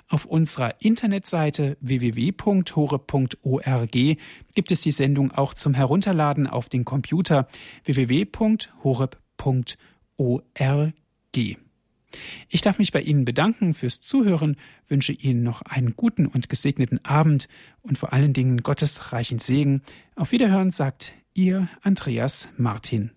Auf 0.09 0.25
unserer 0.25 0.81
Internetseite 0.81 1.77
www.hore.org 1.81 2.57
gibt 3.91 4.71
es 4.71 4.81
die 4.81 4.91
Sendung 4.91 5.31
auch 5.31 5.53
zum 5.53 5.73
Herunterladen 5.73 6.47
auf 6.47 6.69
den 6.69 6.85
Computer 6.85 7.47
www.horeb.org. 7.85 9.17
Ich 12.49 12.61
darf 12.61 12.79
mich 12.79 12.91
bei 12.93 13.01
Ihnen 13.01 13.25
bedanken 13.25 13.73
fürs 13.73 13.99
Zuhören, 13.99 14.55
wünsche 14.87 15.11
Ihnen 15.11 15.43
noch 15.43 15.61
einen 15.61 15.95
guten 15.95 16.25
und 16.25 16.47
gesegneten 16.47 17.03
Abend 17.03 17.49
und 17.81 17.97
vor 17.97 18.13
allen 18.13 18.31
Dingen 18.33 18.63
Gottes 18.63 19.11
reichen 19.11 19.39
Segen. 19.39 19.81
Auf 20.15 20.31
Wiederhören 20.31 20.71
sagt 20.71 21.13
Ihr 21.33 21.67
Andreas 21.81 22.47
Martin. 22.57 23.16